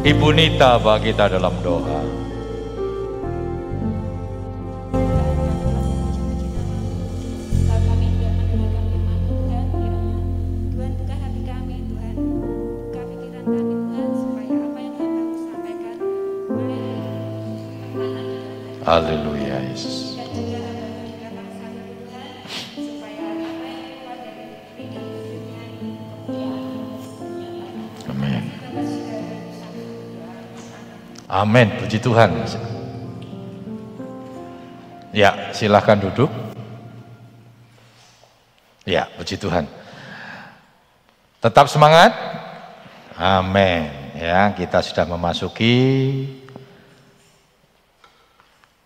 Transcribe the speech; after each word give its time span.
Ibu 0.00 0.32
Nita 0.32 0.80
bagi 0.80 1.12
kita 1.12 1.28
dalam 1.28 1.52
doa. 1.60 2.00
Haleluya 18.90 19.29
Amin, 31.40 31.72
puji 31.80 31.96
Tuhan. 31.96 32.36
Ya, 35.16 35.48
silahkan 35.56 35.96
duduk. 35.96 36.28
Ya, 38.84 39.08
puji 39.16 39.40
Tuhan. 39.40 39.64
Tetap 41.40 41.72
semangat. 41.72 42.12
Amin. 43.16 43.88
Ya, 44.20 44.52
kita 44.52 44.84
sudah 44.84 45.08
memasuki 45.08 45.72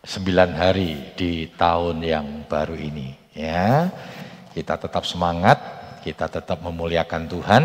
sembilan 0.06 0.54
hari 0.54 1.10
di 1.18 1.50
tahun 1.58 2.06
yang 2.06 2.46
baru 2.46 2.78
ini 2.78 3.34
ya. 3.34 3.90
Kita 4.54 4.78
tetap 4.78 5.02
semangat, 5.02 5.58
kita 6.06 6.30
tetap 6.30 6.62
memuliakan 6.62 7.22
Tuhan, 7.26 7.64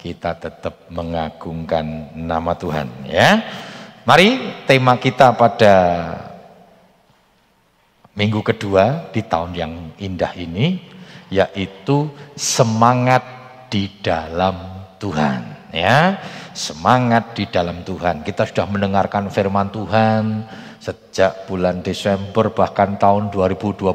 kita 0.00 0.40
tetap 0.40 0.88
mengagungkan 0.88 2.16
nama 2.16 2.56
Tuhan 2.56 2.88
ya. 3.04 3.44
Mari 4.02 4.58
tema 4.66 4.98
kita 4.98 5.30
pada 5.38 5.74
minggu 8.18 8.42
kedua 8.42 9.14
di 9.14 9.22
tahun 9.22 9.54
yang 9.54 9.72
indah 9.94 10.34
ini 10.34 10.82
yaitu 11.30 12.10
semangat 12.34 13.22
di 13.70 13.86
dalam 14.02 14.58
Tuhan 14.98 15.70
ya. 15.70 16.18
Semangat 16.50 17.38
di 17.38 17.46
dalam 17.46 17.86
Tuhan. 17.86 18.26
Kita 18.26 18.42
sudah 18.42 18.66
mendengarkan 18.66 19.30
firman 19.30 19.70
Tuhan, 19.70 20.50
sejak 20.82 21.46
bulan 21.46 21.86
Desember 21.86 22.50
bahkan 22.50 22.98
tahun 22.98 23.30
2021 23.30 23.86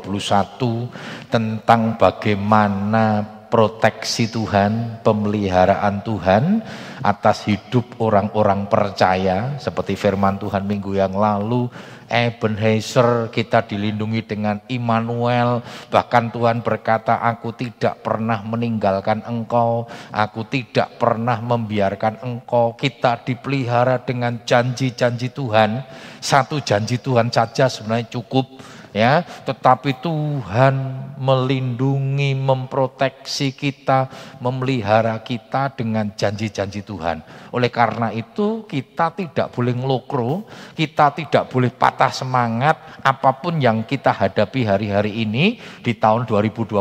tentang 1.28 2.00
bagaimana 2.00 3.37
proteksi 3.48 4.28
Tuhan, 4.28 5.04
pemeliharaan 5.04 6.04
Tuhan 6.04 6.62
atas 7.02 7.48
hidup 7.48 8.00
orang-orang 8.00 8.68
percaya. 8.68 9.56
Seperti 9.58 9.96
firman 9.96 10.40
Tuhan 10.40 10.68
minggu 10.68 10.96
yang 10.96 11.16
lalu 11.16 11.72
Ebenezer 12.08 13.28
kita 13.36 13.68
dilindungi 13.68 14.24
dengan 14.24 14.64
Immanuel. 14.72 15.60
Bahkan 15.92 16.32
Tuhan 16.32 16.64
berkata 16.64 17.20
aku 17.20 17.52
tidak 17.52 18.00
pernah 18.00 18.40
meninggalkan 18.48 19.28
engkau. 19.28 19.92
Aku 20.16 20.48
tidak 20.48 20.96
pernah 20.96 21.44
membiarkan 21.44 22.24
engkau. 22.24 22.80
Kita 22.80 23.28
dipelihara 23.28 24.00
dengan 24.08 24.40
janji-janji 24.48 25.36
Tuhan. 25.36 25.84
Satu 26.24 26.64
janji 26.64 26.98
Tuhan 27.04 27.28
saja 27.28 27.68
sebenarnya 27.68 28.08
cukup 28.08 28.77
ya 28.98 29.22
tetapi 29.46 30.02
Tuhan 30.02 30.74
melindungi 31.22 32.34
memproteksi 32.34 33.54
kita 33.54 34.10
memelihara 34.42 35.22
kita 35.22 35.74
dengan 35.78 36.14
janji-janji 36.14 36.82
Tuhan. 36.82 37.22
Oleh 37.54 37.70
karena 37.70 38.10
itu 38.10 38.66
kita 38.66 39.14
tidak 39.14 39.54
boleh 39.54 39.78
ngelokro 39.78 40.50
kita 40.74 41.14
tidak 41.14 41.50
boleh 41.50 41.70
patah 41.70 42.10
semangat 42.10 42.78
apa 43.02 43.38
pun 43.38 43.62
yang 43.62 43.86
kita 43.86 44.14
hadapi 44.14 44.66
hari-hari 44.66 45.26
ini 45.26 45.62
di 45.82 45.94
tahun 45.98 46.26
2022 46.26 46.78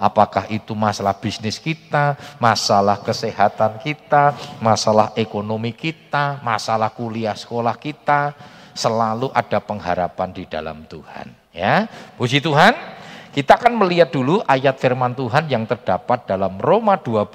apakah 0.00 0.44
itu 0.52 0.72
masalah 0.76 1.16
bisnis 1.16 1.60
kita 1.60 2.16
masalah 2.40 3.00
kesehatan 3.00 3.80
kita 3.80 4.36
masalah 4.60 5.12
ekonomi 5.16 5.72
kita 5.72 6.40
masalah 6.40 6.92
kuliah 6.92 7.36
sekolah 7.36 7.76
kita 7.80 8.34
selalu 8.74 9.30
ada 9.32 9.62
pengharapan 9.62 10.28
di 10.34 10.44
dalam 10.44 10.84
Tuhan. 10.84 11.30
Ya, 11.54 11.86
puji 12.18 12.42
Tuhan. 12.42 12.74
Kita 13.34 13.58
akan 13.58 13.82
melihat 13.82 14.14
dulu 14.14 14.46
ayat 14.46 14.78
firman 14.78 15.10
Tuhan 15.10 15.50
yang 15.50 15.66
terdapat 15.66 16.22
dalam 16.22 16.54
Roma 16.54 16.94
12 16.94 17.34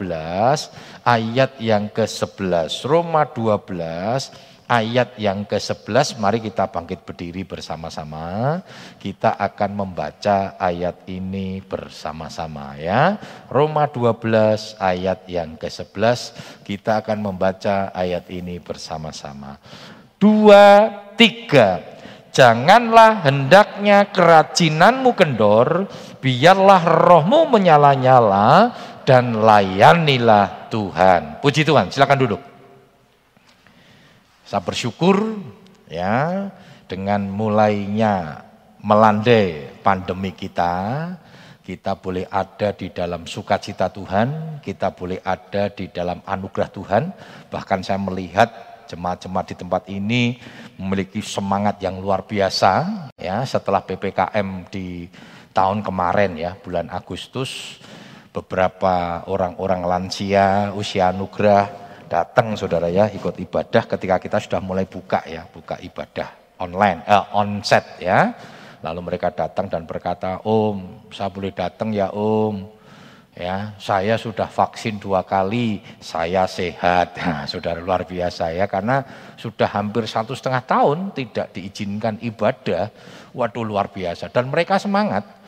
ayat 1.04 1.60
yang 1.60 1.92
ke-11. 1.92 2.88
Roma 2.88 3.28
12 3.28 4.32
ayat 4.70 5.20
yang 5.20 5.44
ke-11 5.44 6.16
mari 6.24 6.40
kita 6.40 6.72
bangkit 6.72 7.04
berdiri 7.04 7.44
bersama-sama. 7.44 8.62
Kita 8.96 9.36
akan 9.36 9.76
membaca 9.76 10.56
ayat 10.56 11.04
ini 11.12 11.60
bersama-sama 11.68 12.80
ya. 12.80 13.20
Roma 13.52 13.92
12 13.92 14.80
ayat 14.80 15.28
yang 15.28 15.60
ke-11 15.60 16.32
kita 16.64 17.04
akan 17.04 17.20
membaca 17.28 17.92
ayat 17.92 18.24
ini 18.32 18.56
bersama-sama 18.64 19.60
dua, 20.20 20.92
tiga. 21.16 21.82
Janganlah 22.30 23.26
hendaknya 23.26 24.06
kerajinanmu 24.14 25.18
kendor, 25.18 25.90
biarlah 26.22 26.84
rohmu 26.86 27.50
menyala-nyala 27.50 28.76
dan 29.08 29.34
layanilah 29.42 30.70
Tuhan. 30.70 31.42
Puji 31.42 31.66
Tuhan, 31.66 31.90
silakan 31.90 32.20
duduk. 32.22 32.42
Saya 34.46 34.62
bersyukur 34.62 35.42
ya 35.90 36.50
dengan 36.86 37.26
mulainya 37.26 38.46
melandai 38.86 39.74
pandemi 39.82 40.30
kita, 40.34 41.18
kita 41.66 41.98
boleh 41.98 42.26
ada 42.30 42.74
di 42.74 42.90
dalam 42.90 43.26
sukacita 43.26 43.90
Tuhan, 43.94 44.62
kita 44.62 44.94
boleh 44.94 45.22
ada 45.22 45.70
di 45.70 45.90
dalam 45.90 46.22
anugerah 46.26 46.70
Tuhan. 46.74 47.04
Bahkan 47.50 47.80
saya 47.86 48.02
melihat 48.02 48.69
jemaat-jemaat 48.90 49.46
di 49.54 49.56
tempat 49.56 49.84
ini 49.88 50.42
memiliki 50.82 51.22
semangat 51.22 51.78
yang 51.80 52.02
luar 52.02 52.26
biasa 52.26 53.06
ya 53.22 53.46
setelah 53.46 53.86
PPKM 53.86 54.66
di 54.74 55.06
tahun 55.54 55.86
kemarin 55.86 56.34
ya 56.34 56.58
bulan 56.58 56.90
Agustus 56.90 57.78
beberapa 58.34 59.26
orang-orang 59.30 59.86
lansia 59.86 60.74
usia 60.74 61.14
anugerah 61.14 61.70
datang 62.10 62.58
saudara 62.58 62.90
ya 62.90 63.06
ikut 63.14 63.38
ibadah 63.38 63.86
ketika 63.86 64.18
kita 64.18 64.38
sudah 64.42 64.60
mulai 64.60 64.90
buka 64.90 65.22
ya 65.30 65.46
buka 65.46 65.78
ibadah 65.78 66.58
online 66.60 67.06
eh, 67.08 67.26
onset 67.34 67.86
ya. 68.02 68.34
Lalu 68.80 69.12
mereka 69.12 69.28
datang 69.36 69.68
dan 69.68 69.84
berkata 69.84 70.40
om 70.48 71.04
saya 71.12 71.28
boleh 71.28 71.52
datang 71.52 71.92
ya 71.92 72.16
om 72.16 72.79
ya 73.40 73.72
saya 73.80 74.20
sudah 74.20 74.52
vaksin 74.52 75.00
dua 75.00 75.24
kali 75.24 75.80
saya 76.04 76.44
sehat. 76.46 77.16
Nah, 77.30 77.46
saudara 77.48 77.80
luar 77.80 78.04
biasa 78.04 78.52
ya 78.52 78.66
karena 78.66 79.06
sudah 79.40 79.70
hampir 79.72 80.04
satu 80.10 80.36
setengah 80.36 80.66
tahun 80.66 81.16
tidak 81.16 81.56
diizinkan 81.56 82.20
ibadah. 82.20 82.92
Waduh 83.32 83.64
luar 83.64 83.94
biasa. 83.94 84.28
Dan 84.34 84.52
mereka 84.52 84.76
semangat. 84.82 85.40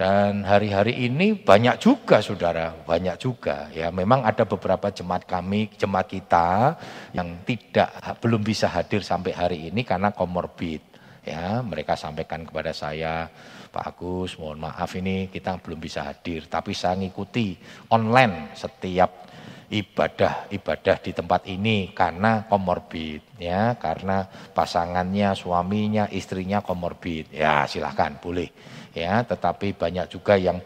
Dan 0.00 0.48
hari-hari 0.48 0.96
ini 0.96 1.36
banyak 1.36 1.76
juga 1.76 2.24
saudara 2.24 2.72
banyak 2.72 3.20
juga. 3.20 3.68
Ya 3.68 3.92
memang 3.92 4.24
ada 4.24 4.48
beberapa 4.48 4.88
jemaat 4.88 5.28
kami 5.28 5.68
jemaat 5.76 6.08
kita 6.08 6.72
yang 7.12 7.44
tidak 7.44 7.92
belum 8.24 8.40
bisa 8.40 8.64
hadir 8.72 9.04
sampai 9.04 9.36
hari 9.36 9.58
ini 9.68 9.84
karena 9.84 10.08
komorbid. 10.08 10.80
Ya 11.20 11.60
mereka 11.60 12.00
sampaikan 12.00 12.48
kepada 12.48 12.72
saya 12.72 13.28
Pak 13.70 13.96
Agus, 13.96 14.34
mohon 14.34 14.66
maaf 14.66 14.90
ini 14.98 15.30
kita 15.30 15.62
belum 15.62 15.78
bisa 15.78 16.02
hadir, 16.02 16.50
tapi 16.50 16.74
saya 16.74 16.98
ngikuti 16.98 17.54
online 17.94 18.50
setiap 18.58 19.30
ibadah-ibadah 19.70 20.96
di 20.98 21.14
tempat 21.14 21.46
ini 21.46 21.94
karena 21.94 22.50
komorbid 22.50 23.38
ya, 23.38 23.78
karena 23.78 24.26
pasangannya, 24.26 25.30
suaminya, 25.38 26.10
istrinya 26.10 26.58
komorbid. 26.58 27.30
Ya, 27.30 27.62
silahkan 27.70 28.18
boleh 28.18 28.50
ya, 28.90 29.22
tetapi 29.22 29.78
banyak 29.78 30.10
juga 30.10 30.34
yang 30.34 30.58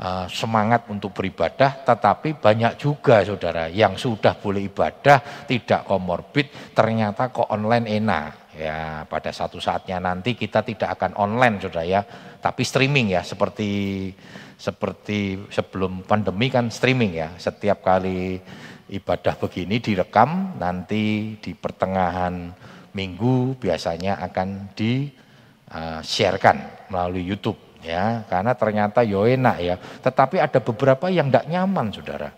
uh, 0.00 0.24
semangat 0.32 0.88
untuk 0.88 1.12
beribadah, 1.12 1.84
tetapi 1.84 2.40
banyak 2.40 2.80
juga 2.80 3.20
saudara 3.20 3.68
yang 3.68 4.00
sudah 4.00 4.40
boleh 4.40 4.72
ibadah 4.72 5.44
tidak 5.44 5.84
komorbid, 5.84 6.72
ternyata 6.72 7.28
kok 7.28 7.52
online 7.52 8.00
enak 8.00 8.47
Ya, 8.58 9.06
pada 9.06 9.30
satu 9.30 9.62
saatnya 9.62 10.02
nanti 10.02 10.34
kita 10.34 10.66
tidak 10.66 10.98
akan 10.98 11.14
online 11.14 11.62
Saudara 11.62 11.86
ya, 11.86 12.02
tapi 12.42 12.66
streaming 12.66 13.14
ya 13.14 13.22
seperti 13.22 14.10
seperti 14.58 15.46
sebelum 15.46 16.02
pandemi 16.02 16.50
kan 16.50 16.66
streaming 16.66 17.14
ya. 17.14 17.30
Setiap 17.38 17.86
kali 17.86 18.42
ibadah 18.90 19.38
begini 19.38 19.78
direkam 19.78 20.58
nanti 20.58 21.36
di 21.38 21.54
pertengahan 21.54 22.50
minggu 22.98 23.54
biasanya 23.62 24.18
akan 24.26 24.74
di 24.74 25.06
uh, 25.70 26.02
sharekan 26.02 26.90
melalui 26.90 27.22
YouTube 27.22 27.78
ya 27.78 28.26
karena 28.26 28.58
ternyata 28.58 29.06
yo 29.06 29.22
enak 29.22 29.56
ya 29.62 29.76
tetapi 29.78 30.42
ada 30.42 30.58
beberapa 30.58 31.06
yang 31.06 31.30
tidak 31.30 31.46
nyaman 31.46 31.94
saudara 31.94 32.32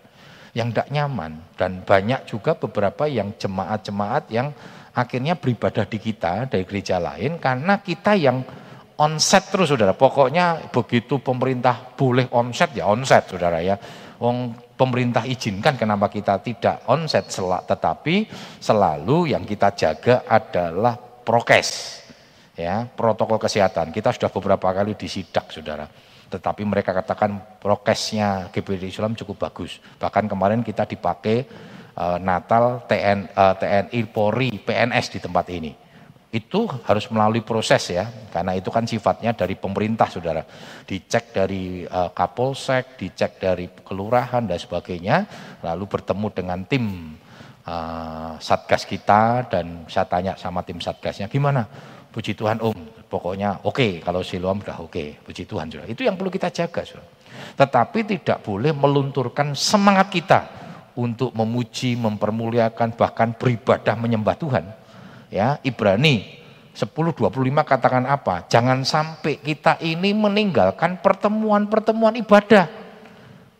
yang 0.51 0.71
tidak 0.71 0.89
nyaman. 0.91 1.31
Dan 1.55 1.83
banyak 1.83 2.27
juga 2.27 2.55
beberapa 2.55 3.07
yang 3.07 3.31
jemaat-jemaat 3.35 4.27
yang 4.31 4.51
akhirnya 4.91 5.39
beribadah 5.39 5.87
di 5.87 5.97
kita 5.97 6.51
dari 6.51 6.63
gereja 6.67 6.99
lain 6.99 7.39
karena 7.39 7.79
kita 7.79 8.15
yang 8.15 8.43
onset 8.99 9.49
terus 9.49 9.71
saudara. 9.71 9.97
Pokoknya 9.97 10.69
begitu 10.69 11.19
pemerintah 11.23 11.95
boleh 11.95 12.29
onset 12.31 12.75
ya 12.75 12.87
onset 12.91 13.27
saudara 13.27 13.63
ya. 13.63 13.75
Wong 14.21 14.53
pemerintah 14.77 15.25
izinkan 15.25 15.77
kenapa 15.77 16.09
kita 16.09 16.37
tidak 16.41 16.85
onset 16.89 17.25
tetapi 17.65 18.29
selalu 18.61 19.33
yang 19.33 19.45
kita 19.45 19.73
jaga 19.73 20.25
adalah 20.29 20.97
prokes 20.97 22.01
ya 22.57 22.85
protokol 22.89 23.41
kesehatan 23.41 23.89
kita 23.89 24.13
sudah 24.13 24.29
beberapa 24.29 24.69
kali 24.73 24.93
disidak 24.93 25.49
saudara 25.49 25.85
tetapi 26.31 26.63
mereka 26.63 26.95
katakan 26.95 27.59
prokesnya 27.59 28.47
GBD 28.55 28.87
Islam 28.87 29.19
cukup 29.19 29.51
bagus. 29.51 29.83
Bahkan 29.99 30.31
kemarin 30.31 30.63
kita 30.63 30.87
dipakai 30.87 31.43
uh, 31.97 32.17
Natal 32.21 32.85
TN, 32.87 33.31
uh, 33.35 33.55
TNI 33.57 33.99
Polri 34.07 34.49
PNS 34.55 35.17
di 35.17 35.19
tempat 35.19 35.45
ini. 35.51 35.71
Itu 36.31 36.63
harus 36.87 37.11
melalui 37.11 37.43
proses 37.43 37.91
ya, 37.91 38.07
karena 38.31 38.55
itu 38.55 38.71
kan 38.71 38.87
sifatnya 38.87 39.35
dari 39.35 39.59
pemerintah 39.59 40.07
saudara. 40.07 40.39
Dicek 40.87 41.35
dari 41.35 41.83
uh, 41.83 42.15
Kapolsek, 42.15 42.95
dicek 42.95 43.35
dari 43.35 43.67
kelurahan 43.83 44.47
dan 44.47 44.55
sebagainya, 44.55 45.27
lalu 45.59 45.91
bertemu 45.91 46.27
dengan 46.31 46.59
tim 46.63 46.85
uh, 47.67 48.39
satgas 48.39 48.87
kita 48.87 49.51
dan 49.51 49.83
saya 49.91 50.07
tanya 50.07 50.39
sama 50.39 50.63
tim 50.63 50.79
satgasnya 50.79 51.27
gimana? 51.27 51.67
Puji 52.11 52.35
Tuhan 52.35 52.63
Om, 52.63 53.07
pokoknya 53.11 53.67
oke 53.67 53.75
okay, 53.75 53.91
kalau 53.99 54.23
Siloam 54.23 54.63
sudah 54.63 54.79
oke, 54.79 54.91
okay. 54.91 55.07
puji 55.19 55.43
Tuhan 55.43 55.67
sudah. 55.67 55.87
Itu 55.87 56.07
yang 56.07 56.15
perlu 56.15 56.31
kita 56.31 56.47
jaga 56.47 56.87
sudah. 56.87 57.07
Tetapi 57.59 57.99
tidak 58.07 58.39
boleh 58.39 58.71
melunturkan 58.71 59.51
semangat 59.51 60.07
kita 60.07 60.60
untuk 60.95 61.31
memuji, 61.35 61.95
mempermuliakan, 61.95 62.95
bahkan 62.95 63.33
beribadah 63.35 63.95
menyembah 63.95 64.35
Tuhan. 64.35 64.65
Ya, 65.31 65.57
Ibrani 65.63 66.41
10.25 66.71 67.27
katakan 67.67 68.07
apa? 68.07 68.47
Jangan 68.47 68.83
sampai 68.87 69.39
kita 69.39 69.79
ini 69.83 70.15
meninggalkan 70.15 71.03
pertemuan-pertemuan 71.03 72.15
ibadah. 72.19 72.67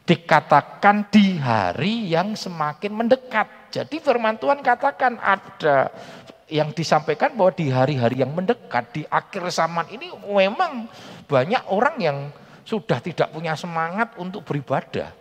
Dikatakan 0.02 1.08
di 1.08 1.40
hari 1.40 2.12
yang 2.12 2.36
semakin 2.36 2.92
mendekat. 2.92 3.72
Jadi 3.72 4.04
firman 4.04 4.36
Tuhan 4.36 4.60
katakan 4.60 5.16
ada 5.22 5.88
yang 6.52 6.76
disampaikan 6.76 7.32
bahwa 7.32 7.56
di 7.56 7.72
hari-hari 7.72 8.20
yang 8.20 8.36
mendekat, 8.36 8.92
di 8.92 9.04
akhir 9.08 9.48
zaman 9.56 9.88
ini 9.88 10.12
memang 10.28 10.92
banyak 11.32 11.64
orang 11.72 11.96
yang 11.96 12.18
sudah 12.68 13.00
tidak 13.00 13.32
punya 13.32 13.56
semangat 13.56 14.16
untuk 14.20 14.44
beribadah. 14.44 15.21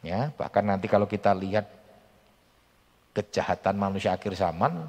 Ya, 0.00 0.32
bahkan 0.32 0.64
nanti 0.64 0.88
kalau 0.88 1.04
kita 1.04 1.36
lihat 1.36 1.68
kejahatan 3.12 3.76
manusia 3.76 4.16
akhir 4.16 4.32
zaman, 4.32 4.88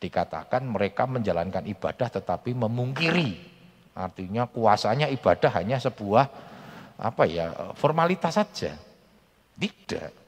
dikatakan 0.00 0.66
mereka 0.66 1.04
menjalankan 1.06 1.62
ibadah 1.68 2.08
tetapi 2.08 2.56
memungkiri. 2.56 3.52
Artinya 3.92 4.48
kuasanya 4.48 5.06
ibadah 5.12 5.52
hanya 5.60 5.76
sebuah 5.76 6.24
apa 6.96 7.22
ya 7.28 7.76
formalitas 7.76 8.40
saja. 8.40 8.72
Tidak. 9.58 10.22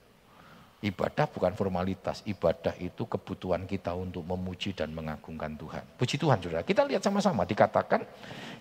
Ibadah 0.84 1.24
bukan 1.32 1.56
formalitas, 1.56 2.20
ibadah 2.28 2.76
itu 2.76 3.08
kebutuhan 3.08 3.64
kita 3.64 3.96
untuk 3.96 4.20
memuji 4.20 4.76
dan 4.76 4.92
mengagungkan 4.92 5.56
Tuhan. 5.56 5.80
Puji 5.96 6.20
Tuhan 6.20 6.44
saudara, 6.44 6.60
kita 6.60 6.84
lihat 6.84 7.00
sama-sama 7.00 7.48
dikatakan, 7.48 8.04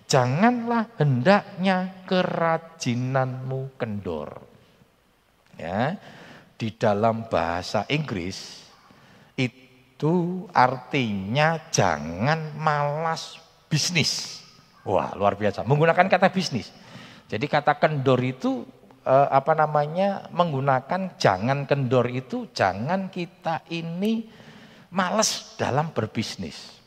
janganlah 0.08 0.88
hendaknya 0.96 2.00
kerajinanmu 2.08 3.76
kendor. 3.76 4.53
Ya, 5.54 5.96
di 6.58 6.74
dalam 6.74 7.30
bahasa 7.30 7.86
Inggris 7.86 8.66
itu 9.38 10.46
artinya 10.50 11.58
jangan 11.70 12.54
malas 12.58 13.38
bisnis. 13.70 14.42
Wah 14.84 15.14
luar 15.16 15.38
biasa, 15.38 15.64
menggunakan 15.64 16.06
kata 16.10 16.28
bisnis. 16.30 16.68
Jadi 17.30 17.46
kata 17.48 17.80
kendor 17.80 18.20
itu 18.20 18.66
eh, 19.06 19.28
apa 19.30 19.56
namanya 19.56 20.28
menggunakan 20.30 21.16
jangan 21.16 21.64
kendor 21.64 22.06
itu 22.12 22.52
jangan 22.52 23.08
kita 23.08 23.64
ini 23.72 24.28
males 24.94 25.58
dalam 25.58 25.90
berbisnis. 25.90 26.78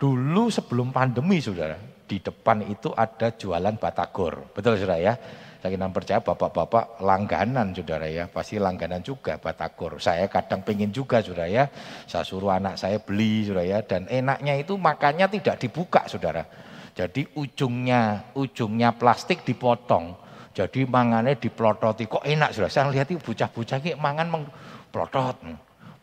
Dulu 0.00 0.50
sebelum 0.50 0.90
pandemi 0.90 1.38
saudara, 1.38 1.78
di 2.12 2.20
depan 2.20 2.60
itu 2.68 2.92
ada 2.92 3.32
jualan 3.32 3.80
batagor. 3.80 4.52
Betul 4.52 4.76
saudara 4.76 5.00
ya? 5.00 5.16
Saya 5.64 5.78
kira 5.78 5.88
percaya 5.88 6.20
bapak-bapak 6.20 7.00
langganan 7.00 7.72
saudara 7.72 8.04
ya, 8.04 8.28
pasti 8.28 8.60
langganan 8.60 9.00
juga 9.00 9.40
batagor. 9.40 9.96
Saya 9.96 10.28
kadang 10.28 10.60
pengen 10.60 10.92
juga 10.92 11.24
saudara 11.24 11.48
ya, 11.48 11.64
saya 12.04 12.20
suruh 12.20 12.52
anak 12.52 12.76
saya 12.76 13.00
beli 13.00 13.48
saudara 13.48 13.64
ya, 13.64 13.78
dan 13.80 14.04
enaknya 14.12 14.60
itu 14.60 14.76
makannya 14.76 15.24
tidak 15.32 15.56
dibuka 15.56 16.04
saudara. 16.04 16.44
Jadi 16.92 17.24
ujungnya 17.40 18.34
ujungnya 18.36 18.92
plastik 18.92 19.46
dipotong, 19.48 20.12
jadi 20.52 20.84
mangannya 20.84 21.40
diplototi 21.40 22.04
kok 22.04 22.26
enak 22.28 22.52
sudah. 22.52 22.68
Saya 22.68 22.92
lihat 22.92 23.08
itu 23.08 23.22
bocah-bocah 23.24 23.78
ini 23.80 23.96
mangan 23.96 24.28
meng 24.28 24.44
plotot, 24.92 25.40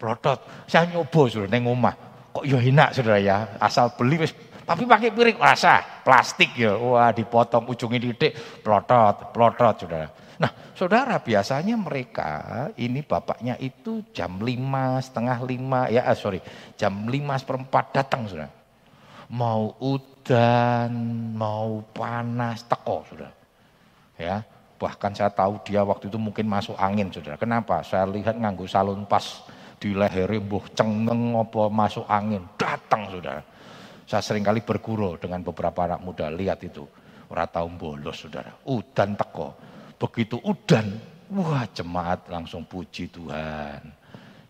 plotot. 0.01 0.39
Saya 0.65 0.89
nyoba 0.89 1.21
sudah 1.29 1.51
neng 1.51 1.69
rumah. 1.69 1.93
Kok 2.33 2.47
ya 2.47 2.57
enak 2.57 2.97
saudara 2.97 3.19
ya. 3.21 3.59
Asal 3.61 3.93
beli 3.93 4.25
tapi 4.69 4.85
pakai 4.85 5.09
piring 5.09 5.41
rasa 5.41 5.81
plastik 6.05 6.53
ya. 6.53 6.77
Wah 6.77 7.09
dipotong 7.09 7.65
ujungnya 7.73 7.97
didik 7.97 8.61
plotot, 8.61 9.33
plotot 9.33 9.75
saudara. 9.81 10.07
Nah 10.37 10.51
saudara 10.77 11.17
biasanya 11.17 11.73
mereka 11.73 12.29
ini 12.77 13.01
bapaknya 13.01 13.57
itu 13.57 14.05
jam 14.13 14.37
lima 14.37 15.01
setengah 15.01 15.41
lima 15.41 15.89
ya 15.89 16.05
ah, 16.05 16.13
sorry 16.13 16.37
jam 16.77 17.09
lima 17.09 17.33
seperempat 17.41 17.97
datang 17.97 18.29
saudara. 18.29 18.53
Mau 19.29 19.73
udan, 19.81 20.93
mau 21.33 21.81
panas, 21.89 22.61
teko 22.69 23.09
saudara 23.09 23.39
ya 24.19 24.43
bahkan 24.75 25.15
saya 25.15 25.31
tahu 25.31 25.63
dia 25.63 25.81
waktu 25.81 26.11
itu 26.11 26.19
mungkin 26.19 26.45
masuk 26.45 26.75
angin 26.75 27.07
saudara 27.07 27.39
kenapa 27.39 27.79
saya 27.87 28.03
lihat 28.03 28.35
nganggu 28.35 28.67
salon 28.67 29.07
pas 29.07 29.47
di 29.79 29.95
leher 29.95 30.27
buh 30.43 30.63
cengeng 30.75 31.39
apa 31.39 31.71
masuk 31.71 32.03
angin 32.11 32.43
datang 32.59 33.07
saudara 33.07 33.39
saya 34.09 34.25
sering 34.25 34.41
kali 34.41 34.65
berguru 34.65 35.21
dengan 35.21 35.45
beberapa 35.45 35.85
anak 35.85 36.01
muda. 36.01 36.33
Lihat 36.33 36.65
itu. 36.65 36.81
Ora 37.29 37.45
tahu 37.45 37.77
bolos 37.77 38.25
saudara. 38.25 38.49
Udan 38.65 39.13
teko. 39.13 39.53
Begitu 40.01 40.41
udan 40.41 40.97
wah 41.29 41.69
jemaat 41.69 42.25
langsung 42.25 42.65
puji 42.65 43.13
Tuhan. 43.13 43.85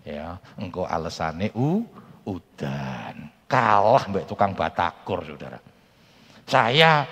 Ya 0.07 0.39
engkau 0.55 0.87
alasannya 0.87 1.51
u 1.59 1.83
udan. 2.23 3.27
Kalah 3.51 4.07
mbak 4.07 4.31
tukang 4.31 4.55
batakur 4.55 5.27
saudara. 5.27 5.59
Saya 6.47 7.03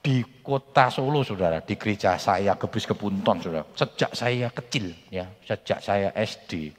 di 0.00 0.26
kota 0.42 0.90
Solo 0.90 1.22
saudara, 1.22 1.62
di 1.62 1.76
gereja 1.78 2.18
saya 2.18 2.56
Gebris 2.56 2.88
Kepunton 2.88 3.38
saudara, 3.44 3.68
sejak 3.76 4.16
saya 4.16 4.48
kecil 4.48 4.90
ya, 5.12 5.28
sejak 5.44 5.78
saya 5.84 6.08
SD, 6.16 6.72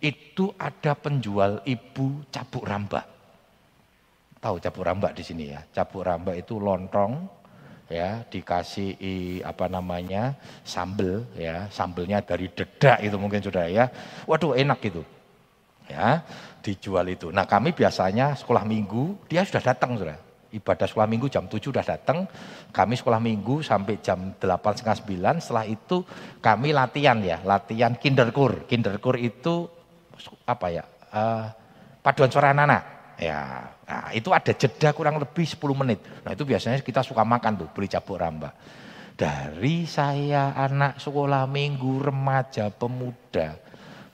itu 0.00 0.54
ada 0.54 0.94
penjual 0.94 1.60
ibu 1.66 2.22
cabuk 2.30 2.62
rambak. 2.62 3.19
Tahu 4.40 4.56
cabuk 4.56 4.84
rambak 4.88 5.12
di 5.12 5.20
sini 5.20 5.52
ya, 5.52 5.60
cabuk 5.68 6.00
rambak 6.00 6.32
itu 6.40 6.56
lontong 6.56 7.28
ya, 7.92 8.24
dikasih 8.24 8.96
apa 9.44 9.68
namanya 9.68 10.32
sambel 10.64 11.28
ya, 11.36 11.68
sambelnya 11.68 12.24
dari 12.24 12.48
dedak 12.48 13.04
itu 13.04 13.16
mungkin 13.20 13.44
saudara 13.44 13.68
ya, 13.68 13.92
waduh 14.24 14.56
enak 14.56 14.80
itu 14.80 15.04
ya, 15.92 16.24
dijual 16.64 17.04
itu. 17.12 17.28
Nah 17.28 17.44
kami 17.44 17.76
biasanya 17.76 18.32
sekolah 18.32 18.64
minggu 18.64 19.28
dia 19.28 19.44
sudah 19.44 19.60
datang 19.60 20.00
saudara 20.00 20.30
ibadah 20.50 20.86
sekolah 20.86 21.06
minggu 21.06 21.26
jam 21.30 21.46
7 21.46 21.62
sudah 21.62 21.84
datang, 21.86 22.26
kami 22.74 22.94
sekolah 22.98 23.22
minggu 23.22 23.62
sampai 23.62 24.02
jam 24.02 24.34
8 24.34 24.78
setengah 24.78 24.98
9, 25.38 25.42
setelah 25.42 25.66
itu 25.66 26.02
kami 26.42 26.74
latihan 26.74 27.18
ya, 27.22 27.38
latihan 27.46 27.94
kinderkur. 27.94 28.66
Kinderkur 28.66 29.16
itu 29.18 29.70
apa 30.44 30.66
ya, 30.74 30.84
uh, 31.14 31.46
paduan 32.02 32.30
suara 32.30 32.50
anak-anak. 32.50 32.82
Ya, 33.20 33.68
nah 33.90 34.14
itu 34.14 34.30
ada 34.30 34.54
jeda 34.54 34.94
kurang 34.94 35.18
lebih 35.18 35.42
10 35.42 35.58
menit. 35.74 35.98
Nah 36.22 36.30
itu 36.30 36.46
biasanya 36.46 36.78
kita 36.78 37.02
suka 37.02 37.26
makan 37.26 37.66
tuh, 37.66 37.68
beli 37.74 37.90
cabuk 37.90 38.14
ramba. 38.14 38.54
Dari 39.18 39.82
saya 39.90 40.54
anak 40.54 41.02
sekolah 41.02 41.50
minggu, 41.50 41.98
remaja, 41.98 42.70
pemuda, 42.70 43.58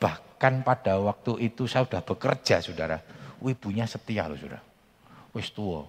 bahkan 0.00 0.64
pada 0.64 0.96
waktu 0.96 1.52
itu 1.52 1.68
saya 1.68 1.84
sudah 1.84 2.00
bekerja 2.00 2.64
saudara, 2.64 2.96
ibunya 3.44 3.84
setia 3.84 4.24
loh 4.24 4.40
saudara. 4.40 4.64
Wis 5.36 5.52
tua, 5.52 5.84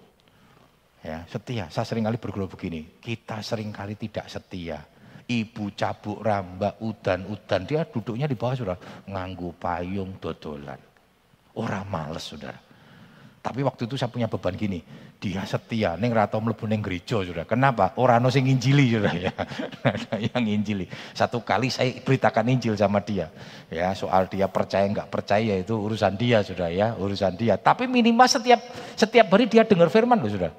Ya, 1.08 1.24
setia. 1.32 1.72
Saya 1.72 1.88
sering 1.88 2.04
kali 2.04 2.20
berguru 2.20 2.52
begini. 2.52 3.00
Kita 3.00 3.40
sering 3.40 3.72
kali 3.72 3.96
tidak 3.96 4.28
setia. 4.28 4.84
Ibu 5.24 5.72
cabuk 5.72 6.20
rambak 6.20 6.84
udan-udan. 6.84 7.64
Dia 7.64 7.88
duduknya 7.88 8.28
di 8.28 8.36
bawah 8.36 8.56
sudah. 8.60 8.78
Nganggu 9.08 9.56
payung 9.56 10.20
dodolan. 10.20 10.80
Orang 11.56 11.88
males 11.88 12.28
saudara. 12.28 12.67
Tapi 13.48 13.64
waktu 13.64 13.88
itu 13.88 13.96
saya 13.96 14.12
punya 14.12 14.28
beban 14.28 14.52
gini, 14.60 14.84
dia 15.24 15.40
setia, 15.48 15.96
neng 15.96 16.12
ratau 16.12 16.44
mlebu 16.44 16.68
neng 16.68 16.84
gereja 16.84 17.24
sudah. 17.24 17.48
Kenapa? 17.48 17.96
Orang 17.96 18.28
sing 18.28 18.44
injili 18.44 18.92
sudah 18.92 19.16
ya. 19.16 19.32
yang 20.36 20.44
injili. 20.44 20.84
Satu 21.16 21.40
kali 21.48 21.72
saya 21.72 21.96
beritakan 22.04 22.44
Injil 22.52 22.76
sama 22.76 23.00
dia. 23.00 23.32
Ya, 23.72 23.96
soal 23.96 24.28
dia 24.28 24.52
percaya 24.52 24.84
nggak 24.92 25.08
percaya 25.08 25.64
itu 25.64 25.80
urusan 25.80 26.20
dia 26.20 26.44
sudah 26.44 26.68
ya, 26.68 26.92
urusan 27.00 27.40
dia. 27.40 27.56
Tapi 27.56 27.88
minimal 27.88 28.28
setiap 28.28 28.60
setiap 29.00 29.32
hari 29.32 29.48
dia 29.48 29.64
dengar 29.64 29.88
firman 29.88 30.20
loh 30.20 30.28
sudah. 30.28 30.52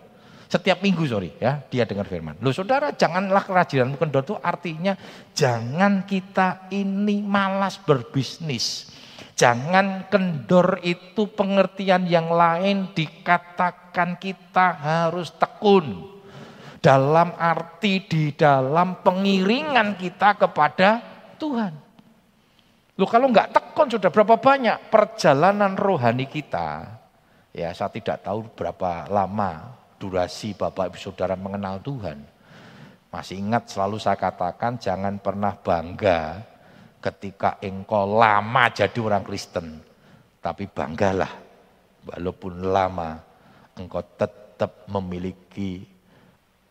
Setiap 0.48 0.80
minggu 0.80 1.04
sorry 1.04 1.36
ya, 1.36 1.60
dia 1.68 1.84
dengar 1.84 2.08
firman. 2.08 2.40
Loh 2.40 2.56
saudara 2.56 2.96
janganlah 2.96 3.44
kerajinan 3.44 4.00
kendor 4.00 4.24
itu 4.24 4.32
artinya 4.40 4.96
jangan 5.36 6.08
kita 6.08 6.72
ini 6.72 7.20
malas 7.20 7.76
berbisnis. 7.76 8.96
Jangan 9.38 10.10
kendor 10.10 10.82
itu 10.82 11.30
pengertian 11.30 12.10
yang 12.10 12.26
lain 12.26 12.90
dikatakan 12.90 14.18
kita 14.18 14.74
harus 14.74 15.30
tekun. 15.38 16.18
Dalam 16.82 17.38
arti 17.38 18.02
di 18.02 18.34
dalam 18.34 18.98
pengiringan 19.06 19.94
kita 19.94 20.34
kepada 20.42 20.98
Tuhan. 21.38 21.70
Loh 22.98 23.06
kalau 23.06 23.30
nggak 23.30 23.54
tekun 23.54 23.86
sudah 23.94 24.10
berapa 24.10 24.42
banyak 24.42 24.90
perjalanan 24.90 25.78
rohani 25.78 26.26
kita. 26.26 26.98
Ya 27.54 27.70
saya 27.78 27.94
tidak 27.94 28.26
tahu 28.26 28.42
berapa 28.58 29.06
lama 29.06 29.70
durasi 30.02 30.58
Bapak 30.58 30.90
Ibu 30.90 30.98
Saudara 30.98 31.38
mengenal 31.38 31.78
Tuhan. 31.78 32.26
Masih 33.14 33.38
ingat 33.38 33.70
selalu 33.70 34.02
saya 34.02 34.18
katakan 34.18 34.82
jangan 34.82 35.14
pernah 35.22 35.54
bangga 35.54 36.42
ketika 36.98 37.58
engkau 37.62 38.18
lama 38.18 38.70
jadi 38.70 38.98
orang 38.98 39.24
Kristen. 39.26 39.82
Tapi 40.38 40.70
banggalah, 40.70 41.32
walaupun 42.06 42.62
lama, 42.62 43.18
engkau 43.74 44.02
tetap 44.16 44.86
memiliki 44.86 45.82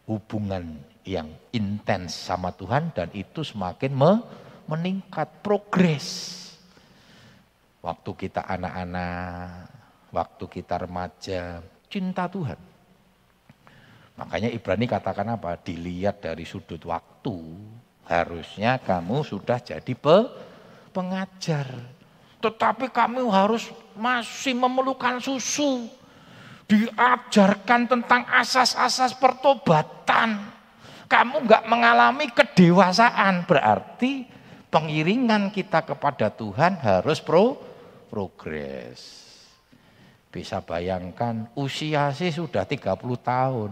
hubungan 0.07 0.79
yang 1.03 1.27
intens 1.51 2.15
sama 2.15 2.51
Tuhan 2.55 2.91
dan 2.95 3.11
itu 3.15 3.43
semakin 3.43 3.91
me 3.91 4.11
meningkat 4.67 5.43
progres. 5.43 6.35
Waktu 7.79 8.11
kita 8.27 8.43
anak-anak, 8.43 9.71
waktu 10.11 10.45
kita 10.51 10.75
remaja, 10.83 11.63
cinta 11.87 12.27
Tuhan. 12.27 12.59
Makanya 14.17 14.49
Ibrani 14.51 14.89
katakan 14.89 15.37
apa? 15.39 15.55
Dilihat 15.55 16.19
dari 16.19 16.43
sudut 16.43 16.81
waktu, 16.83 17.37
Harusnya 18.07 18.79
kamu 18.79 19.27
sudah 19.27 19.59
jadi 19.59 19.93
pe 19.93 20.17
pengajar. 20.95 21.67
Tetapi 22.39 22.87
kamu 22.87 23.27
harus 23.27 23.67
masih 23.93 24.55
memerlukan 24.55 25.19
susu. 25.19 25.91
Diajarkan 26.67 27.87
tentang 27.87 28.23
asas-asas 28.27 29.15
pertobatan. 29.15 30.39
Kamu 31.07 31.43
nggak 31.47 31.63
mengalami 31.67 32.27
kedewasaan. 32.31 33.43
Berarti 33.47 34.27
pengiringan 34.71 35.51
kita 35.51 35.83
kepada 35.83 36.31
Tuhan 36.31 36.79
harus 36.79 37.19
pro 37.19 37.59
progres. 38.07 39.27
Bisa 40.31 40.59
bayangkan 40.63 41.47
usia 41.55 42.11
sih 42.11 42.31
sudah 42.31 42.67
30 42.67 42.99
tahun 43.23 43.71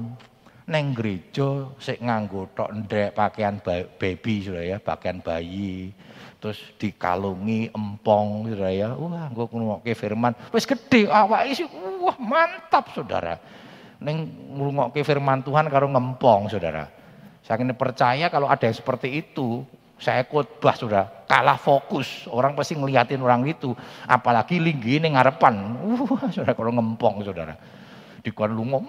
neng 0.65 0.97
gereja 0.97 1.69
sik 1.77 2.01
nganggo 2.01 2.49
tok 2.57 2.73
ndek 2.73 3.13
pakaian 3.13 3.61
baby 4.01 4.41
sudah 4.41 4.63
ya, 4.65 4.77
pakaian 4.81 5.21
bayi. 5.21 5.93
Terus 6.41 6.61
dikalungi 6.77 7.73
empong 7.73 8.49
sudah 8.53 8.71
ya. 8.73 8.89
Wah, 8.93 9.29
nggo 9.33 9.49
ngrungokke 9.49 9.93
firman. 9.97 10.33
Wis 10.53 10.65
gede 10.65 11.09
awake 11.09 11.57
sih 11.57 11.65
wah 12.01 12.17
mantap 12.21 12.93
Saudara. 12.93 13.37
Neng 14.01 14.29
ngrungokke 14.53 15.01
firman 15.01 15.41
Tuhan 15.45 15.69
karo 15.69 15.89
ngempong 15.89 16.49
Saudara. 16.49 16.89
Saya 17.45 17.61
ini 17.61 17.77
percaya 17.77 18.25
kalau 18.33 18.49
ada 18.49 18.65
yang 18.65 18.73
seperti 18.73 19.21
itu, 19.21 19.61
saya 20.01 20.25
khotbah 20.25 20.73
sudah 20.73 21.03
kalah 21.29 21.61
fokus. 21.61 22.25
Orang 22.25 22.57
pasti 22.57 22.73
ngeliatin 22.73 23.21
orang 23.21 23.45
itu. 23.45 23.69
Apalagi 24.09 24.57
linggi 24.57 24.97
ini 24.97 25.13
ngarepan. 25.13 25.53
Wah, 25.77 26.29
saudara 26.33 26.57
kalau 26.57 26.73
ngempong 26.73 27.21
saudara. 27.21 27.53
Dikon 28.25 28.57
lungo, 28.57 28.81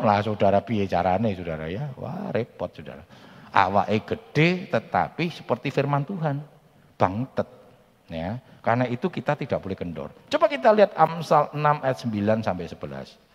lah 0.00 0.22
saudara 0.22 0.60
piye 0.62 0.86
carane 0.86 1.34
saudara 1.34 1.66
ya. 1.70 1.92
Wah 1.98 2.30
repot 2.34 2.70
saudara. 2.72 3.02
Awake 3.48 4.04
gede 4.14 4.68
tetapi 4.68 5.30
seperti 5.32 5.72
firman 5.72 6.04
Tuhan. 6.04 6.40
Bangtet. 6.98 7.48
Ya. 8.08 8.40
Karena 8.64 8.84
itu 8.88 9.08
kita 9.08 9.36
tidak 9.38 9.62
boleh 9.62 9.76
kendor. 9.78 10.10
Coba 10.28 10.48
kita 10.48 10.72
lihat 10.74 10.92
Amsal 10.96 11.52
6 11.56 11.84
ayat 11.84 11.98
9 12.04 12.44
sampai 12.44 12.64
11. 12.68 13.28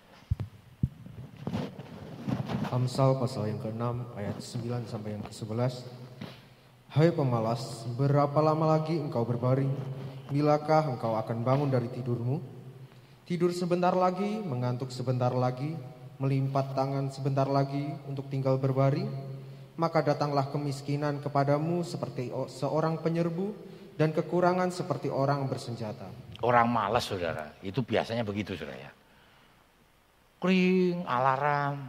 Amsal 2.74 3.22
pasal 3.22 3.54
yang 3.54 3.62
ke-6 3.62 3.86
ayat 4.18 4.38
9 4.42 4.90
sampai 4.90 5.10
yang 5.14 5.24
ke-11. 5.30 5.86
Hai 6.94 7.10
pemalas, 7.14 7.86
berapa 7.98 8.38
lama 8.42 8.78
lagi 8.78 8.98
engkau 8.98 9.26
berbaring? 9.26 9.70
Bilakah 10.34 10.94
engkau 10.94 11.14
akan 11.18 11.46
bangun 11.46 11.70
dari 11.70 11.90
tidurmu? 11.90 12.42
Tidur 13.30 13.54
sebentar 13.54 13.94
lagi, 13.94 14.42
mengantuk 14.42 14.90
sebentar 14.90 15.30
lagi, 15.34 15.78
melimpat 16.22 16.78
tangan 16.78 17.10
sebentar 17.10 17.48
lagi 17.50 17.90
untuk 18.06 18.30
tinggal 18.30 18.58
berbaring, 18.62 19.10
maka 19.78 20.06
datanglah 20.06 20.50
kemiskinan 20.54 21.18
kepadamu 21.24 21.82
seperti 21.82 22.30
seorang 22.50 23.02
penyerbu 23.02 23.54
dan 23.98 24.14
kekurangan 24.14 24.70
seperti 24.70 25.10
orang 25.10 25.50
bersenjata. 25.50 26.10
Orang 26.44 26.70
malas 26.70 27.08
saudara, 27.08 27.56
itu 27.64 27.80
biasanya 27.82 28.22
begitu 28.28 28.54
saudara 28.54 28.78
ya. 28.78 28.92
Kring, 30.44 31.08
alarm. 31.08 31.88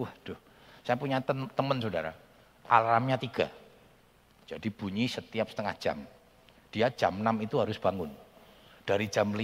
Waduh, 0.00 0.38
saya 0.80 0.96
punya 0.96 1.20
teman 1.26 1.76
saudara, 1.76 2.16
alarmnya 2.66 3.20
tiga. 3.20 3.52
Jadi 4.46 4.70
bunyi 4.70 5.10
setiap 5.10 5.50
setengah 5.50 5.74
jam. 5.76 5.98
Dia 6.70 6.88
jam 6.94 7.18
6 7.18 7.44
itu 7.44 7.58
harus 7.58 7.76
bangun. 7.82 8.14
Dari 8.86 9.10
jam 9.10 9.34
5 9.34 9.42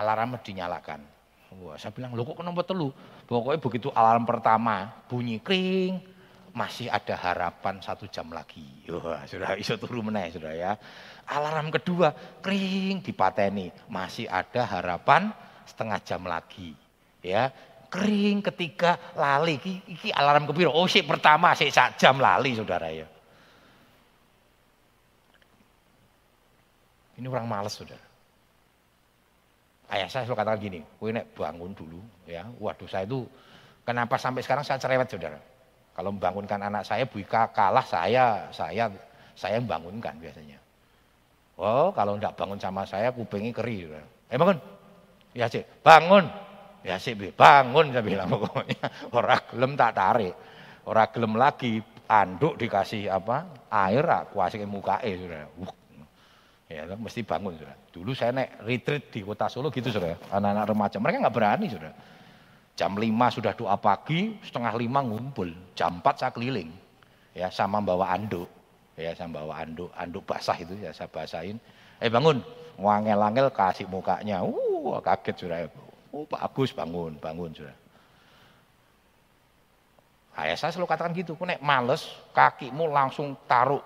alarm 0.00 0.40
dinyalakan. 0.40 1.13
Wah, 1.62 1.78
saya 1.78 1.94
bilang, 1.94 2.16
lo 2.18 2.26
kok 2.26 2.42
kenapa 2.42 2.66
telu? 2.66 2.90
Pokoknya 3.30 3.60
begitu 3.62 3.88
alarm 3.94 4.26
pertama 4.26 4.90
bunyi 5.06 5.38
kring, 5.38 6.02
masih 6.50 6.90
ada 6.90 7.14
harapan 7.14 7.78
satu 7.78 8.10
jam 8.10 8.30
lagi. 8.34 8.64
Wah, 8.90 9.22
sudah 9.28 9.54
iso 9.62 9.78
turu 9.78 10.02
meneh, 10.02 10.34
sudah 10.34 10.50
ya. 10.50 10.74
Alarm 11.30 11.70
kedua, 11.70 12.10
kring 12.42 13.00
dipateni, 13.00 13.70
masih 13.86 14.26
ada 14.26 14.66
harapan 14.66 15.30
setengah 15.62 15.98
jam 16.02 16.22
lagi. 16.26 16.74
Ya, 17.24 17.48
kering 17.94 18.42
ketiga 18.42 18.98
lali 19.14 19.54
iki, 19.62 19.72
iki 19.86 20.08
alarm 20.10 20.50
kepiro 20.50 20.74
oh 20.74 20.90
sik 20.90 21.06
pertama 21.06 21.54
sik 21.54 21.70
sak 21.70 21.94
jam 21.94 22.18
lali 22.18 22.58
saudara 22.58 22.90
ya 22.90 23.06
ini 27.14 27.26
orang 27.30 27.46
males 27.46 27.78
saudara 27.78 28.02
ayah 29.92 30.08
saya 30.08 30.24
selalu 30.24 30.38
katakan 30.40 30.60
gini, 30.60 30.80
kowe 30.96 31.10
nek 31.12 31.26
bangun 31.36 31.72
dulu 31.76 32.00
ya. 32.24 32.46
Waduh 32.60 32.88
saya 32.88 33.04
itu 33.04 33.26
kenapa 33.84 34.16
sampai 34.16 34.40
sekarang 34.40 34.64
saya 34.64 34.80
cerewet 34.80 35.08
saudara. 35.10 35.40
Kalau 35.94 36.10
membangunkan 36.10 36.58
anak 36.58 36.82
saya, 36.82 37.06
Bu 37.06 37.22
Ika 37.22 37.54
kalah 37.54 37.86
saya, 37.86 38.50
saya 38.50 38.90
saya 39.38 39.62
membangunkan 39.62 40.18
biasanya. 40.18 40.58
Oh 41.54 41.94
kalau 41.94 42.18
tidak 42.18 42.34
bangun 42.34 42.58
sama 42.58 42.82
saya, 42.82 43.14
kupingnya 43.14 43.54
keri. 43.54 43.86
Saudara. 43.86 44.06
Eh 44.32 44.38
bangun, 44.40 44.58
ya 45.36 45.46
sih, 45.46 45.62
bangun, 45.62 46.24
ya 46.82 46.96
sih, 46.98 47.14
bangun 47.14 47.94
saya 47.94 48.02
bilang 48.02 48.26
pokoknya. 48.32 48.82
Orang 49.16 49.42
gelem 49.52 49.72
tak 49.78 49.92
tarik, 49.94 50.34
orang 50.84 51.10
gelem 51.14 51.32
lagi, 51.38 51.72
anduk 52.08 52.60
dikasih 52.60 53.08
apa 53.08 53.48
air, 53.72 54.04
aku 54.04 54.40
kasih 54.40 54.68
muka 54.68 55.00
saudara. 55.00 55.48
Ya, 56.64 56.88
mesti 56.96 57.20
bangun 57.20 57.60
sudah. 57.60 57.76
Dulu 57.92 58.16
saya 58.16 58.32
naik 58.32 58.50
retreat 58.64 59.04
di 59.12 59.20
kota 59.20 59.52
Solo 59.52 59.68
gitu 59.68 59.92
sudah. 59.92 60.16
Anak-anak 60.32 60.64
remaja 60.72 60.96
mereka 60.96 61.16
nggak 61.20 61.36
berani 61.36 61.66
sudah. 61.68 61.92
Jam 62.74 62.96
5 62.96 63.36
sudah 63.36 63.52
doa 63.54 63.76
pagi, 63.78 64.34
setengah 64.42 64.74
lima 64.74 65.04
ngumpul. 65.04 65.52
Jam 65.76 66.00
4 66.00 66.18
saya 66.18 66.32
keliling. 66.32 66.72
Ya, 67.36 67.52
sama 67.52 67.84
bawa 67.84 68.16
anduk. 68.16 68.48
Ya, 68.96 69.12
sama 69.12 69.44
bawa 69.44 69.60
anduk, 69.60 69.90
anduk 69.94 70.24
basah 70.24 70.56
itu 70.56 70.72
ya 70.80 70.90
saya 70.94 71.10
basahin. 71.10 71.60
Eh 72.00 72.08
bangun, 72.08 72.40
wangel-angel 72.80 73.52
kasih 73.52 73.86
mukanya. 73.86 74.42
Uh, 74.42 74.98
kaget 75.04 75.36
sudah. 75.46 75.58
Oh, 76.14 76.24
Pak 76.24 76.40
Agus 76.48 76.70
bangun, 76.72 77.18
bangun 77.18 77.50
sudah. 77.52 77.76
Ayah 80.34 80.58
saya 80.58 80.74
selalu 80.74 80.90
katakan 80.90 81.14
gitu, 81.14 81.38
kau 81.38 81.46
naik 81.46 81.62
males, 81.62 82.10
kakimu 82.34 82.90
langsung 82.90 83.38
taruh 83.46 83.82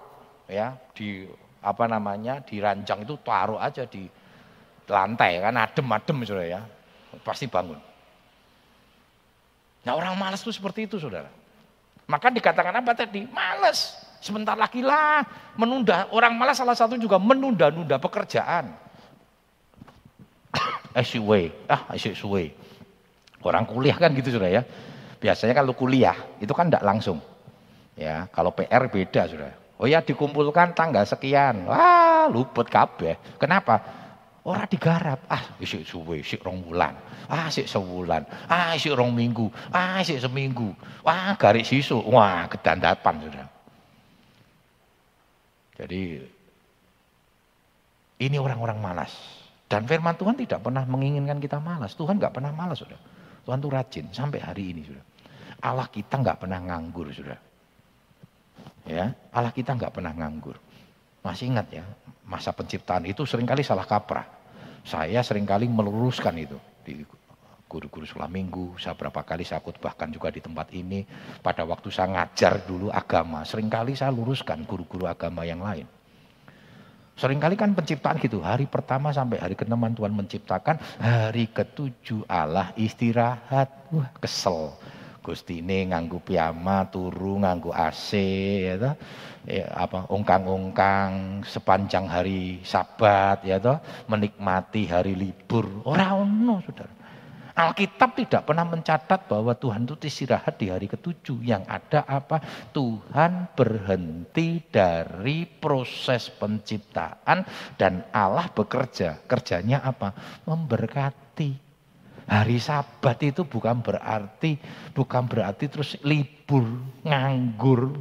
ya 0.48 0.72
di 0.96 1.28
apa 1.58 1.84
namanya 1.90 2.38
di 2.44 2.62
ranjang 2.62 3.02
itu 3.02 3.18
taruh 3.22 3.58
aja 3.58 3.82
di 3.84 4.06
lantai 4.88 5.42
kan 5.42 5.54
adem-adem 5.58 6.16
saudara 6.24 6.46
ya 6.48 6.60
pasti 7.20 7.50
bangun. 7.50 7.78
Nah 9.84 9.92
orang 9.96 10.14
malas 10.16 10.40
itu 10.44 10.52
seperti 10.52 10.88
itu 10.88 10.96
saudara. 11.00 11.28
Maka 12.08 12.32
dikatakan 12.32 12.72
apa 12.72 12.92
tadi? 12.96 13.28
Malas. 13.28 14.00
Sebentar 14.18 14.58
lagi 14.58 14.82
lah 14.82 15.22
menunda. 15.54 16.08
Orang 16.10 16.34
malas 16.34 16.58
salah 16.58 16.74
satu 16.74 16.96
juga 16.96 17.20
menunda-nunda 17.20 18.00
pekerjaan. 18.00 18.72
eh 20.98 21.06
suwe, 21.06 21.52
ah 21.68 21.92
suwe. 21.94 22.50
Orang 23.44 23.68
kuliah 23.68 23.94
kan 23.94 24.10
gitu 24.16 24.34
sudah 24.34 24.50
ya. 24.50 24.62
Biasanya 25.20 25.54
kalau 25.54 25.76
kuliah 25.76 26.16
itu 26.42 26.50
kan 26.50 26.66
tidak 26.66 26.82
langsung. 26.82 27.22
Ya, 27.94 28.26
kalau 28.30 28.54
PR 28.54 28.86
beda 28.90 29.26
sudah. 29.26 29.52
Oh 29.78 29.86
ya 29.86 30.02
dikumpulkan 30.02 30.74
tanggal 30.74 31.06
sekian. 31.06 31.70
Wah, 31.70 32.26
luput 32.26 32.66
kabeh. 32.66 33.38
Kenapa? 33.38 33.78
Ora 34.42 34.66
digarap. 34.66 35.22
Ah, 35.30 35.54
isik 35.62 35.86
suwe, 35.86 36.26
isik 36.26 36.42
rong 36.42 36.66
bulan. 36.66 36.98
Ah, 37.30 37.46
isik 37.46 37.70
sebulan. 37.70 38.26
Ah, 38.50 38.74
isik 38.74 38.96
rong 38.98 39.14
minggu. 39.14 39.46
Ah, 39.70 40.02
isik 40.02 40.18
seminggu. 40.18 40.74
Wah, 41.06 41.38
garis 41.38 41.70
sisu. 41.70 42.02
Wah, 42.10 42.50
kedandapan 42.50 43.14
sudah. 43.22 43.46
Jadi 45.78 46.02
ini 48.18 48.36
orang-orang 48.40 48.82
malas. 48.82 49.14
Dan 49.70 49.86
firman 49.86 50.18
Tuhan 50.18 50.34
tidak 50.34 50.64
pernah 50.64 50.82
menginginkan 50.88 51.38
kita 51.38 51.62
malas. 51.62 51.94
Tuhan 51.94 52.18
nggak 52.18 52.34
pernah 52.34 52.50
malas, 52.50 52.82
sudah. 52.82 52.98
Tuhan 53.46 53.62
tuh 53.62 53.70
rajin 53.70 54.10
sampai 54.10 54.42
hari 54.42 54.74
ini, 54.74 54.82
sudah. 54.90 55.04
Allah 55.62 55.86
kita 55.86 56.18
nggak 56.18 56.42
pernah 56.42 56.58
nganggur, 56.58 57.12
sudah. 57.14 57.47
Ya, 58.88 59.12
Allah 59.28 59.52
kita 59.52 59.76
nggak 59.76 60.00
pernah 60.00 60.16
nganggur. 60.16 60.56
Masih 61.20 61.52
ingat 61.52 61.68
ya, 61.68 61.84
masa 62.24 62.56
penciptaan 62.56 63.04
itu 63.04 63.28
sering 63.28 63.44
kali 63.44 63.60
salah 63.60 63.84
kaprah. 63.84 64.24
Saya 64.80 65.20
sering 65.20 65.44
kali 65.44 65.68
meluruskan 65.68 66.32
itu 66.40 66.56
di 66.80 67.04
guru-guru 67.68 68.08
sekolah 68.08 68.32
minggu, 68.32 68.80
saya 68.80 68.96
berapa 68.96 69.20
kali 69.20 69.44
saya 69.44 69.60
bahkan 69.60 70.08
juga 70.08 70.32
di 70.32 70.40
tempat 70.40 70.72
ini. 70.72 71.04
Pada 71.44 71.68
waktu 71.68 71.92
saya 71.92 72.08
ngajar 72.16 72.64
dulu 72.64 72.88
agama, 72.88 73.44
sering 73.44 73.68
kali 73.68 73.92
saya 73.92 74.08
luruskan 74.08 74.64
guru-guru 74.64 75.04
agama 75.04 75.44
yang 75.44 75.60
lain. 75.60 75.84
Seringkali 77.18 77.58
kan 77.58 77.74
penciptaan 77.74 78.22
gitu, 78.22 78.38
hari 78.40 78.70
pertama 78.70 79.10
sampai 79.10 79.42
hari 79.42 79.58
ke-6 79.58 79.74
Tuhan 79.74 80.14
menciptakan, 80.14 80.76
hari 81.02 81.50
ketujuh 81.50 82.22
Allah 82.30 82.70
istirahat. 82.78 83.90
Wah 83.90 84.06
kesel. 84.22 84.78
Gusti 85.28 85.60
ini 85.60 85.92
nganggu 85.92 86.24
piyama, 86.24 86.88
turu 86.88 87.36
nganggu 87.44 87.68
AC, 87.68 88.16
ya 88.64 88.74
toh. 88.80 88.94
Ya, 89.44 89.68
apa 89.76 90.08
ungkang-ungkang 90.08 91.44
sepanjang 91.44 92.08
hari 92.08 92.64
Sabat, 92.64 93.44
ya 93.44 93.60
toh, 93.60 93.76
menikmati 94.08 94.88
hari 94.88 95.12
libur. 95.12 95.84
Orang 95.84 96.24
ono, 96.24 96.64
Saudara. 96.64 96.96
Alkitab 97.58 98.14
tidak 98.14 98.46
pernah 98.46 98.62
mencatat 98.62 99.26
bahwa 99.26 99.50
Tuhan 99.50 99.82
itu 99.82 99.98
istirahat 100.00 100.62
di 100.62 100.70
hari 100.70 100.86
ketujuh. 100.86 101.42
Yang 101.42 101.66
ada 101.66 102.06
apa? 102.06 102.38
Tuhan 102.70 103.50
berhenti 103.52 104.62
dari 104.62 105.42
proses 105.42 106.30
penciptaan 106.30 107.42
dan 107.74 108.06
Allah 108.14 108.46
bekerja. 108.54 109.26
Kerjanya 109.26 109.82
apa? 109.82 110.14
Memberkati. 110.46 111.67
Hari 112.28 112.60
Sabat 112.60 113.18
itu 113.24 113.48
bukan 113.48 113.80
berarti 113.80 114.60
bukan 114.92 115.24
berarti 115.24 115.64
terus 115.72 115.96
libur, 116.04 116.64
nganggur. 117.00 117.96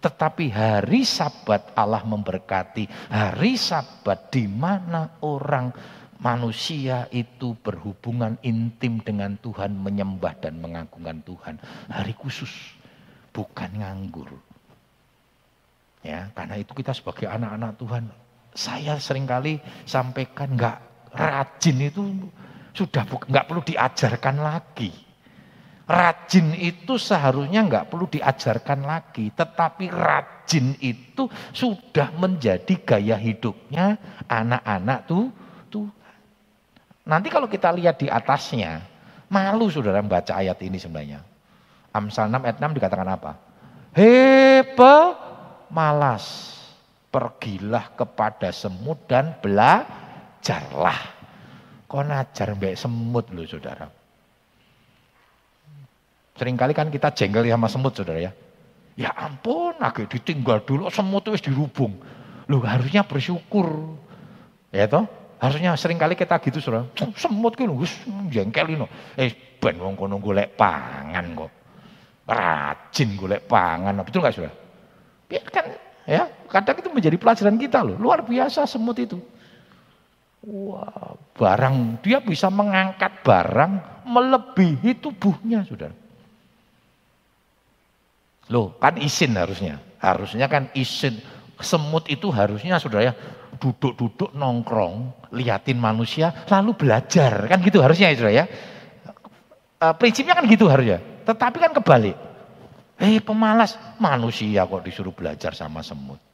Tetapi 0.00 0.48
hari 0.48 1.04
Sabat 1.04 1.76
Allah 1.76 2.00
memberkati. 2.00 2.88
Hari 3.12 3.52
Sabat 3.60 4.32
di 4.32 4.48
mana 4.48 5.20
orang 5.20 5.68
manusia 6.24 7.04
itu 7.12 7.52
berhubungan 7.60 8.40
intim 8.40 9.04
dengan 9.04 9.36
Tuhan, 9.36 9.76
menyembah 9.76 10.40
dan 10.40 10.56
mengagungkan 10.56 11.20
Tuhan. 11.20 11.60
Hari 11.92 12.16
khusus, 12.16 12.52
bukan 13.32 13.76
nganggur. 13.76 14.32
Ya, 16.00 16.32
karena 16.32 16.56
itu 16.56 16.72
kita 16.72 16.96
sebagai 16.96 17.28
anak-anak 17.28 17.76
Tuhan, 17.76 18.04
saya 18.56 18.96
sering 18.96 19.28
kali 19.28 19.60
sampaikan 19.84 20.56
nggak 20.56 20.78
rajin 21.12 21.76
itu 21.92 22.02
sudah 22.72 23.02
nggak 23.06 23.46
perlu 23.46 23.62
diajarkan 23.64 24.36
lagi. 24.40 24.90
Rajin 25.90 26.54
itu 26.54 26.94
seharusnya 26.94 27.66
nggak 27.66 27.90
perlu 27.90 28.06
diajarkan 28.06 28.86
lagi, 28.86 29.34
tetapi 29.34 29.90
rajin 29.90 30.78
itu 30.78 31.26
sudah 31.50 32.14
menjadi 32.14 32.78
gaya 32.86 33.18
hidupnya 33.18 33.98
anak-anak 34.30 35.10
tuh. 35.10 35.34
Nanti 37.10 37.26
kalau 37.26 37.50
kita 37.50 37.74
lihat 37.74 37.98
di 37.98 38.06
atasnya, 38.06 38.86
malu 39.26 39.66
saudara 39.66 39.98
membaca 39.98 40.30
ayat 40.30 40.62
ini 40.62 40.78
sebenarnya. 40.78 41.26
Amsal 41.90 42.30
6 42.30 42.38
ayat 42.38 42.56
6 42.62 42.76
dikatakan 42.78 43.08
apa? 43.10 43.32
Hepe 43.90 44.96
malas, 45.74 46.54
pergilah 47.10 47.90
kepada 47.98 48.54
semut 48.54 49.10
dan 49.10 49.34
belajarlah. 49.42 51.19
Kau 51.90 52.06
najar 52.06 52.54
mbak 52.54 52.78
semut 52.78 53.26
loh 53.34 53.42
saudara. 53.50 53.90
Seringkali 56.38 56.70
kan 56.70 56.86
kita 56.86 57.10
jengkel 57.10 57.50
sama 57.50 57.66
semut 57.66 57.90
saudara 57.98 58.30
ya. 58.30 58.32
Ya 58.94 59.10
ampun, 59.10 59.74
agak 59.82 60.06
ditinggal 60.06 60.62
dulu 60.62 60.86
semut 60.94 61.26
itu 61.26 61.50
dirubung. 61.50 61.98
Lu 62.46 62.62
harusnya 62.62 63.02
bersyukur. 63.02 63.98
Ya 64.70 64.86
toh? 64.86 65.10
Harusnya 65.42 65.74
sering 65.74 65.98
kali 65.98 66.14
kita 66.14 66.38
gitu 66.38 66.62
saudara. 66.62 66.86
Semut 67.18 67.58
ki 67.58 67.66
wis 67.74 67.90
jengkelin. 68.30 68.86
Eh 69.18 69.58
ben 69.58 69.74
wong 69.82 69.98
kono 69.98 70.22
golek 70.22 70.54
pangan 70.54 71.26
kok. 71.34 71.50
Rajin 72.30 73.18
golek 73.18 73.50
pangan. 73.50 73.98
Betul 74.06 74.22
enggak 74.22 74.38
saudara? 74.38 74.54
Biarkan 75.26 75.64
ya, 76.06 76.22
kadang 76.46 76.76
itu 76.78 76.88
menjadi 76.94 77.16
pelajaran 77.18 77.58
kita 77.58 77.82
loh. 77.82 77.98
Luar 77.98 78.22
biasa 78.22 78.62
semut 78.70 78.94
itu. 79.02 79.18
Wah, 80.40 81.20
barang 81.36 82.00
dia 82.00 82.24
bisa 82.24 82.48
mengangkat 82.48 83.20
barang 83.20 84.04
melebihi 84.08 84.96
tubuhnya, 84.96 85.68
Saudara. 85.68 85.92
Loh, 88.48 88.72
kan 88.80 88.96
isin 88.96 89.36
harusnya. 89.36 89.76
Harusnya 90.00 90.48
kan 90.48 90.72
isin. 90.72 91.20
Semut 91.60 92.08
itu 92.08 92.32
harusnya 92.32 92.80
Saudara 92.80 93.12
ya, 93.12 93.14
duduk-duduk 93.60 94.32
nongkrong, 94.32 95.28
liatin 95.36 95.76
manusia, 95.76 96.32
lalu 96.48 96.72
belajar. 96.72 97.44
Kan 97.44 97.60
gitu 97.60 97.84
harusnya 97.84 98.08
ya 98.08 98.16
Saudara 98.16 98.32
ya. 98.32 98.44
E, 99.76 99.86
prinsipnya 100.00 100.32
kan 100.32 100.48
gitu 100.48 100.72
harusnya. 100.72 101.04
Tetapi 101.28 101.56
kan 101.60 101.72
kebalik. 101.76 102.16
Eh 102.96 103.20
pemalas, 103.20 103.76
manusia 104.00 104.64
kok 104.64 104.88
disuruh 104.88 105.12
belajar 105.12 105.52
sama 105.52 105.84
semut. 105.84 106.29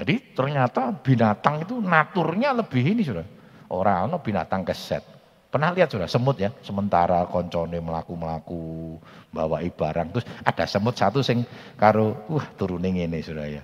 Jadi 0.00 0.32
ternyata 0.32 0.96
binatang 0.96 1.68
itu 1.68 1.76
naturnya 1.76 2.56
lebih 2.56 2.96
ini 2.96 3.04
sudah. 3.04 3.26
Orang 3.68 4.16
binatang 4.24 4.64
keset. 4.64 5.04
Pernah 5.50 5.74
lihat 5.76 5.92
sudah 5.92 6.08
semut 6.08 6.38
ya, 6.38 6.54
sementara 6.62 7.26
koncone 7.26 7.82
melaku-melaku, 7.82 8.96
bawa 9.34 9.60
barang 9.60 10.08
terus 10.14 10.26
ada 10.46 10.64
semut 10.64 10.94
satu 10.94 11.20
sing 11.26 11.42
karo 11.74 12.16
wah 12.30 12.46
turuning 12.54 13.02
ini 13.02 13.20
sudah 13.20 13.46
ya. 13.50 13.62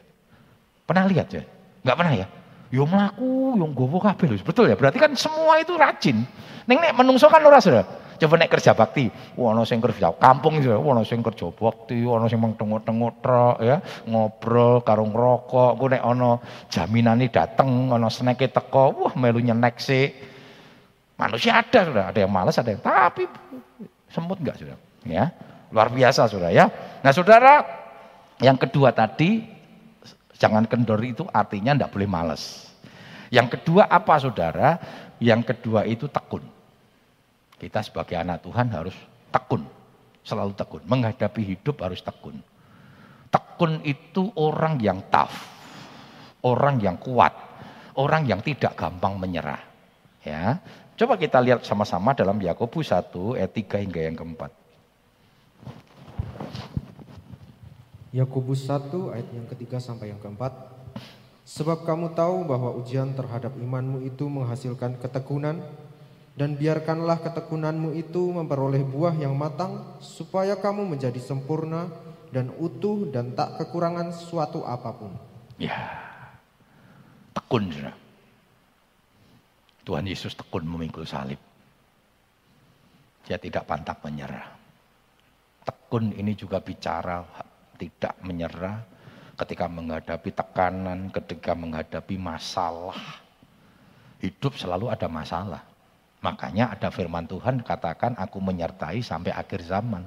Pernah 0.85 1.09
lihat 1.09 1.31
ya? 1.33 1.43
Enggak 1.87 1.97
pernah 1.97 2.15
ya? 2.15 2.27
Yo 2.75 2.83
melaku, 2.85 3.55
yo 3.57 3.67
gowo 3.71 4.03
kabeh 4.03 4.35
Betul 4.43 4.75
ya? 4.75 4.77
Berarti 4.77 4.99
kan 4.99 5.15
semua 5.15 5.63
itu 5.63 5.79
rajin. 5.79 6.27
Neng 6.67 6.79
nek 6.83 6.93
menungso 6.99 7.31
kan 7.31 7.41
ora 7.47 7.63
sudah. 7.63 7.87
Coba 8.17 8.41
naik 8.41 8.53
kerja 8.57 8.73
bakti, 8.73 9.13
wono 9.37 9.69
sing 9.69 9.79
kerja 9.85 10.17
kampung 10.17 10.65
itu, 10.65 10.73
wono 10.73 11.05
sing 11.05 11.21
kerja 11.21 11.53
bakti, 11.53 12.01
wono 12.01 12.25
sing 12.27 12.41
truk 13.21 13.57
ya, 13.61 13.77
ngobrol 14.09 14.81
karo 14.81 15.05
ngerokok, 15.05 15.71
ku 15.77 15.85
nek 15.93 16.01
ono 16.01 16.41
jaminane 16.73 17.29
dateng, 17.29 17.93
ono 17.93 18.09
sneke 18.09 18.49
teko, 18.49 18.97
wah 18.97 19.15
melu 19.21 19.45
nyenek 19.45 19.77
sih. 19.77 20.09
Manusia 21.17 21.61
ada 21.61 21.81
sudah, 21.85 22.05
ada 22.13 22.19
yang 22.21 22.33
malas, 22.33 22.57
ada 22.57 22.73
yang 22.73 22.81
tapi 22.81 23.29
semut 24.09 24.41
enggak 24.41 24.61
sudah, 24.61 24.77
ya. 25.05 25.33
Luar 25.73 25.93
biasa 25.93 26.29
sudah 26.29 26.49
ya. 26.49 26.73
Nah, 27.05 27.13
Saudara, 27.13 27.61
yang 28.41 28.57
kedua 28.57 28.97
tadi 28.97 29.45
jangan 30.37 30.65
kendor 30.65 31.01
itu 31.05 31.25
artinya 31.33 31.77
enggak 31.77 31.93
boleh 31.93 32.09
malas. 32.09 32.73
Yang 33.29 33.59
kedua 33.59 33.91
apa 33.91 34.17
Saudara? 34.17 34.81
Yang 35.21 35.53
kedua 35.53 35.89
itu 35.89 36.07
tekun. 36.09 36.56
Kita 37.57 37.81
sebagai 37.81 38.21
anak 38.21 38.45
Tuhan 38.45 38.69
harus 38.69 38.93
tekun, 39.33 39.65
selalu 40.21 40.53
tekun. 40.53 40.83
Menghadapi 40.85 41.43
hidup 41.57 41.81
harus 41.81 42.05
tekun. 42.05 42.37
Tekun 43.33 43.81
itu 43.89 44.29
orang 44.37 44.77
yang 44.77 45.01
tough, 45.09 45.33
orang 46.45 46.77
yang 46.85 47.01
kuat, 47.01 47.33
orang 47.97 48.29
yang 48.29 48.45
tidak 48.45 48.77
gampang 48.77 49.17
menyerah. 49.17 49.61
Ya, 50.21 50.61
coba 51.01 51.17
kita 51.17 51.41
lihat 51.41 51.65
sama-sama 51.65 52.13
dalam 52.13 52.37
Yakobus 52.37 52.93
1 52.93 53.41
ayat 53.41 53.53
3 53.57 53.83
hingga 53.89 54.01
yang 54.05 54.17
keempat. 54.19 54.53
Yakobus 58.13 58.69
1 58.69 59.13
ayat 59.13 59.29
yang 59.33 59.47
ketiga 59.49 59.77
sampai 59.81 60.13
yang 60.13 60.21
keempat. 60.21 60.53
Sebab 61.47 61.87
kamu 61.87 62.17
tahu 62.17 62.43
bahwa 62.43 62.75
ujian 62.75 63.15
terhadap 63.15 63.55
imanmu 63.55 64.03
itu 64.03 64.27
menghasilkan 64.27 64.99
ketekunan, 64.99 65.63
dan 66.37 66.53
biarkanlah 66.53 67.25
ketekunanmu 67.25 67.97
itu 67.97 68.29
memperoleh 68.29 68.85
buah 68.85 69.17
yang 69.17 69.33
matang, 69.33 69.97
supaya 70.05 70.53
kamu 70.61 70.85
menjadi 70.85 71.17
sempurna 71.17 71.89
dan 72.29 72.53
utuh 72.61 73.09
dan 73.09 73.33
tak 73.33 73.57
kekurangan 73.57 74.13
suatu 74.13 74.61
apa 74.61 74.93
pun. 74.93 75.17
Ya, 75.57 75.73
tekun 77.33 77.73
sudah. 77.73 77.97
Tuhan 79.89 80.05
Yesus 80.05 80.37
tekun 80.37 80.69
memikul 80.69 81.09
salib. 81.09 81.41
Dia 83.25 83.41
tidak 83.41 83.65
pantang 83.65 83.97
menyerah. 84.05 84.53
Tekun 85.65 86.13
ini 86.15 86.37
juga 86.37 86.61
bicara 86.61 87.25
tidak 87.81 88.13
menyerah 88.21 88.77
ketika 89.41 89.67
menghadapi 89.73 90.31
tekanan, 90.37 91.09
ketika 91.09 91.57
menghadapi 91.57 92.21
masalah. 92.21 93.25
Hidup 94.21 94.59
selalu 94.61 94.93
ada 94.93 95.09
masalah. 95.09 95.76
Makanya 96.25 96.73
ada 96.73 96.89
firman 96.89 97.29
Tuhan 97.29 97.61
katakan 97.61 98.17
aku 98.17 98.41
menyertai 98.41 99.05
sampai 99.05 99.37
akhir 99.37 99.67
zaman. 99.67 100.05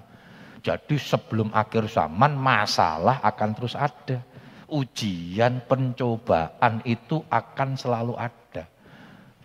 Jadi 0.59 0.95
sebelum 0.99 1.53
akhir 1.55 1.87
zaman 1.87 2.35
masalah 2.35 3.23
akan 3.23 3.49
terus 3.55 3.77
ada. 3.77 4.19
Ujian, 4.69 5.65
pencobaan 5.65 6.85
itu 6.85 7.23
akan 7.25 7.69
selalu 7.73 8.13
ada. 8.19 8.69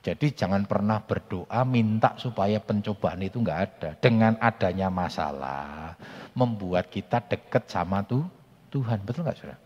Jadi 0.05 0.37
jangan 0.37 0.69
pernah 0.69 1.01
berdoa 1.01 1.65
minta 1.65 2.13
supaya 2.21 2.61
pencobaan 2.61 3.25
itu 3.25 3.41
enggak 3.41 3.61
ada. 3.73 3.91
Dengan 3.97 4.37
adanya 4.37 4.93
masalah 4.93 5.97
membuat 6.37 6.93
kita 6.93 7.25
dekat 7.25 7.73
sama 7.73 8.05
tuh 8.05 8.29
Tuhan. 8.69 9.01
Betul 9.01 9.25
enggak 9.25 9.41
saudara? 9.41 9.59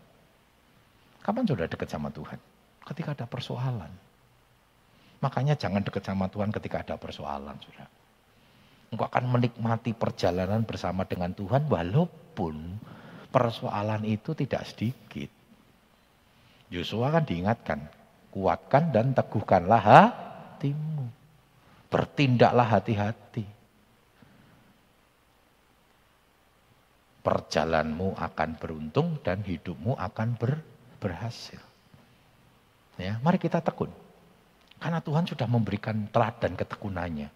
Kapan 1.19 1.43
sudah 1.43 1.67
dekat 1.67 1.89
sama 1.91 2.07
Tuhan? 2.07 2.39
Ketika 2.87 3.11
ada 3.19 3.25
persoalan. 3.27 4.08
Makanya 5.19 5.59
jangan 5.59 5.83
dekat 5.83 6.03
sama 6.07 6.31
Tuhan 6.31 6.49
ketika 6.55 6.79
ada 6.79 6.95
persoalan 6.95 7.59
saudara. 7.59 7.91
Engkau 8.89 9.05
akan 9.05 9.25
menikmati 9.29 9.93
perjalanan 9.93 10.65
bersama 10.65 11.05
dengan 11.05 11.29
Tuhan 11.35 11.69
walaupun 11.69 12.79
persoalan 13.29 14.01
itu 14.07 14.33
tidak 14.33 14.65
sedikit. 14.65 15.29
Yosua 16.73 17.13
kan 17.13 17.23
diingatkan, 17.25 17.79
kuatkan 18.33 18.89
dan 18.89 19.13
teguhkanlah 19.13 19.81
ha? 19.81 20.01
hatimu. 20.59 21.05
Bertindaklah 21.89 22.67
hati-hati. 22.67 23.45
Perjalanmu 27.19 28.15
akan 28.15 28.49
beruntung 28.57 29.21
dan 29.21 29.43
hidupmu 29.43 29.97
akan 29.97 30.35
ber, 30.39 30.61
berhasil. 30.97 31.61
Ya, 32.99 33.17
mari 33.23 33.39
kita 33.39 33.63
tekun. 33.63 33.89
Karena 34.79 35.03
Tuhan 35.03 35.27
sudah 35.27 35.47
memberikan 35.47 36.07
teladan 36.09 36.55
ketekunannya. 36.55 37.29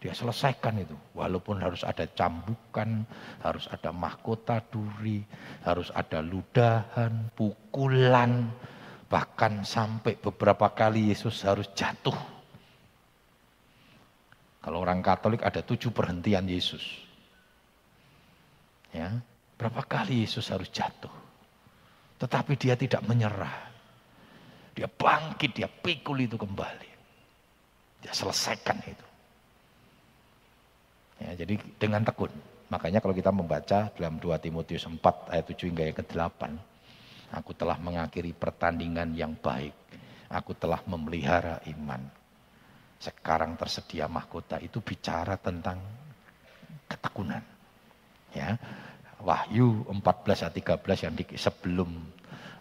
Dia 0.00 0.12
selesaikan 0.12 0.80
itu. 0.80 0.96
Walaupun 1.12 1.60
harus 1.60 1.84
ada 1.84 2.08
cambukan, 2.08 3.04
harus 3.44 3.68
ada 3.68 3.92
mahkota 3.92 4.64
duri, 4.72 5.20
harus 5.64 5.92
ada 5.92 6.24
ludahan, 6.24 7.32
pukulan. 7.36 8.48
Bahkan 9.06 9.62
sampai 9.62 10.16
beberapa 10.16 10.72
kali 10.72 11.12
Yesus 11.12 11.44
harus 11.44 11.68
jatuh 11.76 12.36
kalau 14.66 14.82
orang 14.82 14.98
Katolik 14.98 15.46
ada 15.46 15.62
tujuh 15.62 15.94
perhentian 15.94 16.42
Yesus. 16.42 16.82
Ya, 18.90 19.22
berapa 19.54 19.78
kali 19.86 20.26
Yesus 20.26 20.50
harus 20.50 20.66
jatuh. 20.74 21.14
Tetapi 22.18 22.58
dia 22.58 22.74
tidak 22.74 23.06
menyerah. 23.06 23.65
Dia 24.76 24.86
bangkit, 24.86 25.56
dia 25.56 25.66
pikul 25.66 26.28
itu 26.28 26.36
kembali. 26.36 26.90
Dia 28.04 28.12
selesaikan 28.12 28.76
itu. 28.84 29.06
Ya, 31.16 31.32
jadi 31.32 31.56
dengan 31.80 32.04
tekun. 32.04 32.28
Makanya 32.68 33.00
kalau 33.00 33.16
kita 33.16 33.32
membaca 33.32 33.88
dalam 33.96 34.20
2 34.20 34.36
Timotius 34.36 34.84
4 34.84 35.00
ayat 35.32 35.44
7 35.48 35.72
hingga 35.72 35.84
yang 35.88 35.96
ke-8. 35.96 36.40
Aku 37.40 37.56
telah 37.56 37.80
mengakhiri 37.80 38.36
pertandingan 38.36 39.16
yang 39.16 39.32
baik. 39.40 39.72
Aku 40.28 40.52
telah 40.52 40.84
memelihara 40.84 41.64
iman 41.72 42.26
sekarang 42.96 43.60
tersedia 43.60 44.08
mahkota 44.08 44.56
itu 44.60 44.80
bicara 44.80 45.36
tentang 45.36 45.78
ketekunan. 46.88 47.44
Ya. 48.32 48.56
Wahyu 49.16 49.88
14 49.88 50.44
ayat 50.44 50.54
13 50.54 51.04
yang 51.08 51.14
di, 51.16 51.24
sebelum 51.40 51.88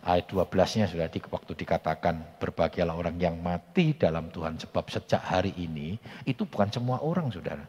ayat 0.05 0.29
12-nya 0.29 0.85
sudah 0.85 1.09
di 1.09 1.17
waktu 1.17 1.57
dikatakan 1.57 2.37
berbahagialah 2.37 2.93
orang 2.93 3.17
yang 3.17 3.41
mati 3.41 3.97
dalam 3.97 4.29
Tuhan 4.29 4.61
sebab 4.61 4.85
sejak 4.85 5.17
hari 5.17 5.57
ini 5.57 5.97
itu 6.29 6.45
bukan 6.45 6.69
semua 6.69 7.01
orang 7.01 7.33
Saudara. 7.33 7.65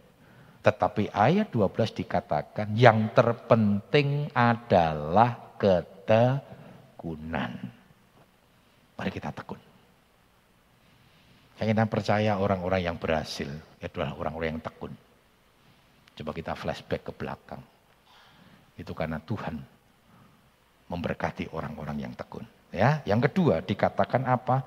Tetapi 0.61 1.17
ayat 1.17 1.49
12 1.49 1.97
dikatakan 2.05 2.77
yang 2.77 3.09
terpenting 3.17 4.29
adalah 4.37 5.57
ketekunan. 5.57 7.53
Mari 8.97 9.11
kita 9.13 9.33
tekun. 9.33 9.61
Saya 11.57 11.73
ingin 11.73 11.89
percaya 11.89 12.37
orang-orang 12.37 12.85
yang 12.85 13.01
berhasil 13.01 13.49
adalah 13.81 14.13
orang-orang 14.13 14.61
yang 14.61 14.65
tekun. 14.65 14.93
Coba 16.21 16.31
kita 16.37 16.53
flashback 16.53 17.09
ke 17.09 17.13
belakang. 17.17 17.65
Itu 18.77 18.93
karena 18.93 19.17
Tuhan 19.25 19.76
memberkati 20.87 21.51
orang-orang 21.51 22.07
yang 22.07 22.15
tekun. 22.15 22.47
Ya, 22.75 23.01
yang 23.09 23.23
kedua 23.23 23.63
dikatakan 23.63 24.27
apa? 24.27 24.67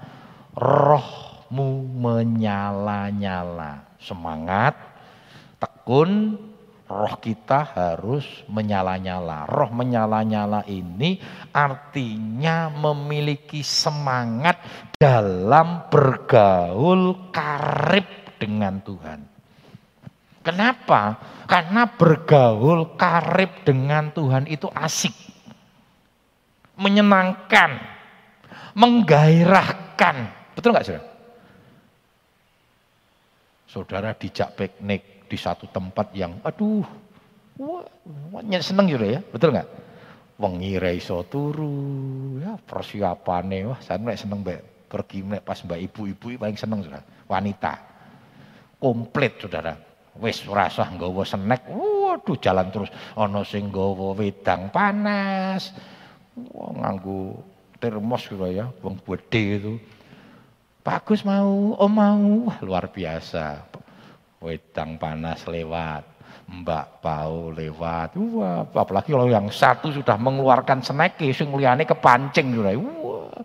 Rohmu 0.55 1.85
menyala-nyala. 1.85 3.85
Semangat, 3.99 4.79
tekun, 5.59 6.39
roh 6.89 7.15
kita 7.21 7.69
harus 7.77 8.25
menyala-nyala. 8.49 9.45
Roh 9.45 9.69
menyala-nyala 9.69 10.65
ini 10.65 11.21
artinya 11.53 12.73
memiliki 12.73 13.61
semangat 13.61 14.57
dalam 14.97 15.85
bergaul 15.93 17.29
karib 17.29 18.09
dengan 18.41 18.81
Tuhan. 18.81 19.19
Kenapa? 20.41 21.21
Karena 21.45 21.85
bergaul 21.85 22.97
karib 22.97 23.61
dengan 23.61 24.09
Tuhan 24.09 24.49
itu 24.49 24.65
asik. 24.73 25.28
Menyenangkan. 26.79 27.77
Menggairahkan. 28.73 30.15
Betul 30.55 30.71
nggak 30.71 30.85
saudara? 30.87 31.05
Saudara 33.69 34.09
dijak 34.17 34.57
piknik 34.57 35.19
di 35.29 35.37
satu 35.37 35.69
tempat 35.69 36.09
yang 36.17 36.41
aduh 36.41 36.81
wah, 37.61 37.85
seneng 38.59 38.89
juga 38.89 39.05
ya 39.05 39.21
betul 39.21 39.53
nggak 39.53 39.69
wengi 40.41 40.73
iso 40.97 41.21
turu 41.29 42.41
ya 42.41 42.57
persiapane 42.57 43.69
wah 43.69 43.77
saya 43.77 44.01
nek 44.01 44.17
seneng 44.17 44.41
mbak 44.41 44.89
pergi 44.89 45.21
nek 45.21 45.45
pas 45.45 45.61
mbak 45.61 45.79
ibu-ibu 45.85 46.41
paling 46.41 46.57
seneng 46.57 46.81
sudah 46.81 47.03
wanita 47.29 47.77
komplit 48.81 49.37
saudara 49.37 49.77
wis 50.17 50.41
rasa 50.49 50.89
nggawa 50.89 51.21
senek 51.21 51.69
waduh 51.69 52.39
jalan 52.41 52.73
terus 52.73 52.89
ana 53.13 53.45
sing 53.45 53.69
wedang 53.69 54.73
panas 54.73 55.77
wah 56.51 56.71
nganggo 56.75 57.39
termos 57.79 58.27
gitu 58.27 58.43
ya 58.51 58.71
wong 58.83 58.99
gede 59.03 59.43
itu 59.59 59.73
bagus 60.83 61.23
mau 61.23 61.75
oh 61.75 61.91
mau 61.91 62.49
wah 62.49 62.59
luar 62.63 62.91
biasa 62.91 63.69
wedang 64.39 64.95
panas 64.95 65.43
lewat, 65.45 66.03
Mbak 66.47 66.87
Pau 67.03 67.51
lewat. 67.51 68.15
Wah, 68.15 68.63
apalagi 68.65 69.11
kalau 69.11 69.27
yang 69.27 69.51
satu 69.51 69.91
sudah 69.91 70.15
mengeluarkan 70.15 70.81
snack, 70.81 71.19
sing 71.35 71.51
liyane 71.51 71.83
kepancing 71.83 72.55
sudah. 72.55 72.73
Wah. 72.75 73.43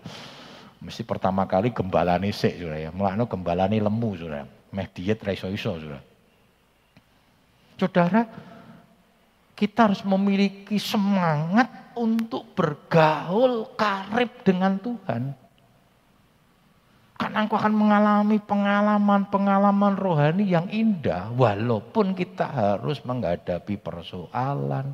Mesti 0.85 1.03
pertama 1.03 1.49
kali 1.49 1.73
gembalani 1.73 2.31
sik 2.31 2.61
sudah 2.61 2.79
ya. 2.79 2.91
Mulane 2.93 3.25
gembalani 3.27 3.81
lemu 3.81 4.11
sudah. 4.15 4.45
Meh 4.75 4.89
diet 4.93 5.19
ra 5.25 5.33
iso-iso 5.33 5.81
sudah. 5.81 6.03
Saudara, 7.75 8.23
kita 9.57 9.91
harus 9.91 10.05
memiliki 10.07 10.79
semangat 10.79 11.67
untuk 11.97 12.55
bergaul 12.55 13.75
karib 13.79 14.31
dengan 14.47 14.79
Tuhan. 14.79 15.35
Karena 17.15 17.47
engkau 17.47 17.57
akan 17.57 17.75
mengalami 17.75 18.39
pengalaman-pengalaman 18.43 19.95
rohani 19.95 20.45
yang 20.45 20.67
indah. 20.69 21.31
Walaupun 21.33 22.13
kita 22.13 22.47
harus 22.47 23.01
menghadapi 23.07 23.79
persoalan. 23.79 24.93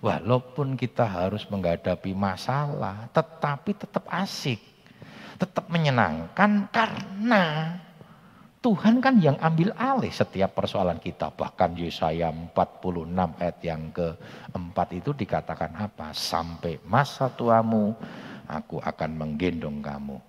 Walaupun 0.00 0.74
kita 0.74 1.04
harus 1.04 1.44
menghadapi 1.46 2.16
masalah. 2.16 3.06
Tetapi 3.12 3.70
tetap 3.84 4.04
asik. 4.08 4.58
Tetap 5.38 5.70
menyenangkan 5.70 6.66
karena 6.72 7.76
Tuhan 8.68 9.00
kan 9.00 9.16
yang 9.16 9.40
ambil 9.40 9.72
alih 9.80 10.12
setiap 10.12 10.52
persoalan 10.52 11.00
kita. 11.00 11.32
Bahkan 11.32 11.72
Yesaya 11.80 12.28
46 12.28 12.52
ayat 13.40 13.58
yang 13.64 13.88
keempat 13.96 14.88
itu 14.92 15.16
dikatakan 15.16 15.72
apa? 15.72 16.12
Sampai 16.12 16.76
masa 16.84 17.32
tuamu 17.32 17.96
aku 18.44 18.76
akan 18.76 19.10
menggendong 19.16 19.80
kamu 19.80 20.20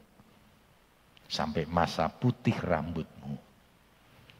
sampai 1.27 1.67
masa 1.67 2.07
putih 2.07 2.55
rambutmu. 2.57 3.35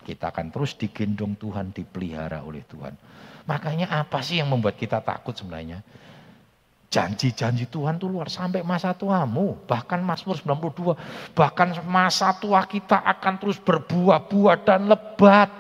Kita 0.08 0.32
akan 0.34 0.48
terus 0.50 0.74
digendong 0.74 1.36
Tuhan, 1.36 1.70
dipelihara 1.70 2.42
oleh 2.42 2.64
Tuhan. 2.66 2.96
Makanya 3.46 3.94
apa 3.94 4.24
sih 4.24 4.40
yang 4.40 4.50
membuat 4.50 4.80
kita 4.80 5.04
takut 5.04 5.38
sebenarnya? 5.38 5.84
Janji-janji 6.90 7.70
Tuhan 7.70 8.02
itu 8.02 8.10
luar 8.10 8.34
sampai 8.34 8.66
masa 8.66 8.98
tuamu. 8.98 9.54
Bahkan 9.70 10.02
Mazmur 10.02 10.42
92. 10.42 10.98
Bahkan 11.38 11.86
masa 11.86 12.34
tua 12.34 12.66
kita 12.66 13.06
akan 13.06 13.34
terus 13.38 13.62
berbuah-buah 13.62 14.58
dan 14.66 14.90
lebat. 14.90 15.54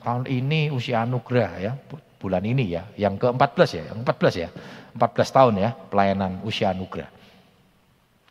Tahun 0.00 0.24
ini 0.24 0.72
usia 0.72 1.04
anugerah 1.04 1.52
ya. 1.60 1.72
Bulan 2.16 2.48
ini 2.48 2.72
ya. 2.72 2.88
Yang 2.96 3.28
ke-14 3.28 3.68
ya. 3.76 3.82
Yang 3.92 3.98
14 4.00 4.40
ya. 4.40 4.48
14 4.96 5.36
tahun 5.36 5.54
ya 5.60 5.70
pelayanan 5.92 6.40
usia 6.48 6.72
anugerah. 6.72 7.12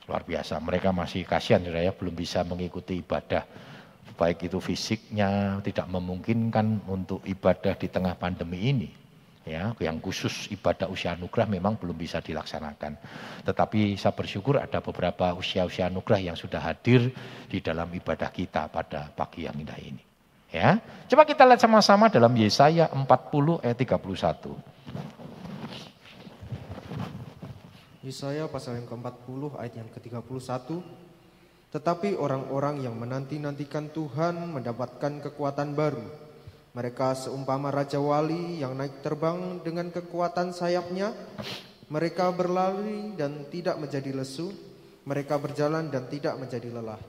Luar 0.09 0.25
biasa. 0.25 0.57
Mereka 0.57 0.89
masih 0.89 1.21
kasihan 1.21 1.61
ya. 1.61 1.93
Belum 1.93 2.17
bisa 2.17 2.41
mengikuti 2.41 2.97
ibadah 2.97 3.45
baik 4.17 4.49
itu 4.49 4.57
fisiknya 4.57 5.61
tidak 5.61 5.85
memungkinkan 5.93 6.81
untuk 6.89 7.21
ibadah 7.29 7.77
di 7.77 7.85
tengah 7.85 8.17
pandemi 8.17 8.73
ini 8.73 8.89
ya 9.47 9.71
yang 9.79 10.03
khusus 10.03 10.51
ibadah 10.51 10.91
usia 10.91 11.15
anugerah 11.15 11.47
memang 11.47 11.79
belum 11.79 11.95
bisa 11.95 12.19
dilaksanakan. 12.19 12.99
Tetapi 13.47 13.95
saya 13.95 14.11
bersyukur 14.11 14.59
ada 14.59 14.83
beberapa 14.83 15.31
usia-usia 15.31 15.87
anugerah 15.87 16.19
yang 16.19 16.37
sudah 16.37 16.59
hadir 16.59 17.15
di 17.47 17.63
dalam 17.63 17.87
ibadah 17.87 18.27
kita 18.27 18.67
pada 18.67 19.07
pagi 19.15 19.47
yang 19.47 19.55
indah 19.55 19.79
ini. 19.79 20.03
Ya. 20.51 20.83
Coba 21.07 21.23
kita 21.23 21.47
lihat 21.47 21.63
sama-sama 21.63 22.11
dalam 22.11 22.35
Yesaya 22.35 22.91
40 22.91 23.63
ayat 23.63 23.77
31. 23.79 24.55
Yesaya 28.03 28.47
pasal 28.47 28.79
yang 28.79 28.87
ke-40 28.87 29.41
ayat 29.59 29.73
yang 29.79 29.89
ke-31. 29.91 30.83
Tetapi 31.67 32.15
orang-orang 32.15 32.79
yang 32.83 32.95
menanti-nantikan 32.95 33.91
Tuhan 33.91 34.39
mendapatkan 34.55 35.19
kekuatan 35.27 35.75
baru 35.75 36.26
mereka 36.77 37.17
seumpama 37.17 37.73
Raja 37.73 37.97
Wali 37.97 38.61
yang 38.61 38.77
naik 38.77 39.01
terbang 39.01 39.57
dengan 39.65 39.89
kekuatan 39.89 40.53
sayapnya. 40.53 41.09
Mereka 41.89 42.29
berlari 42.37 43.17
dan 43.17 43.49
tidak 43.49 43.81
menjadi 43.81 44.13
lesu. 44.13 44.53
Mereka 45.09 45.41
berjalan 45.41 45.89
dan 45.89 46.05
tidak 46.05 46.37
menjadi 46.37 46.69
lelah. 46.69 47.01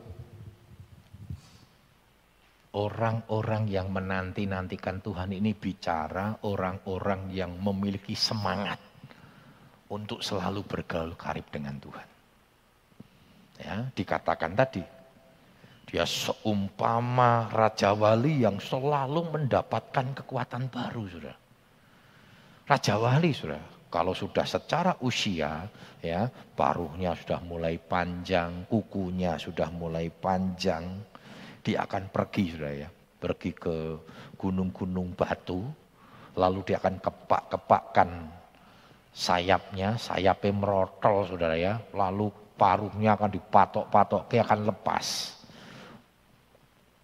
Orang-orang 2.73 3.69
yang 3.69 3.93
menanti-nantikan 3.93 5.05
Tuhan 5.05 5.37
ini 5.37 5.53
bicara 5.53 6.41
orang-orang 6.49 7.29
yang 7.29 7.53
memiliki 7.61 8.17
semangat 8.17 8.81
untuk 9.93 10.25
selalu 10.25 10.65
bergaul 10.65 11.13
karib 11.13 11.45
dengan 11.53 11.77
Tuhan. 11.77 12.09
Ya, 13.61 13.77
dikatakan 13.93 14.57
tadi, 14.57 14.81
dia 15.89 16.05
seumpama 16.05 17.49
Raja 17.49 17.97
Wali 17.97 18.45
yang 18.45 18.61
selalu 18.61 19.33
mendapatkan 19.33 20.13
kekuatan 20.21 20.69
baru, 20.69 21.09
sudah. 21.09 21.37
Raja 22.69 22.95
Wali, 23.01 23.33
sudah. 23.33 23.89
Kalau 23.89 24.13
sudah 24.13 24.45
secara 24.45 24.93
usia, 25.01 25.65
ya 26.05 26.29
paruhnya 26.29 27.17
sudah 27.17 27.41
mulai 27.41 27.81
panjang, 27.81 28.69
kukunya 28.69 29.41
sudah 29.41 29.73
mulai 29.73 30.13
panjang, 30.13 31.01
dia 31.65 31.89
akan 31.89 32.13
pergi, 32.13 32.45
sudah 32.53 32.73
ya, 32.85 32.89
pergi 33.17 33.57
ke 33.57 33.97
gunung-gunung 34.37 35.17
batu, 35.17 35.65
lalu 36.37 36.69
dia 36.69 36.85
akan 36.85 37.01
kepak-kepakkan 37.01 38.29
sayapnya, 39.09 39.97
sayapnya 39.97 40.53
merotol, 40.53 41.25
saudara 41.25 41.57
ya, 41.57 41.81
lalu 41.97 42.29
paruhnya 42.61 43.17
akan 43.17 43.33
dipatok-patok, 43.33 44.29
dia 44.29 44.45
akan 44.45 44.69
lepas 44.69 45.38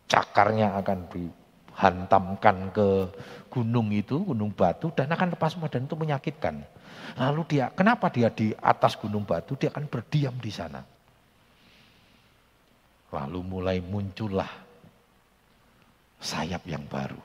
cakarnya 0.09 0.77
akan 0.81 0.99
dihantamkan 1.11 2.57
ke 2.75 2.89
gunung 3.51 3.95
itu, 3.95 4.21
gunung 4.23 4.51
batu 4.51 4.91
dan 4.93 5.11
akan 5.15 5.35
lepas 5.39 5.55
semua 5.55 5.71
dan 5.71 5.87
itu 5.87 5.95
menyakitkan. 5.95 6.65
Lalu 7.15 7.43
dia, 7.47 7.71
kenapa 7.71 8.11
dia 8.11 8.33
di 8.33 8.51
atas 8.59 8.99
gunung 8.99 9.23
batu? 9.23 9.55
Dia 9.55 9.71
akan 9.71 9.87
berdiam 9.87 10.35
di 10.41 10.51
sana. 10.51 10.83
Lalu 13.15 13.41
mulai 13.47 13.79
muncullah 13.79 14.51
sayap 16.19 16.67
yang 16.67 16.83
baru. 16.91 17.21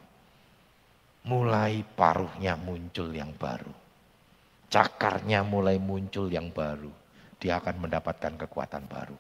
Mulai 1.26 1.82
paruhnya 1.98 2.54
muncul 2.60 3.10
yang 3.10 3.34
baru. 3.34 3.74
Cakarnya 4.70 5.42
mulai 5.42 5.82
muncul 5.82 6.30
yang 6.30 6.54
baru. 6.54 6.94
Dia 7.42 7.58
akan 7.58 7.90
mendapatkan 7.90 8.38
kekuatan 8.46 8.86
baru. 8.86 9.18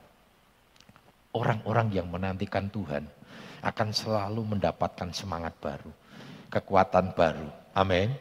Orang-orang 1.34 1.90
yang 1.90 2.06
menantikan 2.10 2.70
Tuhan, 2.70 3.10
akan 3.60 3.90
selalu 3.92 4.56
mendapatkan 4.56 5.12
semangat 5.12 5.56
baru, 5.60 5.92
kekuatan 6.52 7.12
baru. 7.16 7.48
Amin. 7.76 8.12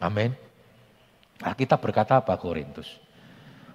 Amin. 0.00 0.32
Nah, 1.40 1.54
kita 1.56 1.76
berkata 1.76 2.20
apa 2.20 2.36
Korintus? 2.36 3.00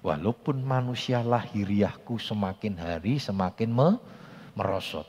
Walaupun 0.02 0.62
manusia 0.62 1.18
lahiriahku 1.22 2.18
semakin 2.22 2.78
hari 2.78 3.18
semakin 3.18 3.70
me 3.74 3.88
merosot, 4.54 5.06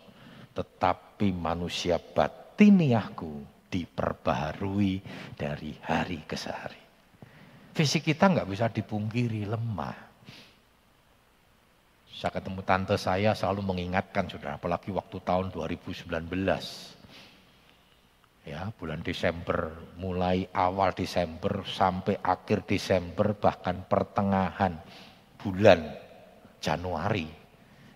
tetapi 0.57 1.29
manusia 1.37 2.01
batiniahku 2.01 3.45
diperbaharui 3.69 4.93
dari 5.37 5.77
hari 5.85 6.25
ke 6.25 6.35
hari. 6.49 6.81
Fisik 7.77 8.09
kita 8.09 8.25
nggak 8.25 8.49
bisa 8.49 8.65
dipungkiri 8.73 9.45
lemah. 9.45 10.06
Saya 12.17 12.33
ketemu 12.33 12.65
tante 12.65 12.97
saya 12.97 13.37
selalu 13.37 13.77
mengingatkan 13.77 14.25
saudara, 14.25 14.57
apalagi 14.57 14.89
waktu 14.89 15.21
tahun 15.21 15.53
2019. 15.53 16.09
Ya, 18.49 18.73
bulan 18.73 19.05
Desember, 19.05 19.77
mulai 20.01 20.49
awal 20.49 20.97
Desember 20.97 21.61
sampai 21.69 22.17
akhir 22.17 22.65
Desember, 22.65 23.37
bahkan 23.37 23.85
pertengahan 23.85 24.81
bulan 25.37 25.93
Januari, 26.57 27.29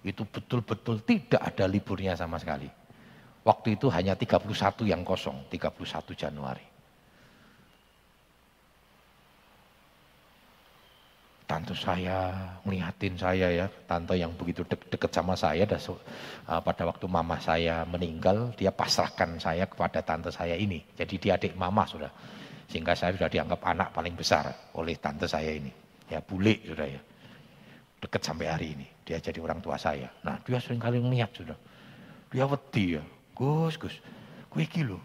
itu 0.05 0.21
betul-betul 0.29 1.01
tidak 1.01 1.41
ada 1.41 1.65
liburnya 1.65 2.13
sama 2.13 2.37
sekali. 2.37 2.69
Waktu 3.41 3.73
itu 3.73 3.89
hanya 3.89 4.13
31 4.13 4.85
yang 4.85 5.01
kosong, 5.01 5.49
31 5.49 6.13
Januari. 6.13 6.70
Tante 11.51 11.75
saya 11.75 12.31
ngeliatin 12.63 13.19
saya 13.19 13.51
ya, 13.51 13.67
tante 13.83 14.15
yang 14.15 14.31
begitu 14.39 14.63
de 14.63 14.79
dekat 14.87 15.11
sama 15.11 15.35
saya, 15.35 15.67
dan 15.67 15.83
uh, 15.83 16.63
pada 16.63 16.87
waktu 16.87 17.03
mama 17.11 17.35
saya 17.43 17.83
meninggal, 17.83 18.55
dia 18.55 18.71
pasrahkan 18.71 19.35
saya 19.35 19.67
kepada 19.67 19.99
tante 19.99 20.31
saya 20.31 20.55
ini. 20.55 20.79
Jadi 20.95 21.19
dia 21.19 21.35
adik 21.35 21.59
mama 21.59 21.83
sudah, 21.83 22.07
sehingga 22.71 22.95
saya 22.95 23.11
sudah 23.19 23.27
dianggap 23.27 23.59
anak 23.67 23.91
paling 23.91 24.15
besar 24.15 24.47
oleh 24.79 24.95
tante 24.95 25.27
saya 25.27 25.51
ini. 25.51 25.67
Ya 26.07 26.23
bule 26.23 26.63
sudah 26.63 26.87
ya, 26.87 27.03
dekat 27.99 28.23
sampai 28.23 28.47
hari 28.47 28.67
ini. 28.79 28.87
Dia 29.03 29.19
jadi 29.19 29.43
orang 29.43 29.59
tua 29.59 29.75
saya. 29.75 30.07
Nah 30.23 30.39
dia 30.47 30.55
sering 30.55 30.79
kali 30.79 31.03
ngeliat 31.03 31.35
sudah, 31.35 31.59
dia 32.31 32.47
wedi 32.47 32.95
ya, 32.95 33.03
Gus 33.35 33.75
Gus, 33.75 33.99
kue 34.47 34.63
kilo, 34.71 35.03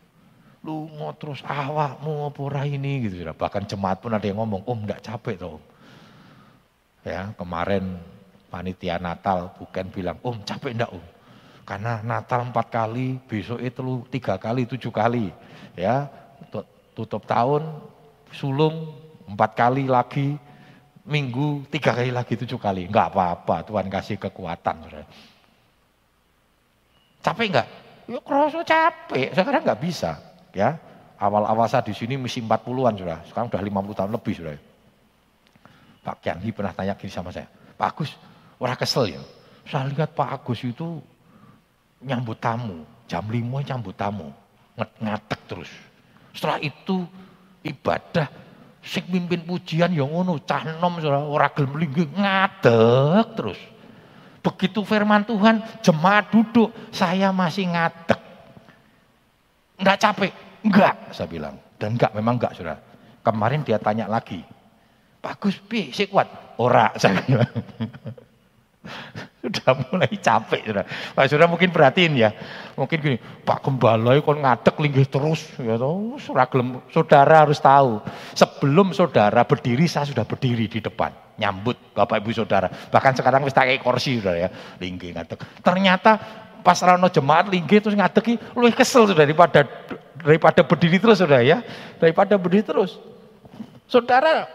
lu 0.63 0.87
mau 0.95 1.11
terus 1.19 1.43
awak 1.43 1.99
mau 2.07 2.31
apa 2.31 2.63
ini 2.71 3.03
gitu 3.03 3.27
sudah. 3.27 3.35
Bahkan 3.35 3.67
jemaat 3.67 3.99
pun 3.99 4.15
ada 4.15 4.23
yang 4.23 4.39
ngomong, 4.39 4.63
om 4.63 4.87
enggak 4.87 5.03
capek 5.03 5.43
toh 5.43 5.59
Ya, 7.07 7.31
kemarin 7.39 8.03
panitia 8.51 8.99
Natal 8.99 9.55
bukan 9.63 9.87
bilang, 9.95 10.19
Om 10.27 10.43
capek 10.43 10.75
enggak 10.75 10.91
Om? 10.91 11.07
Karena 11.63 12.03
Natal 12.03 12.51
empat 12.51 12.67
kali, 12.67 13.23
besok 13.31 13.63
itu 13.63 14.03
tiga 14.11 14.35
kali, 14.43 14.67
tujuh 14.67 14.91
kali. 14.91 15.31
Ya, 15.79 16.11
tutup 16.99 17.23
tahun, 17.23 17.63
sulung 18.35 18.91
empat 19.31 19.55
kali 19.55 19.87
lagi, 19.87 20.35
minggu 21.07 21.71
tiga 21.71 21.95
kali 21.95 22.11
lagi, 22.11 22.35
tujuh 22.35 22.59
kali. 22.59 22.91
Enggak 22.91 23.15
apa-apa, 23.15 23.63
Tuhan 23.63 23.87
kasih 23.87 24.19
kekuatan. 24.19 25.07
Capek 27.23 27.47
enggak? 27.55 27.69
Ya 28.11 28.19
kerasa 28.19 28.67
capek, 28.67 29.31
sekarang 29.31 29.63
enggak 29.63 29.79
bisa. 29.79 30.19
Ya, 30.51 30.75
awal-awal 31.23 31.71
saya 31.71 31.87
di 31.87 31.95
sini 31.95 32.19
misi 32.19 32.43
40-an 32.43 32.99
sudah, 32.99 33.19
sekarang 33.31 33.47
sudah 33.47 33.63
50 33.63 33.95
tahun 33.95 34.11
lebih 34.11 34.35
sudah. 34.35 34.66
Pak 36.07 36.23
Kianggi 36.23 36.55
pernah 36.55 36.71
tanya 36.71 36.95
gini 36.95 37.11
sama 37.11 37.35
saya, 37.35 37.51
Pak 37.75 37.99
Agus, 37.99 38.15
orang 38.63 38.79
kesel 38.79 39.19
ya. 39.19 39.23
Saya 39.67 39.91
lihat 39.91 40.15
Pak 40.15 40.39
Agus 40.39 40.63
itu 40.63 41.03
nyambut 41.99 42.39
tamu, 42.39 42.87
jam 43.11 43.27
lima 43.27 43.59
nyambut 43.67 43.99
tamu, 43.99 44.31
ngatek 44.79 45.41
terus. 45.51 45.71
Setelah 46.31 46.63
itu 46.63 47.03
ibadah, 47.67 48.31
sik 48.87 49.11
mimpin 49.11 49.43
pujian 49.43 49.91
yang 49.91 50.15
ngono, 50.15 50.39
cah 50.47 50.79
nom 50.79 50.95
ora 51.03 51.51
gelem 51.51 51.75
ngadek 51.91 53.27
terus. 53.35 53.59
Begitu 54.47 54.87
firman 54.87 55.27
Tuhan, 55.27 55.59
jemaat 55.83 56.31
duduk, 56.31 56.71
saya 56.95 57.35
masih 57.35 57.67
ngadek. 57.67 58.23
Enggak 59.83 59.99
capek? 59.99 60.33
Enggak, 60.63 60.95
saya 61.11 61.27
bilang. 61.27 61.59
Dan 61.83 61.99
enggak, 61.99 62.15
memang 62.15 62.39
enggak, 62.39 62.55
saudara. 62.55 62.79
Kemarin 63.27 63.67
dia 63.67 63.83
tanya 63.83 64.07
lagi, 64.07 64.47
Bagus 65.21 65.59
pi, 65.59 65.91
si 65.91 66.07
kuat. 66.07 66.57
Ora 66.57 66.93
saya 67.01 67.21
Sudah 69.47 69.79
mulai 69.79 70.11
capek 70.19 70.63
sudah. 70.67 70.85
Pak 71.15 71.25
Saudara 71.31 71.47
mungkin 71.47 71.71
perhatiin 71.71 72.19
ya. 72.19 72.35
Mungkin 72.75 72.99
gini, 72.99 73.19
Pak 73.19 73.63
Gembala 73.63 74.19
kon 74.19 74.43
ngadek 74.43 74.75
linggih 74.83 75.07
terus 75.07 75.47
ya 75.63 75.79
toh. 75.79 76.19
Saudara 76.91 77.47
harus 77.47 77.63
tahu, 77.63 78.03
sebelum 78.35 78.91
saudara 78.91 79.47
berdiri 79.47 79.87
saya 79.87 80.03
sudah 80.03 80.27
berdiri 80.27 80.67
di 80.67 80.83
depan 80.83 81.15
nyambut 81.39 81.79
Bapak 81.95 82.27
Ibu 82.27 82.31
Saudara. 82.35 82.67
Bahkan 82.67 83.13
sekarang 83.23 83.47
wis 83.47 83.55
tak 83.55 83.71
kursi 83.79 84.19
Saudara 84.19 84.47
ya, 84.47 84.51
linggih 84.83 85.15
ngadek. 85.15 85.39
Ternyata 85.63 86.19
pas 86.67 86.79
rano 86.83 87.07
jemaat 87.07 87.47
linggih 87.47 87.79
terus 87.79 87.95
ngadeki 87.95 88.59
luwih 88.59 88.75
kesel 88.75 89.07
sudah 89.07 89.23
daripada 89.23 89.63
daripada 90.19 90.67
berdiri 90.67 90.99
terus 90.99 91.23
Saudara 91.23 91.47
ya. 91.47 91.63
Daripada 92.03 92.35
berdiri 92.35 92.67
terus. 92.67 92.99
Saudara, 93.87 94.51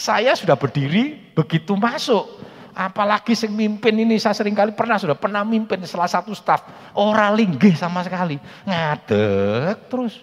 saya 0.00 0.32
sudah 0.32 0.56
berdiri 0.56 1.36
begitu 1.36 1.76
masuk 1.76 2.40
Apalagi 2.70 3.34
sing 3.34 3.50
mimpin 3.50 3.92
ini 3.98 4.16
saya 4.16 4.32
sering 4.32 4.54
kali 4.54 4.70
pernah 4.70 4.94
sudah 4.94 5.18
pernah 5.18 5.42
mimpin 5.42 5.82
salah 5.84 6.06
satu 6.06 6.30
staf 6.30 6.62
orang 6.94 7.34
linggih 7.34 7.74
sama 7.74 8.06
sekali 8.06 8.38
ngadek 8.64 9.90
terus. 9.90 10.22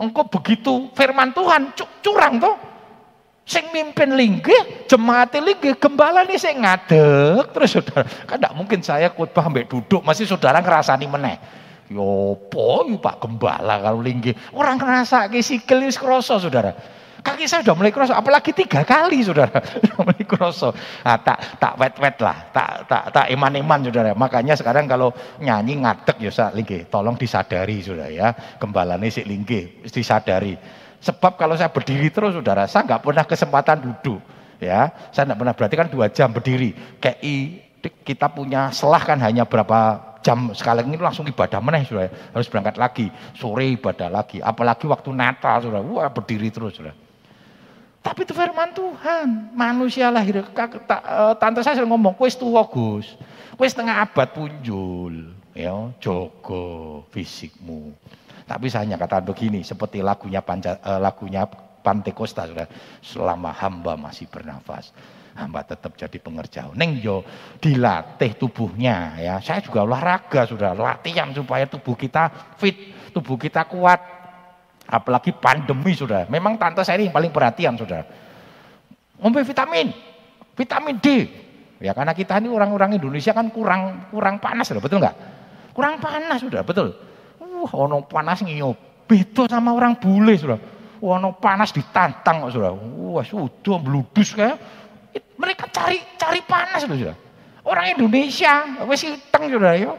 Engkau 0.00 0.26
begitu 0.26 0.90
firman 0.96 1.30
Tuhan 1.30 1.70
curang 2.02 2.40
toh. 2.40 2.56
Sing 3.42 3.68
mimpin 3.74 4.14
linggih, 4.14 4.86
jemaat 4.86 5.34
linggih, 5.34 5.74
gembala 5.76 6.26
nih 6.26 6.40
sing 6.40 6.62
ngadek 6.62 7.52
terus 7.52 7.78
saudara. 7.78 8.06
Kan 8.24 8.40
tidak 8.40 8.54
mungkin 8.56 8.80
saya 8.80 9.12
khotbah 9.12 9.46
ambek 9.46 9.68
duduk 9.68 10.00
masih 10.02 10.24
saudara 10.24 10.58
ngerasani 10.58 11.06
meneh. 11.06 11.36
Yo 11.92 12.34
po 12.48 12.88
Pak 12.96 13.20
Gembala 13.20 13.76
kalau 13.76 14.00
linggih. 14.00 14.32
Orang 14.56 14.80
ngerasa 14.80 15.28
ke 15.28 15.44
sikil 15.44 15.84
wis 15.84 16.00
krasa 16.00 16.40
saudara. 16.40 16.72
Kaki 17.22 17.46
saya 17.46 17.62
sudah 17.62 17.78
mulai 17.78 17.94
kerosok, 17.94 18.18
apalagi 18.18 18.50
tiga 18.50 18.82
kali 18.82 19.22
saudara. 19.22 19.62
Sudah 19.78 19.94
mulai 20.02 20.26
kerosok. 20.26 20.74
Nah, 21.06 21.18
tak 21.22 21.38
tak 21.62 21.72
wet-wet 21.78 22.18
lah, 22.18 22.36
tak 22.50 22.70
tak 22.90 23.04
tak 23.14 23.26
iman-iman 23.30 23.78
saudara. 23.78 24.10
Makanya 24.10 24.58
sekarang 24.58 24.90
kalau 24.90 25.14
nyanyi 25.38 25.86
ngadek 25.86 26.18
ya 26.18 26.34
sak 26.34 26.50
lingge, 26.58 26.90
tolong 26.90 27.14
disadari 27.14 27.78
saudara 27.78 28.10
ya. 28.10 28.34
Gembalane 28.58 29.06
sik 29.06 29.22
lingge, 29.30 29.86
disadari. 29.86 30.58
Sebab 30.98 31.38
kalau 31.38 31.54
saya 31.54 31.70
berdiri 31.70 32.10
terus 32.10 32.34
saudara, 32.34 32.66
saya 32.66 32.90
nggak 32.90 33.02
pernah 33.06 33.22
kesempatan 33.22 33.76
duduk. 33.78 34.18
Ya, 34.58 34.90
saya 35.14 35.30
nggak 35.30 35.38
pernah 35.38 35.54
berarti 35.54 35.74
kan 35.78 35.88
dua 35.94 36.06
jam 36.10 36.34
berdiri. 36.34 36.74
Kayak 36.98 37.22
kita 38.02 38.34
punya 38.34 38.74
selah 38.74 39.02
kan 39.02 39.18
hanya 39.22 39.46
berapa 39.46 40.10
jam 40.22 40.54
sekali 40.54 40.86
ini 40.86 40.98
langsung 40.98 41.26
ibadah 41.26 41.58
meneh 41.58 41.82
saudara. 41.86 42.10
Harus 42.34 42.46
berangkat 42.50 42.78
lagi, 42.78 43.06
sore 43.34 43.78
ibadah 43.78 44.10
lagi. 44.10 44.38
Apalagi 44.38 44.86
waktu 44.90 45.10
Natal 45.10 45.66
saudara, 45.66 45.82
wah 45.82 46.10
berdiri 46.10 46.50
terus 46.50 46.78
saudara. 46.78 47.01
Tapi 48.02 48.26
itu 48.26 48.34
firman 48.34 48.74
Tuhan. 48.74 49.54
Manusia 49.54 50.10
lahir. 50.10 50.42
Eh, 50.42 51.34
tante 51.38 51.62
saya 51.62 51.78
sering 51.78 51.88
ngomong, 51.88 52.18
kuis 52.18 52.34
tua 52.34 52.66
Gus. 52.66 53.14
Kuis 53.54 53.70
setengah 53.70 54.02
abad 54.02 54.28
punjul. 54.34 55.30
Ya, 55.54 55.72
jogo 56.02 57.06
fisikmu. 57.14 57.94
Tapi 58.48 58.66
saya 58.66 58.84
hanya 58.84 58.98
kata 58.98 59.22
begini, 59.22 59.62
seperti 59.62 60.02
lagunya 60.02 60.42
Panca, 60.42 60.80
uh, 60.82 60.98
lagunya 60.98 61.46
Pantekosta 61.82 62.48
sudah 62.48 62.66
selama 63.04 63.52
hamba 63.54 63.98
masih 63.98 64.26
bernafas 64.30 64.90
hamba 65.36 65.64
tetap 65.64 65.96
jadi 65.96 66.18
pengerja. 66.20 66.68
Neng 66.76 67.00
yo 67.00 67.24
dilatih 67.58 68.36
tubuhnya 68.36 69.16
ya. 69.18 69.40
Saya 69.40 69.64
juga 69.64 69.84
olahraga 69.84 70.44
sudah 70.44 70.76
latihan 70.76 71.32
supaya 71.32 71.64
tubuh 71.64 71.96
kita 71.96 72.54
fit, 72.60 72.92
tubuh 73.12 73.40
kita 73.40 73.64
kuat. 73.64 74.11
Apalagi 74.92 75.32
pandemi 75.32 75.96
sudah. 75.96 76.28
Memang 76.28 76.60
tante 76.60 76.84
saya 76.84 77.00
ini 77.00 77.08
yang 77.08 77.16
paling 77.16 77.32
perhatian 77.32 77.80
sudah. 77.80 78.04
Ngombe 79.24 79.40
vitamin, 79.40 79.88
vitamin 80.52 81.00
D. 81.00 81.06
Ya 81.80 81.96
karena 81.96 82.12
kita 82.12 82.36
ini 82.36 82.52
orang-orang 82.52 83.00
Indonesia 83.00 83.32
kan 83.32 83.48
kurang 83.48 84.12
kurang 84.12 84.36
panas 84.36 84.68
sudah, 84.68 84.84
betul 84.84 85.00
nggak? 85.00 85.16
Kurang 85.72 85.96
panas 85.96 86.44
sudah, 86.44 86.60
betul. 86.60 86.92
Wah, 87.40 87.72
uh, 87.72 87.84
ono 87.88 88.04
panas 88.04 88.44
ngiyop. 88.44 89.08
Beda 89.08 89.48
sama 89.48 89.72
orang 89.72 89.96
bule 89.96 90.36
sudah. 90.36 90.60
Wah, 91.00 91.16
ono 91.16 91.40
panas 91.40 91.72
ditantang 91.72 92.44
kok 92.46 92.52
sudah. 92.52 92.70
Wah, 93.16 93.24
sudah 93.24 93.76
bludus 93.80 94.36
kayak. 94.36 94.60
Mereka 95.40 95.72
cari 95.72 95.98
cari 96.20 96.40
panas 96.44 96.84
sudah. 96.84 97.16
Orang 97.64 97.96
Indonesia 97.96 98.84
wes 98.84 99.02
hiteng 99.08 99.48
sudah 99.48 99.72
ya. 99.72 99.96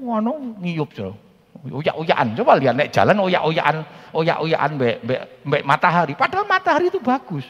Ono 0.00 0.56
ngiyup 0.64 0.90
sudah. 0.96 1.29
Uyak-uyakan. 1.60 2.32
Coba 2.40 2.56
lihat 2.56 2.72
naik 2.72 2.88
jalan 2.88 3.20
uyak-uyakan, 3.20 3.84
uyak-uyakan 4.16 4.70
mbek, 4.80 4.96
mbek, 5.04 5.20
mbek 5.44 5.62
matahari. 5.68 6.12
Padahal 6.16 6.48
matahari 6.48 6.88
itu 6.88 6.96
bagus. 6.96 7.44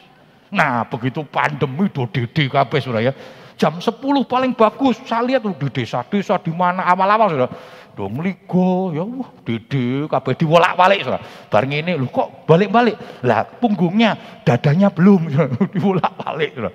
Nah, 0.51 0.83
begitu 0.83 1.23
pandemi 1.23 1.87
do 1.87 2.03
dede 2.11 2.51
kabeh 2.51 2.83
ya. 2.99 3.15
Jam 3.55 3.79
10 3.79 4.03
paling 4.27 4.51
bagus. 4.51 4.99
Saya 5.07 5.23
lihat 5.23 5.47
tuh 5.47 5.55
di 5.55 5.67
desa-desa 5.71 6.35
di 6.43 6.51
mana 6.51 6.83
awal-awal 6.91 7.27
sudah. 7.31 7.51
Dong 7.91 8.23
ligo 8.23 8.95
ya 8.95 9.03
wah 9.03 9.31
dede 9.47 10.11
kabeh 10.11 10.33
diwolak-walik 10.35 10.99
sudah. 11.07 11.21
Bareng 11.47 11.71
ini 11.71 11.95
lu 11.95 12.11
kok 12.11 12.43
balik-balik. 12.43 13.23
Lah 13.23 13.47
punggungnya, 13.47 14.43
dadanya 14.43 14.91
belum 14.91 15.31
diwolak-walik 15.77 16.51
sudah. 16.51 16.73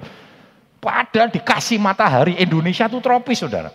Padahal 0.81 1.29
dikasih 1.29 1.77
matahari 1.77 2.41
Indonesia 2.41 2.89
tuh 2.89 3.05
tropis 3.05 3.45
saudara. 3.45 3.69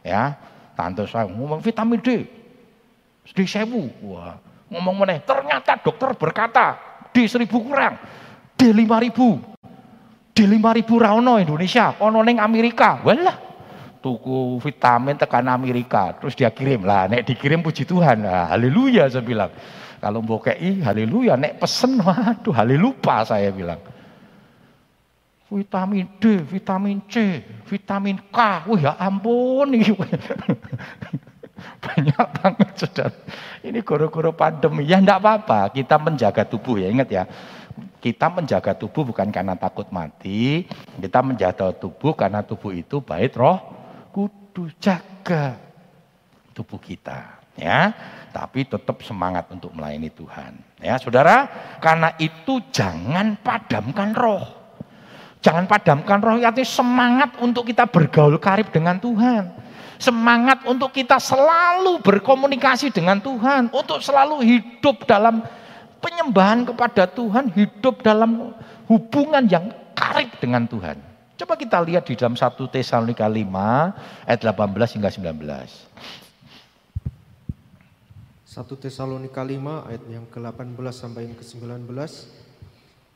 Ya, 0.00 0.38
tante 0.78 1.04
saya 1.10 1.26
ngomong 1.26 1.58
vitamin 1.58 1.98
D 2.00 2.22
di 3.32 3.44
sewu. 3.46 3.90
Wah, 4.06 4.38
ngomong 4.70 5.06
meneh. 5.06 5.18
Ternyata 5.22 5.80
dokter 5.80 6.14
berkata 6.14 6.78
di 7.10 7.26
seribu 7.26 7.62
kurang, 7.64 7.96
di 8.54 8.68
lima 8.70 9.00
ribu, 9.00 9.40
di 10.36 10.44
lima 10.44 10.70
ribu 10.76 11.00
rano 11.00 11.40
Indonesia, 11.40 11.96
ono 11.98 12.20
neng 12.22 12.38
Amerika. 12.38 13.00
Walah, 13.00 13.36
tuku 14.04 14.60
vitamin 14.62 15.16
tekan 15.16 15.48
Amerika, 15.48 16.14
terus 16.20 16.36
dia 16.36 16.52
kirim 16.52 16.84
lah. 16.84 17.08
Nek 17.08 17.26
dikirim 17.26 17.64
puji 17.64 17.88
Tuhan, 17.88 18.22
nah, 18.22 18.52
haleluya 18.52 19.08
saya 19.10 19.24
bilang. 19.24 19.50
Kalau 19.96 20.20
mbokei 20.20 20.84
haleluya, 20.84 21.40
nek 21.40 21.56
pesen 21.56 21.98
waduh 22.04 22.52
halelupa 22.52 23.24
saya 23.24 23.48
bilang. 23.50 23.80
Vitamin 25.46 26.10
D, 26.18 26.42
vitamin 26.42 26.98
C, 27.06 27.38
vitamin 27.70 28.18
K, 28.18 28.38
wah 28.66 28.78
ya 28.82 28.92
ampun. 28.98 29.72
Banyak 31.86 32.26
banget 32.42 32.70
saudara. 32.74 33.14
Ini 33.62 33.78
guru-guru 33.86 34.34
pandemi. 34.34 34.82
Ya 34.90 34.98
enggak 34.98 35.22
apa-apa, 35.22 35.70
kita 35.70 35.96
menjaga 36.02 36.42
tubuh 36.42 36.82
ya. 36.82 36.90
Ingat 36.90 37.08
ya, 37.08 37.24
kita 38.02 38.26
menjaga 38.26 38.74
tubuh 38.74 39.06
bukan 39.06 39.30
karena 39.30 39.54
takut 39.54 39.86
mati. 39.94 40.66
Kita 40.98 41.22
menjaga 41.22 41.70
tubuh 41.70 42.12
karena 42.18 42.42
tubuh 42.42 42.74
itu 42.74 42.98
baik 42.98 43.38
roh 43.38 43.58
kudu 44.16 44.72
jaga 44.80 45.60
tubuh 46.56 46.80
kita. 46.80 47.36
Ya, 47.56 47.92
tapi 48.36 48.68
tetap 48.68 49.00
semangat 49.00 49.48
untuk 49.48 49.72
melayani 49.72 50.12
Tuhan. 50.12 50.60
Ya, 50.76 51.00
saudara, 51.00 51.48
karena 51.80 52.12
itu 52.20 52.60
jangan 52.68 53.40
padamkan 53.40 54.12
roh. 54.12 54.44
Jangan 55.40 55.64
padamkan 55.64 56.20
roh, 56.20 56.36
artinya 56.36 56.68
semangat 56.68 57.30
untuk 57.40 57.64
kita 57.64 57.88
bergaul 57.88 58.36
karib 58.36 58.68
dengan 58.68 59.00
Tuhan. 59.00 59.65
Semangat 59.96 60.64
untuk 60.68 60.92
kita 60.92 61.16
selalu 61.16 62.04
berkomunikasi 62.04 62.92
dengan 62.92 63.16
Tuhan, 63.20 63.72
untuk 63.72 64.04
selalu 64.04 64.44
hidup 64.44 65.08
dalam 65.08 65.40
penyembahan 66.04 66.68
kepada 66.68 67.08
Tuhan, 67.08 67.48
hidup 67.56 68.04
dalam 68.04 68.52
hubungan 68.86 69.44
yang 69.48 69.72
karib 69.96 70.30
dengan 70.36 70.68
Tuhan. 70.68 71.00
Coba 71.36 71.56
kita 71.56 71.80
lihat 71.84 72.08
di 72.08 72.16
dalam 72.16 72.32
1 72.32 72.48
Tesalonika 72.72 73.28
5 73.28 73.44
ayat 74.24 74.40
18 74.40 74.96
hingga 74.96 75.10
19. 75.12 75.36
1 78.56 78.64
Tesalonika 78.80 79.44
5 79.44 79.88
ayat 79.92 80.02
yang 80.08 80.24
ke-18 80.32 80.76
sampai 80.96 81.28
yang 81.28 81.36
ke-19. 81.36 81.92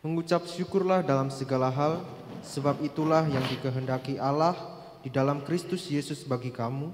Mengucap 0.01 0.45
syukurlah 0.49 1.01
dalam 1.05 1.29
segala 1.29 1.69
hal, 1.69 2.05
sebab 2.41 2.81
itulah 2.85 3.25
yang 3.29 3.45
dikehendaki 3.49 4.17
Allah 4.17 4.80
di 5.01 5.09
dalam 5.09 5.41
Kristus 5.45 5.89
Yesus 5.89 6.25
bagi 6.29 6.53
kamu, 6.53 6.93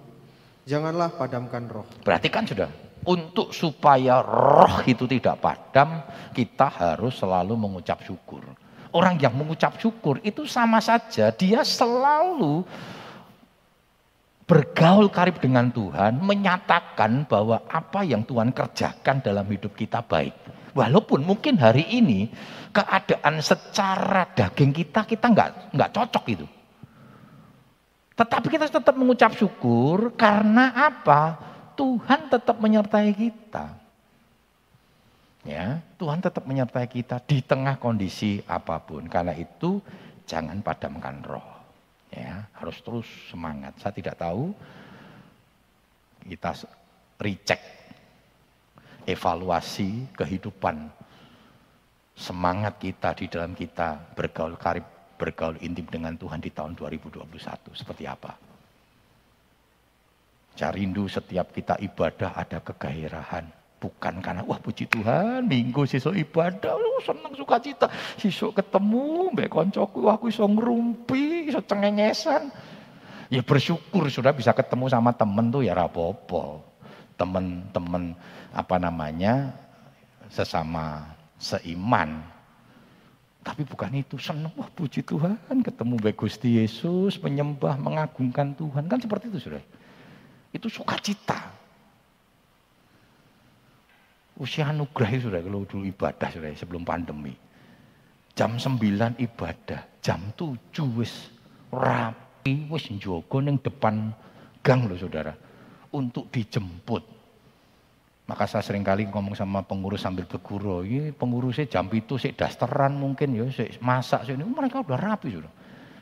janganlah 0.67 1.15
padamkan 1.15 1.67
roh. 1.67 1.87
Berarti 2.07 2.29
kan 2.31 2.47
sudah, 2.47 2.71
untuk 3.07 3.51
supaya 3.51 4.23
roh 4.23 4.83
itu 4.87 5.07
tidak 5.11 5.43
padam, 5.43 6.03
kita 6.35 6.67
harus 6.71 7.19
selalu 7.19 7.55
mengucap 7.59 8.03
syukur. 8.03 8.43
Orang 8.95 9.19
yang 9.19 9.35
mengucap 9.35 9.77
syukur 9.77 10.23
itu 10.23 10.47
sama 10.47 10.79
saja, 10.79 11.35
dia 11.35 11.67
selalu 11.67 12.65
bergaul 14.47 15.11
karib 15.11 15.43
dengan 15.43 15.69
Tuhan, 15.75 16.23
menyatakan 16.23 17.27
bahwa 17.27 17.67
apa 17.67 18.07
yang 18.07 18.23
Tuhan 18.23 18.55
kerjakan 18.55 19.19
dalam 19.19 19.47
hidup 19.51 19.75
kita 19.75 20.01
baik. 20.07 20.33
Walaupun 20.73 21.27
mungkin 21.27 21.59
hari 21.59 21.83
ini 21.91 22.31
keadaan 22.71 23.43
secara 23.43 24.29
daging 24.37 24.71
kita 24.71 25.03
kita 25.03 25.27
nggak 25.33 25.75
nggak 25.75 25.91
cocok 25.91 26.25
itu. 26.31 26.47
Tetapi 28.17 28.47
kita 28.49 28.67
tetap 28.73 28.97
mengucap 28.97 29.37
syukur 29.37 30.17
karena 30.17 30.73
apa? 30.73 31.37
Tuhan 31.77 32.33
tetap 32.33 32.57
menyertai 32.57 33.13
kita. 33.13 33.77
Ya, 35.45 35.79
Tuhan 36.01 36.19
tetap 36.19 36.43
menyertai 36.49 36.89
kita 36.91 37.23
di 37.23 37.45
tengah 37.45 37.79
kondisi 37.79 38.41
apa 38.49 38.81
pun. 38.83 39.07
Karena 39.07 39.37
itu 39.37 39.79
jangan 40.25 40.59
padamkan 40.65 41.23
roh. 41.23 41.49
Ya, 42.11 42.49
harus 42.57 42.81
terus 42.81 43.07
semangat. 43.29 43.77
Saya 43.79 43.93
tidak 43.93 44.17
tahu 44.17 44.57
kita 46.27 46.57
recheck 47.21 47.61
evaluasi 49.07 50.11
kehidupan 50.19 50.91
semangat 52.17 52.81
kita 52.81 53.15
di 53.15 53.31
dalam 53.31 53.53
kita 53.55 54.17
bergaul 54.17 54.59
karib, 54.59 54.83
bergaul 55.17 55.57
intim 55.65 55.89
dengan 55.89 56.15
Tuhan 56.15 56.39
di 56.39 56.53
tahun 56.53 56.77
2021 56.77 57.27
seperti 57.73 58.05
apa. 58.05 58.37
Carindu 60.57 61.05
setiap 61.09 61.53
kita 61.53 61.77
ibadah 61.81 62.37
ada 62.37 62.61
kegairahan. 62.61 63.45
Bukan 63.77 64.25
karena 64.25 64.41
wah 64.41 64.57
puji 64.57 64.89
Tuhan 64.89 65.45
minggu 65.45 65.85
sisuk 65.85 66.17
ibadah 66.17 66.81
lu 66.81 66.97
seneng 67.05 67.37
sukacita 67.37 67.93
sisuk 68.17 68.57
ketemu 68.57 69.37
mbek 69.37 69.53
koncoku 69.53 70.09
wah 70.09 70.17
aku 70.17 70.33
iso 70.33 70.49
ngrumpi 70.49 71.53
iso 71.53 71.61
cengengesan 71.61 72.49
ya 73.29 73.45
bersyukur 73.45 74.09
sudah 74.09 74.33
bisa 74.33 74.57
ketemu 74.57 74.89
sama 74.89 75.13
temen 75.13 75.53
tuh 75.53 75.61
ya 75.61 75.77
rapopo 75.77 76.65
temen-temen 77.21 78.17
apa 78.57 78.77
namanya 78.81 79.53
sesama 80.33 81.17
seiman. 81.41 82.36
Tapi 83.47 83.63
bukan 83.63 83.95
itu, 83.95 84.19
senang, 84.19 84.51
wah 84.59 84.67
puji 84.67 85.07
Tuhan, 85.07 85.39
ketemu 85.63 85.95
baik 86.03 86.19
Gusti 86.19 86.59
Yesus, 86.59 87.15
menyembah, 87.23 87.79
mengagungkan 87.79 88.51
Tuhan. 88.59 88.91
Kan 88.91 88.99
seperti 88.99 89.31
itu 89.31 89.39
sudah. 89.47 89.63
Itu 90.51 90.67
sukacita. 90.67 91.55
Usia 94.35 94.67
anugerah 94.75 95.11
itu 95.15 95.31
sudah, 95.31 95.39
kalau 95.47 95.63
dulu 95.63 95.87
ibadah 95.87 96.27
sudah, 96.35 96.51
sebelum 96.59 96.83
pandemi. 96.83 97.39
Jam 98.35 98.59
9 98.59 99.15
ibadah, 99.15 99.81
jam 100.03 100.21
7 100.35 100.99
wis 100.99 101.31
rapi, 101.71 102.67
wis 102.67 102.91
njogo 102.91 103.39
ning 103.41 103.63
depan 103.63 104.11
gang 104.61 104.91
loh 104.91 104.99
saudara. 104.99 105.33
Untuk 105.95 106.29
dijemput 106.35 107.16
maka 108.27 108.43
saya 108.51 108.63
sering 108.67 108.83
kali 108.83 109.07
ngomong 109.07 109.39
sama 109.39 109.63
pengurus 109.63 110.03
sambil 110.03 110.27
berguru, 110.27 110.83
ini 110.83 111.15
pengurusnya 111.15 111.71
jam 111.71 111.87
itu 111.95 112.19
sih 112.19 112.35
dasteran 112.35 112.99
mungkin 112.99 113.39
ya, 113.39 113.47
sih 113.55 113.79
masak 113.79 114.27
sini, 114.27 114.43
mereka 114.43 114.83
udah 114.83 114.99
rapi 114.99 115.31
sudah. 115.31 115.53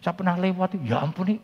Saya 0.01 0.17
pernah 0.17 0.33
lewat, 0.41 0.81
ya 0.81 1.05
ampun 1.05 1.37
nih, 1.37 1.39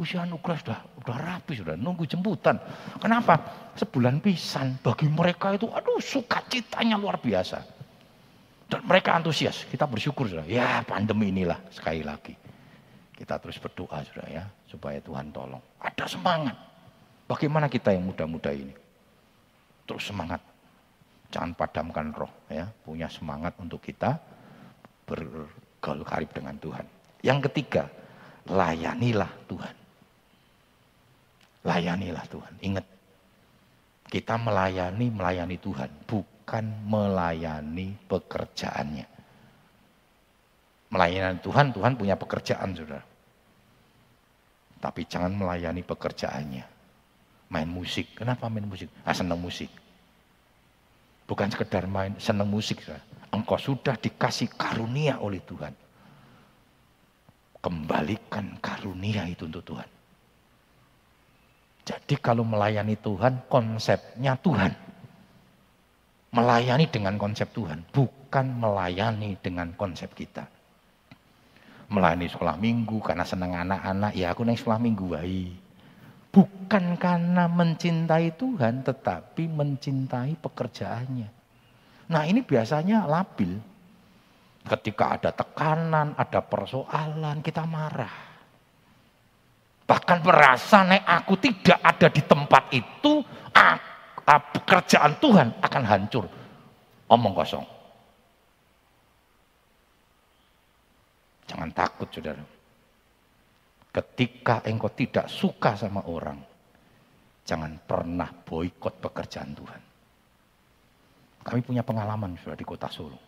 usia 0.00 0.24
anugerah 0.24 0.58
sudah 0.64 0.78
udah 1.04 1.16
rapi 1.20 1.52
sudah, 1.52 1.76
nunggu 1.76 2.08
jemputan. 2.08 2.56
Kenapa? 2.96 3.36
Sebulan 3.76 4.24
pisan 4.24 4.80
bagi 4.80 5.04
mereka 5.04 5.52
itu, 5.52 5.68
aduh 5.68 6.00
sukacitanya 6.00 6.96
luar 6.96 7.20
biasa. 7.20 7.60
Dan 8.72 8.88
mereka 8.88 9.12
antusias, 9.12 9.68
kita 9.68 9.84
bersyukur 9.84 10.32
sudah. 10.32 10.48
Ya 10.48 10.80
pandemi 10.80 11.28
inilah 11.28 11.60
sekali 11.68 12.00
lagi. 12.00 12.32
Kita 13.12 13.36
terus 13.36 13.60
berdoa 13.60 14.00
sudah 14.00 14.26
ya, 14.32 14.44
supaya 14.64 14.96
Tuhan 14.96 15.28
tolong. 15.28 15.60
Ada 15.76 16.08
semangat. 16.08 16.56
Bagaimana 17.28 17.68
kita 17.68 17.92
yang 17.92 18.08
muda-muda 18.08 18.48
ini? 18.48 18.72
Terus 19.86 20.04
semangat. 20.08 20.40
Jangan 21.32 21.56
padamkan 21.56 22.12
roh 22.12 22.32
ya, 22.52 22.68
punya 22.84 23.08
semangat 23.08 23.56
untuk 23.56 23.80
kita 23.80 24.20
bergaul 25.08 26.04
karib 26.04 26.28
dengan 26.28 26.56
Tuhan. 26.60 26.84
Yang 27.24 27.48
ketiga, 27.48 27.88
layanilah 28.48 29.32
Tuhan. 29.48 29.76
Layanilah 31.62 32.26
Tuhan. 32.28 32.54
Ingat, 32.60 32.86
kita 34.12 34.34
melayani 34.36 35.06
melayani 35.08 35.56
Tuhan, 35.56 35.88
bukan 36.04 36.64
melayani 36.84 37.96
pekerjaannya. 38.04 39.06
Melayani 40.92 41.40
Tuhan, 41.40 41.72
Tuhan 41.72 41.92
punya 41.96 42.20
pekerjaan, 42.20 42.76
saudara. 42.76 43.00
Tapi 44.82 45.00
jangan 45.08 45.32
melayani 45.32 45.80
pekerjaannya 45.80 46.71
main 47.52 47.68
musik. 47.68 48.16
Kenapa 48.16 48.48
main 48.48 48.64
musik? 48.64 48.88
Ah, 49.04 49.12
senang 49.12 49.36
musik. 49.36 49.68
Bukan 51.28 51.52
sekedar 51.52 51.84
main, 51.84 52.16
senang 52.16 52.48
musik. 52.48 52.80
Engkau 53.28 53.60
sudah 53.60 54.00
dikasih 54.00 54.48
karunia 54.56 55.20
oleh 55.20 55.44
Tuhan. 55.44 55.76
Kembalikan 57.62 58.58
karunia 58.58 59.28
itu 59.28 59.46
untuk 59.46 59.62
Tuhan. 59.68 59.88
Jadi 61.82 62.14
kalau 62.18 62.42
melayani 62.42 62.98
Tuhan, 62.98 63.46
konsepnya 63.46 64.34
Tuhan. 64.40 64.72
Melayani 66.32 66.88
dengan 66.88 67.20
konsep 67.20 67.52
Tuhan, 67.52 67.84
bukan 67.92 68.46
melayani 68.56 69.36
dengan 69.44 69.68
konsep 69.76 70.08
kita. 70.16 70.48
Melayani 71.92 72.24
sekolah 72.24 72.56
minggu 72.56 73.04
karena 73.04 73.20
senang 73.28 73.52
anak-anak, 73.52 74.16
ya 74.16 74.32
aku 74.32 74.40
naik 74.40 74.56
sekolah 74.56 74.80
minggu, 74.80 75.12
baik. 75.12 75.61
Bukan 76.32 76.96
karena 76.96 77.44
mencintai 77.44 78.32
Tuhan, 78.40 78.80
tetapi 78.80 79.52
mencintai 79.52 80.40
pekerjaannya. 80.40 81.28
Nah 82.08 82.22
ini 82.24 82.40
biasanya 82.40 83.04
labil. 83.04 83.60
Ketika 84.64 85.20
ada 85.20 85.30
tekanan, 85.34 86.16
ada 86.16 86.40
persoalan, 86.40 87.44
kita 87.44 87.68
marah. 87.68 88.32
Bahkan 89.84 90.18
merasa 90.24 90.88
nek 90.88 91.04
aku 91.04 91.36
tidak 91.36 91.78
ada 91.84 92.08
di 92.08 92.22
tempat 92.24 92.64
itu, 92.72 93.20
pekerjaan 94.24 95.12
Tuhan 95.20 95.48
akan 95.60 95.82
hancur. 95.84 96.24
Omong 97.12 97.34
kosong. 97.36 97.66
Jangan 101.44 101.68
takut 101.76 102.08
saudara. 102.08 102.40
Ketika 103.92 104.64
engkau 104.64 104.88
tidak 104.96 105.28
suka 105.28 105.76
sama 105.76 106.00
orang, 106.08 106.40
jangan 107.44 107.76
pernah 107.84 108.32
boikot 108.32 109.04
pekerjaan 109.04 109.52
Tuhan. 109.52 109.82
Kami 111.42 111.60
punya 111.60 111.84
pengalaman 111.84 112.38
sudah 112.40 112.56
di 112.56 112.64
kota 112.64 112.88
Solo. 112.88 113.20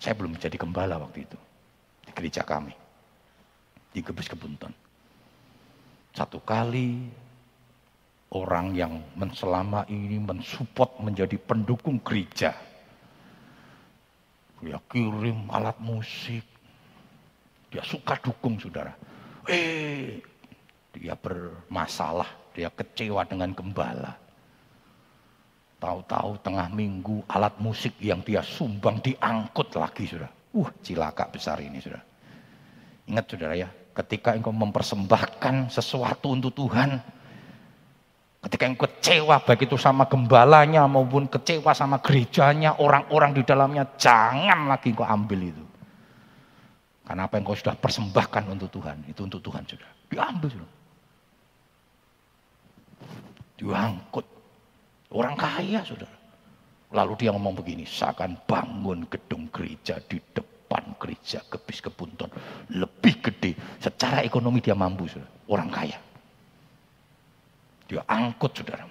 Saya 0.00 0.16
belum 0.16 0.40
jadi 0.40 0.56
gembala 0.56 0.96
waktu 0.96 1.28
itu 1.28 1.38
di 2.06 2.10
gereja 2.12 2.44
kami 2.46 2.72
di 3.92 4.00
Gebes 4.04 4.28
Kebunton. 4.28 4.72
Satu 6.16 6.40
kali 6.40 7.04
orang 8.32 8.72
yang 8.76 8.92
selama 9.32 9.84
ini 9.88 10.20
mensupport 10.20 11.00
menjadi 11.04 11.36
pendukung 11.40 12.00
gereja. 12.00 12.52
Dia 14.60 14.80
kirim 14.88 15.52
alat 15.52 15.76
musik, 15.80 16.44
dia 17.76 17.84
suka 17.84 18.16
dukung 18.24 18.56
saudara. 18.56 18.96
Eh, 19.44 20.24
dia 20.96 21.12
bermasalah, 21.12 22.56
dia 22.56 22.72
kecewa 22.72 23.20
dengan 23.28 23.52
gembala. 23.52 24.16
Tahu-tahu 25.76 26.40
tengah 26.40 26.72
minggu 26.72 27.20
alat 27.28 27.52
musik 27.60 28.00
yang 28.00 28.24
dia 28.24 28.40
sumbang 28.40 29.04
diangkut 29.04 29.76
lagi 29.76 30.08
saudara. 30.08 30.32
Uh, 30.56 30.72
cilaka 30.80 31.28
besar 31.28 31.60
ini 31.60 31.76
saudara. 31.84 32.00
Ingat 33.12 33.24
saudara 33.28 33.52
ya, 33.52 33.68
ketika 33.92 34.32
engkau 34.32 34.56
mempersembahkan 34.56 35.68
sesuatu 35.68 36.32
untuk 36.32 36.56
Tuhan, 36.56 36.96
ketika 38.40 38.64
engkau 38.72 38.88
kecewa 38.88 39.36
baik 39.44 39.68
itu 39.68 39.76
sama 39.76 40.08
gembalanya 40.08 40.88
maupun 40.88 41.28
kecewa 41.28 41.76
sama 41.76 42.00
gerejanya, 42.00 42.80
orang-orang 42.80 43.36
di 43.36 43.44
dalamnya, 43.44 43.84
jangan 44.00 44.64
lagi 44.64 44.96
engkau 44.96 45.04
ambil 45.04 45.44
itu. 45.44 45.65
Karena 47.06 47.30
apa 47.30 47.38
yang 47.38 47.46
kau 47.46 47.54
sudah 47.54 47.78
persembahkan 47.78 48.50
untuk 48.50 48.66
Tuhan, 48.74 49.06
itu 49.06 49.22
untuk 49.22 49.38
Tuhan 49.38 49.62
sudah. 49.62 49.90
Diambil 50.10 50.48
sudah. 50.50 50.70
Diangkut. 53.62 54.26
Orang 55.14 55.38
kaya 55.38 55.86
sudah. 55.86 56.10
Lalu 56.90 57.14
dia 57.14 57.30
ngomong 57.30 57.54
begini, 57.62 57.86
saya 57.86 58.10
akan 58.10 58.42
bangun 58.42 59.06
gedung 59.06 59.46
gereja 59.54 60.02
di 60.02 60.18
depan 60.34 60.98
gereja 60.98 61.46
Gebis 61.46 61.78
Kebunton. 61.78 62.26
Lebih 62.74 63.22
gede, 63.22 63.54
secara 63.78 64.26
ekonomi 64.26 64.58
dia 64.58 64.74
mampu 64.74 65.06
sudah. 65.06 65.30
Orang 65.46 65.70
kaya. 65.70 65.98
Dia 67.86 68.02
angkut 68.10 68.50
saudara. 68.50 68.82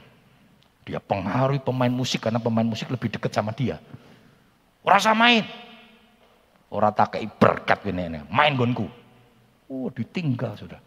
Dia 0.88 1.04
pengaruhi 1.04 1.60
pemain 1.60 1.92
musik 1.92 2.24
karena 2.24 2.40
pemain 2.40 2.64
musik 2.64 2.88
lebih 2.88 3.12
dekat 3.12 3.36
sama 3.36 3.52
dia. 3.52 3.76
Orang 4.86 5.02
samain, 5.02 5.44
Orang 6.74 6.94
tak 6.98 7.16
kei 7.16 7.30
berkat 7.30 7.86
ini, 7.88 8.26
main 8.28 8.58
gonku. 8.58 8.90
Oh 9.70 9.90
ditinggal 9.90 10.58
sudah. 10.58 10.82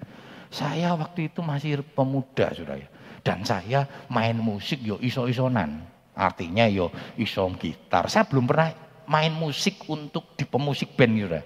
Saya 0.48 0.96
waktu 0.96 1.28
itu 1.28 1.44
masih 1.44 1.82
pemuda 1.82 2.50
sudah 2.54 2.76
ya. 2.78 2.88
Dan 3.20 3.44
saya 3.44 3.84
main 4.08 4.38
musik 4.38 4.80
yo 4.80 4.96
iso-isonan. 5.02 5.84
Artinya 6.18 6.66
yo 6.66 6.90
iso 7.20 7.44
gitar. 7.60 8.08
Saya 8.08 8.26
belum 8.26 8.48
pernah 8.48 8.70
main 9.06 9.30
musik 9.34 9.86
untuk 9.86 10.34
di 10.34 10.48
pemusik 10.48 10.96
band 10.96 11.14
sudah. 11.14 11.44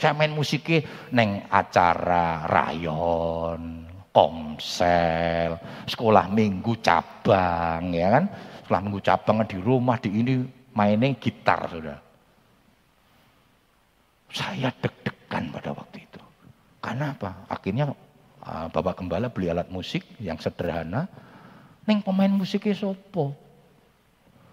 Saya 0.00 0.16
main 0.16 0.32
musiknya 0.32 0.80
neng 1.12 1.44
acara 1.52 2.48
rayon, 2.48 3.84
komsel, 4.08 5.60
sekolah 5.84 6.32
minggu 6.32 6.80
cabang 6.80 7.92
ya 7.92 8.08
kan. 8.08 8.24
Sekolah 8.64 8.80
minggu 8.80 9.00
cabang 9.04 9.44
di 9.44 9.58
rumah 9.60 10.00
di 10.00 10.08
ini 10.08 10.34
mainnya 10.72 11.12
gitar 11.20 11.68
sudah. 11.68 12.09
Saya 14.30 14.70
deg-degan 14.78 15.50
pada 15.50 15.74
waktu 15.74 16.06
itu. 16.06 16.22
Karena 16.78 17.12
apa? 17.12 17.44
Akhirnya 17.50 17.90
uh, 17.90 18.66
Bapak 18.70 19.02
Gembala 19.02 19.28
beli 19.28 19.50
alat 19.50 19.68
musik 19.68 20.06
yang 20.22 20.38
sederhana. 20.38 21.10
Neng 21.84 22.00
pemain 22.00 22.30
musiknya 22.30 22.74
sopo. 22.76 23.34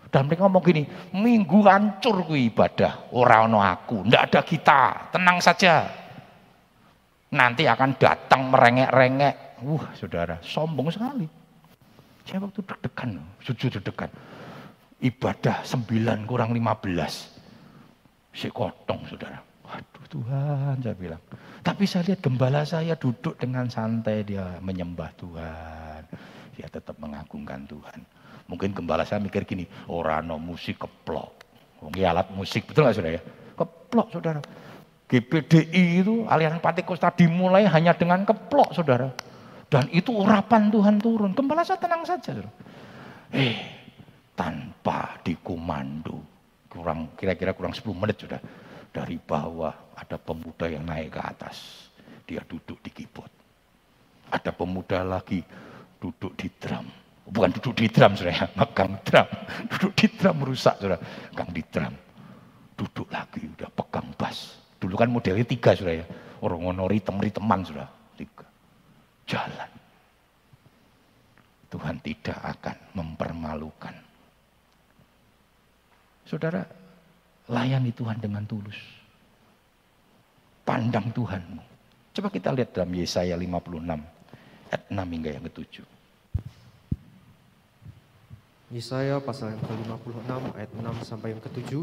Dan 0.07 0.31
mereka 0.31 0.47
ngomong 0.47 0.63
gini, 0.63 0.83
minggu 1.11 1.67
hancur 1.67 2.23
gue 2.31 2.47
ibadah, 2.47 3.11
orang 3.11 3.51
no 3.51 3.59
aku, 3.59 4.07
ndak 4.07 4.31
ada 4.31 4.39
kita, 4.39 5.11
tenang 5.11 5.43
saja. 5.43 5.83
Nanti 7.35 7.67
akan 7.67 7.99
datang 7.99 8.47
merengek-rengek. 8.47 9.59
Wah 9.67 9.91
saudara, 9.99 10.39
sombong 10.39 10.87
sekali. 10.95 11.27
Saya 12.23 12.39
waktu 12.39 12.63
deg-degan, 12.63 13.19
sujud 13.43 13.67
deg-degan. 13.67 14.11
Ibadah 15.03 15.67
9 15.67 16.23
kurang 16.23 16.55
15. 16.55 18.31
Si 18.31 18.47
kotong 18.47 19.01
saudara. 19.11 19.46
Tuhan 20.07 20.79
saya 20.81 20.95
bilang. 20.95 21.21
Tapi 21.61 21.83
saya 21.83 22.11
lihat 22.11 22.23
gembala 22.23 22.63
saya 22.63 22.95
duduk 22.95 23.35
dengan 23.35 23.67
santai 23.67 24.23
dia 24.23 24.57
menyembah 24.63 25.11
Tuhan. 25.19 26.01
Dia 26.55 26.67
tetap 26.71 26.95
mengagungkan 26.97 27.67
Tuhan. 27.67 27.99
Mungkin 28.47 28.71
gembala 28.71 29.03
saya 29.03 29.19
mikir 29.19 29.43
gini, 29.43 29.67
orang 29.91 30.23
no 30.23 30.39
musik 30.39 30.79
keplok. 30.79 31.43
Mungkin 31.83 32.03
alat 32.07 32.31
musik, 32.31 32.65
betul 32.65 32.87
nggak 32.87 32.95
saudara 32.95 33.15
ya? 33.19 33.23
Keplok 33.53 34.07
saudara. 34.09 34.41
GPDI 35.07 36.03
itu 36.03 36.27
aliran 36.27 36.59
Pantekosta 36.59 37.11
dimulai 37.15 37.63
hanya 37.67 37.95
dengan 37.95 38.23
keplok 38.23 38.75
saudara. 38.75 39.11
Dan 39.67 39.91
itu 39.91 40.15
urapan 40.15 40.71
Tuhan 40.71 40.95
turun. 40.99 41.35
Gembala 41.35 41.63
saya 41.67 41.79
tenang 41.79 42.07
saja 42.07 42.31
saudara. 42.31 42.51
Eh, 43.35 43.55
tanpa 44.35 45.19
dikomando. 45.23 46.23
Kurang 46.71 47.15
kira-kira 47.19 47.51
kurang 47.51 47.75
10 47.75 47.91
menit 47.95 48.19
sudah 48.19 48.39
dari 48.91 49.19
bawah 49.19 49.86
ada 49.97 50.17
pemuda 50.21 50.69
yang 50.69 50.85
naik 50.85 51.17
ke 51.17 51.21
atas. 51.21 51.89
Dia 52.29 52.45
duduk 52.45 52.77
di 52.85 52.93
keyboard. 52.93 53.33
Ada 54.29 54.53
pemuda 54.53 55.01
lagi 55.01 55.41
duduk 55.97 56.37
di 56.37 56.47
drum. 56.53 56.85
Bukan 57.27 57.51
duduk 57.59 57.73
di 57.75 57.87
drum, 57.91 58.13
saudara, 58.15 58.47
megang 58.59 58.93
drum. 59.03 59.27
Duduk 59.67 59.91
di 59.97 60.07
drum 60.13 60.37
rusak, 60.45 60.79
saudara. 60.79 60.97
Megang 61.33 61.49
di 61.51 61.63
drum. 61.65 61.93
Duduk 62.77 63.07
lagi, 63.09 63.41
udah 63.43 63.69
pegang 63.73 64.07
bass. 64.15 64.61
Dulu 64.77 64.93
kan 64.93 65.09
modelnya 65.09 65.43
tiga, 65.43 65.73
saudara 65.73 66.03
ya. 66.03 66.05
Orang 66.45 66.69
ngonori 66.69 67.01
temri 67.01 67.33
teman, 67.33 67.65
saudara. 67.65 67.89
Tiga. 68.15 68.45
Jalan. 69.25 69.71
Tuhan 71.67 71.99
tidak 71.99 72.39
akan 72.39 72.77
mempermalukan. 72.95 73.95
Saudara, 76.23 76.63
Layani 77.47 77.91
Tuhan 77.95 78.19
dengan 78.19 78.43
tulus. 78.43 78.75
Pandang 80.77 81.09
Tuhanmu. 81.09 81.57
Coba 82.13 82.29
kita 82.29 82.53
lihat 82.53 82.69
dalam 82.69 82.93
Yesaya 82.93 83.33
56 83.33 83.81
ayat 84.69 84.83
6 84.93 84.93
hingga 84.93 85.29
yang 85.33 85.45
ketujuh. 85.49 85.87
Yesaya 88.69 89.17
pasal 89.17 89.57
yang 89.57 89.61
ke-56 89.65 90.29
ayat 90.53 90.69
6 90.77 91.01
sampai 91.01 91.33
yang 91.33 91.41
ketujuh. 91.41 91.81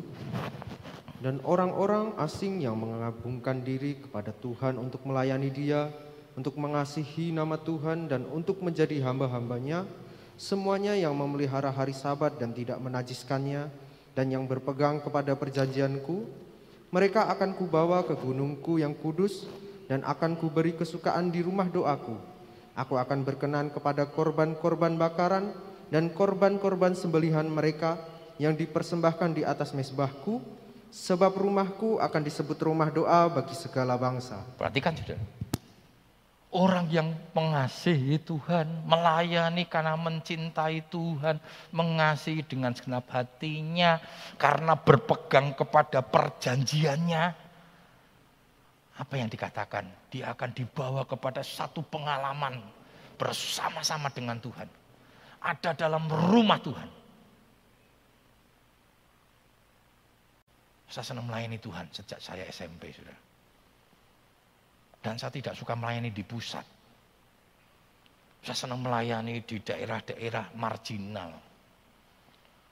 Dan 1.19 1.43
orang-orang 1.43 2.15
asing 2.23 2.63
yang 2.63 2.79
mengagungkan 2.79 3.67
diri 3.67 3.99
kepada 3.99 4.31
Tuhan 4.31 4.79
untuk 4.79 5.03
melayani 5.03 5.51
dia, 5.51 5.91
untuk 6.39 6.55
mengasihi 6.55 7.35
nama 7.35 7.59
Tuhan 7.59 8.07
dan 8.07 8.23
untuk 8.31 8.63
menjadi 8.63 9.03
hamba-hambanya, 9.11 9.91
semuanya 10.39 10.95
yang 10.95 11.19
memelihara 11.19 11.75
hari 11.75 11.99
sabat 11.99 12.39
dan 12.39 12.55
tidak 12.55 12.79
menajiskannya, 12.79 13.75
dan 14.15 14.27
yang 14.31 14.47
berpegang 14.47 15.03
kepada 15.03 15.35
perjanjianku, 15.35 16.44
mereka 16.95 17.27
akan 17.27 17.59
kubawa 17.59 18.07
ke 18.07 18.15
gunungku 18.15 18.79
yang 18.79 18.95
kudus 18.95 19.51
dan 19.91 20.07
akan 20.07 20.39
kuberi 20.39 20.79
kesukaan 20.79 21.35
di 21.35 21.43
rumah 21.43 21.67
doaku. 21.67 22.15
Aku 22.79 22.95
akan 22.95 23.27
berkenan 23.27 23.75
kepada 23.75 24.07
korban-korban 24.07 24.95
bakaran 24.95 25.51
dan 25.91 26.15
korban-korban 26.15 26.95
sembelihan 26.95 27.51
mereka 27.51 27.99
yang 28.39 28.55
dipersembahkan 28.55 29.31
di 29.35 29.43
atas 29.43 29.75
mesbahku, 29.75 30.39
sebab 30.95 31.35
rumahku 31.35 31.99
akan 31.99 32.23
disebut 32.23 32.59
rumah 32.63 32.95
doa 32.95 33.27
bagi 33.27 33.59
segala 33.59 33.99
bangsa. 33.99 34.39
Perhatikan 34.55 34.95
sudah. 34.95 35.19
Orang 36.55 36.87
yang 36.87 37.11
mengasihi 37.35 38.23
Tuhan, 38.23 38.87
melayani 38.87 39.67
karena 39.67 39.99
mencintai 39.99 40.87
Tuhan, 40.87 41.43
mengasihi 41.75 42.47
dengan 42.47 42.71
segenap 42.71 43.11
hatinya, 43.11 43.99
karena 44.39 44.79
berpegang 44.79 45.59
kepada 45.59 45.99
perjanjiannya. 45.99 47.25
Apa 48.95 49.15
yang 49.19 49.27
dikatakan? 49.27 49.83
Dia 50.15 50.31
akan 50.31 50.55
dibawa 50.55 51.03
kepada 51.03 51.43
satu 51.43 51.83
pengalaman 51.83 52.63
bersama-sama 53.19 54.07
dengan 54.15 54.39
Tuhan. 54.39 54.71
Ada 55.43 55.75
dalam 55.75 56.07
rumah 56.07 56.63
Tuhan. 56.63 56.87
Saya 60.87 61.03
senang 61.03 61.27
melayani 61.27 61.59
Tuhan 61.59 61.91
sejak 61.91 62.23
saya 62.23 62.47
SMP, 62.47 62.95
sudah. 62.95 63.34
Dan 65.05 65.21
saya 65.21 65.29
tidak 65.29 65.53
suka 65.53 65.77
melayani 65.77 66.09
di 66.17 66.25
pusat. 66.25 66.65
Saya 68.41 68.57
senang 68.57 68.81
melayani 68.81 69.45
di 69.45 69.61
daerah-daerah 69.61 70.57
marginal. 70.57 71.29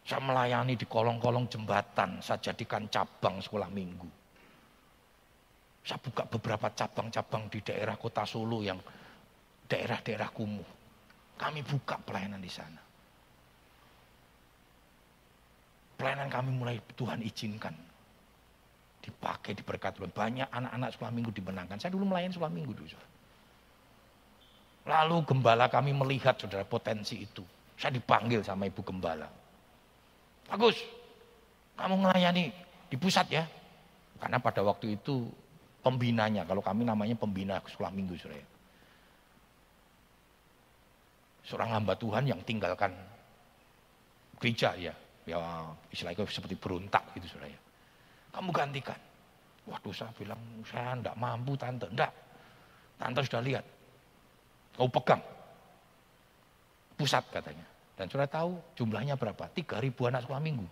Saya 0.00 0.24
melayani 0.24 0.72
di 0.80 0.88
kolong-kolong 0.88 1.52
jembatan, 1.52 2.24
saya 2.24 2.40
jadikan 2.40 2.88
cabang 2.88 3.36
sekolah 3.36 3.68
minggu. 3.68 4.08
Saya 5.84 6.00
buka 6.00 6.24
beberapa 6.24 6.72
cabang-cabang 6.72 7.52
di 7.52 7.60
daerah 7.60 8.00
kota 8.00 8.24
Solo 8.24 8.64
yang 8.64 8.80
daerah-daerah 9.68 10.32
kumuh. 10.32 10.68
Kami 11.36 11.60
buka 11.60 12.00
pelayanan 12.00 12.40
di 12.40 12.48
sana. 12.48 12.80
Pelayanan 16.00 16.32
kami 16.32 16.50
mulai 16.50 16.80
Tuhan 16.96 17.20
izinkan 17.20 17.91
dipakai, 19.02 19.58
diberkati 19.58 19.98
Tuhan. 19.98 20.14
Banyak 20.14 20.48
anak-anak 20.48 20.88
sekolah 20.94 21.12
minggu 21.12 21.34
dimenangkan. 21.34 21.76
Saya 21.82 21.90
dulu 21.92 22.14
melayani 22.14 22.32
sekolah 22.32 22.54
minggu 22.54 22.72
dulu. 22.72 22.98
Lalu 24.86 25.16
gembala 25.26 25.66
kami 25.66 25.90
melihat 25.90 26.38
saudara 26.38 26.62
potensi 26.62 27.18
itu. 27.22 27.42
Saya 27.74 27.98
dipanggil 27.98 28.46
sama 28.46 28.70
ibu 28.70 28.82
gembala. 28.82 29.26
Bagus, 30.46 30.78
kamu 31.74 32.06
melayani 32.06 32.54
di 32.86 32.96
pusat 32.98 33.26
ya. 33.30 33.44
Karena 34.22 34.38
pada 34.38 34.62
waktu 34.62 34.94
itu 34.94 35.26
pembinanya, 35.82 36.46
kalau 36.46 36.62
kami 36.62 36.86
namanya 36.86 37.18
pembina 37.18 37.58
sekolah 37.66 37.90
minggu 37.90 38.14
saudara. 38.14 38.46
Seorang 41.42 41.74
hamba 41.74 41.98
Tuhan 41.98 42.30
yang 42.30 42.38
tinggalkan 42.46 42.94
gereja 44.38 44.78
ya, 44.78 44.94
ya 45.26 45.38
istilahnya 45.90 46.22
seperti 46.30 46.54
berontak 46.54 47.02
gitu 47.18 47.34
saudara 47.34 47.50
ya 47.50 47.60
kamu 48.32 48.50
gantikan. 48.50 48.98
Waduh 49.68 49.94
saya 49.94 50.10
bilang, 50.18 50.40
saya 50.66 50.98
enggak 50.98 51.14
mampu 51.14 51.54
tante, 51.54 51.86
enggak. 51.86 52.10
Tante 52.98 53.20
sudah 53.22 53.42
lihat. 53.44 53.64
Kau 54.74 54.88
pegang. 54.88 55.22
Pusat 56.96 57.24
katanya. 57.30 57.66
Dan 57.94 58.08
sudah 58.08 58.26
tahu 58.26 58.58
jumlahnya 58.74 59.14
berapa? 59.14 59.46
Tiga 59.52 59.78
ribu 59.78 60.08
anak 60.08 60.24
sekolah 60.26 60.42
minggu. 60.42 60.66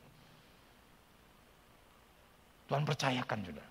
Tuhan 2.66 2.82
percayakan 2.86 3.40
sudah. 3.44 3.66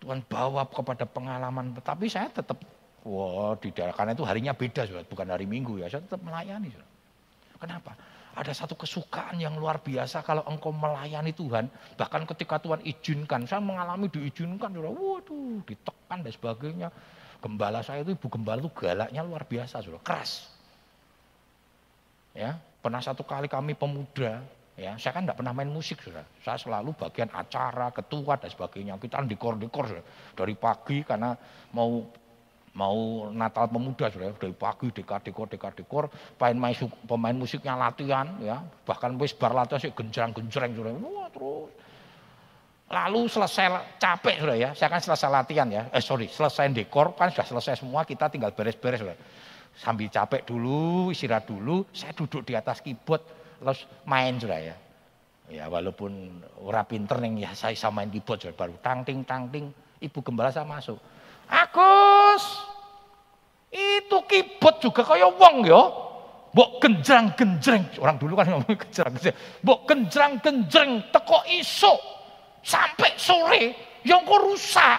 Tuhan 0.00 0.18
bawa 0.28 0.66
kepada 0.68 1.04
pengalaman. 1.08 1.74
Tapi 1.80 2.06
saya 2.10 2.28
tetap, 2.30 2.58
wah 3.06 3.56
di 3.58 3.70
daerah 3.72 3.94
karena 3.96 4.12
itu 4.14 4.24
harinya 4.26 4.52
beda 4.52 4.86
sudah, 4.86 5.02
bukan 5.08 5.28
hari 5.30 5.46
minggu 5.48 5.80
ya. 5.80 5.86
Saya 5.88 6.04
tetap 6.04 6.20
melayani 6.20 6.68
sudah. 6.68 6.88
Kenapa? 7.60 7.92
Ada 8.40 8.64
satu 8.64 8.72
kesukaan 8.72 9.36
yang 9.36 9.60
luar 9.60 9.84
biasa 9.84 10.24
kalau 10.24 10.40
engkau 10.48 10.72
melayani 10.72 11.36
Tuhan. 11.36 11.68
Bahkan 12.00 12.24
ketika 12.32 12.56
Tuhan 12.56 12.80
izinkan, 12.88 13.44
saya 13.44 13.60
mengalami 13.60 14.08
diizinkan. 14.08 14.72
Waduh, 14.72 15.60
ditekan 15.68 16.24
dan 16.24 16.32
sebagainya. 16.32 16.88
Gembala 17.44 17.84
saya 17.84 18.00
itu, 18.00 18.16
ibu 18.16 18.28
gembala 18.32 18.64
itu 18.64 18.72
galaknya 18.72 19.20
luar 19.20 19.44
biasa, 19.44 19.84
sudah 19.84 20.00
keras. 20.00 20.48
Ya, 22.32 22.56
pernah 22.80 23.04
satu 23.04 23.24
kali 23.28 23.44
kami 23.44 23.76
pemuda, 23.76 24.40
ya, 24.76 24.96
saya 24.96 25.12
kan 25.16 25.28
tidak 25.28 25.40
pernah 25.40 25.52
main 25.52 25.68
musik, 25.68 26.00
sudah. 26.00 26.24
Saya 26.40 26.56
selalu 26.56 26.96
bagian 26.96 27.28
acara, 27.32 27.92
ketua 27.92 28.40
dan 28.40 28.48
sebagainya. 28.48 28.96
Kita 28.96 29.20
dekor-dekor 29.24 30.00
dari 30.32 30.54
pagi 30.56 31.04
karena 31.04 31.36
mau 31.76 32.08
mau 32.70 33.30
Natal 33.34 33.66
pemuda 33.66 34.06
sudah 34.06 34.30
dari 34.38 34.54
pagi 34.54 34.94
dekor 34.94 35.20
dekor 35.22 35.46
dekor 35.50 35.72
dekor. 35.74 36.04
Pemain 36.38 36.70
musik 36.70 36.90
pemain 37.06 37.34
musiknya 37.34 37.74
latihan 37.74 38.26
ya. 38.38 38.62
Bahkan 38.62 39.18
wis 39.18 39.34
bar 39.34 39.54
latihan 39.54 39.82
sih 39.82 39.90
genjreng 39.90 40.30
genjreng 40.30 40.72
sudah. 40.78 40.92
Wah 40.94 41.28
terus. 41.34 41.70
Lalu 42.90 43.20
selesai 43.30 43.66
capek 43.98 44.36
sudah 44.42 44.56
ya. 44.58 44.70
Saya 44.74 44.88
kan 44.90 45.02
selesai 45.02 45.28
latihan 45.30 45.66
ya. 45.66 45.82
Eh 45.90 46.02
sorry 46.02 46.30
selesai 46.30 46.70
dekor 46.70 47.18
kan 47.18 47.34
sudah 47.34 47.46
selesai 47.46 47.82
semua 47.82 48.06
kita 48.06 48.30
tinggal 48.30 48.54
beres-beres 48.54 49.02
sudah. 49.02 49.18
Sambil 49.74 50.10
capek 50.10 50.46
dulu 50.46 51.10
istirahat 51.10 51.46
dulu 51.46 51.86
saya 51.90 52.14
duduk 52.14 52.46
di 52.46 52.54
atas 52.54 52.82
keyboard 52.82 53.22
terus 53.58 53.86
main 54.06 54.38
sudah 54.38 54.58
ya. 54.62 54.76
Ya 55.50 55.66
walaupun 55.66 56.38
ora 56.62 56.86
pinter 56.86 57.18
ya 57.34 57.50
saya 57.58 57.74
main 57.90 58.10
keyboard 58.10 58.46
sudah. 58.46 58.54
Baru 58.54 58.78
tang 58.78 59.02
ting 59.02 59.26
ibu 60.00 60.18
gembala 60.22 60.54
saya 60.54 60.64
masuk 60.64 60.98
Agus, 61.50 62.42
itu 63.74 64.18
kibot 64.30 64.78
juga 64.78 65.02
kaya 65.02 65.26
wong 65.26 65.66
ya. 65.66 65.82
Mbok 66.50 66.82
genjrang-genjreng. 66.82 68.02
Orang 68.02 68.18
dulu 68.18 68.34
kan 68.34 68.50
ngomong 68.50 68.74
genjrang-genjreng. 68.74 69.62
Mbok 69.62 69.80
genjrang-genjreng 69.86 71.10
teko 71.14 71.46
iso 71.46 71.94
sampai 72.62 73.14
sore 73.14 73.62
yang 74.02 74.26
kok 74.26 74.40
rusak. 74.42 74.98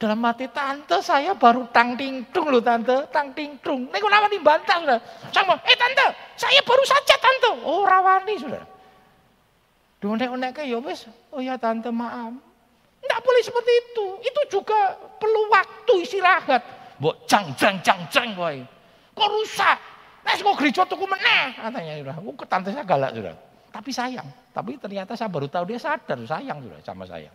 Dalam 0.00 0.18
mati 0.18 0.50
tante 0.50 0.98
saya 0.98 1.36
baru 1.38 1.70
tang 1.70 1.94
tingtung 1.94 2.50
loh 2.50 2.58
tante, 2.58 3.06
tang 3.14 3.30
tingtung. 3.36 3.86
Nek 3.86 4.02
nama 4.02 4.26
dibantah 4.26 4.82
sudah. 4.82 5.00
Sama, 5.30 5.54
eh 5.62 5.78
tante, 5.78 6.06
saya 6.34 6.58
baru 6.66 6.82
saja 6.82 7.14
tante. 7.22 7.50
Oh 7.62 7.86
rawani 7.86 8.34
sudah. 8.34 8.64
Donek-onek 10.02 10.66
ya 10.66 10.82
wis, 10.82 11.06
oh 11.30 11.38
ya 11.38 11.54
tante 11.54 11.86
maaf. 11.94 12.34
Enggak 13.02 13.20
boleh 13.20 13.42
seperti 13.42 13.72
itu. 13.74 14.06
Itu 14.22 14.40
juga 14.58 14.94
perlu 15.18 15.50
waktu 15.50 15.92
istirahat. 16.06 16.62
Mbok 17.02 17.26
cang 17.26 17.50
cang 17.58 17.76
cang 17.82 18.00
cang 18.08 18.30
boy. 18.38 18.62
Kok 19.12 19.28
rusak? 19.28 19.78
Nah, 20.22 20.38
kok 20.38 20.54
gereja 20.54 20.86
tuku 20.86 21.02
meneh 21.02 21.50
katanya 21.58 21.92
sudah. 21.98 22.16
Oh, 22.22 22.46
tante 22.46 22.70
saya 22.70 22.86
galak 22.86 23.10
sudah. 23.10 23.34
Tapi 23.74 23.90
sayang. 23.90 24.28
Tapi 24.54 24.78
ternyata 24.78 25.18
saya 25.18 25.26
baru 25.26 25.50
tahu 25.50 25.74
dia 25.74 25.82
sadar 25.82 26.22
sayang 26.22 26.62
sudah 26.62 26.78
sama 26.86 27.04
saya. 27.10 27.32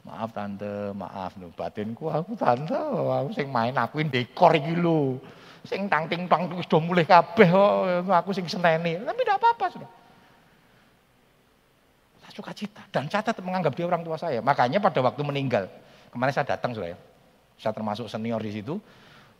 Maaf 0.00 0.32
tante, 0.32 0.96
maaf 0.96 1.36
nih 1.36 1.52
batinku 1.52 2.08
aku 2.08 2.32
tante, 2.32 2.72
aku 2.72 3.36
sing 3.36 3.52
main 3.52 3.76
akuin 3.76 4.08
dekor 4.08 4.56
iki 4.56 4.72
lho. 4.72 5.20
Sing 5.68 5.92
tang 5.92 6.08
ting 6.08 6.24
tang 6.24 6.48
wis 6.56 6.64
do 6.64 6.80
mulih 6.80 7.04
kabeh 7.04 7.44
kok 7.44 8.08
aku 8.08 8.32
sing 8.32 8.48
seneni. 8.48 8.96
Tapi 8.96 9.20
tidak 9.20 9.36
apa-apa 9.44 9.66
sudah. 9.68 9.90
Saya 12.30 12.46
suka 12.46 12.54
cita 12.54 12.86
dan 12.94 13.10
catat 13.10 13.34
menganggap 13.42 13.74
dia 13.74 13.90
orang 13.90 14.06
tua 14.06 14.14
saya. 14.14 14.38
Makanya 14.38 14.78
pada 14.78 15.02
waktu 15.02 15.18
meninggal, 15.26 15.66
kemarin 16.14 16.30
saya 16.30 16.54
datang 16.54 16.70
sudah 16.70 16.94
ya. 16.94 16.98
Saya 17.58 17.74
termasuk 17.74 18.06
senior 18.06 18.38
di 18.38 18.54
situ. 18.54 18.78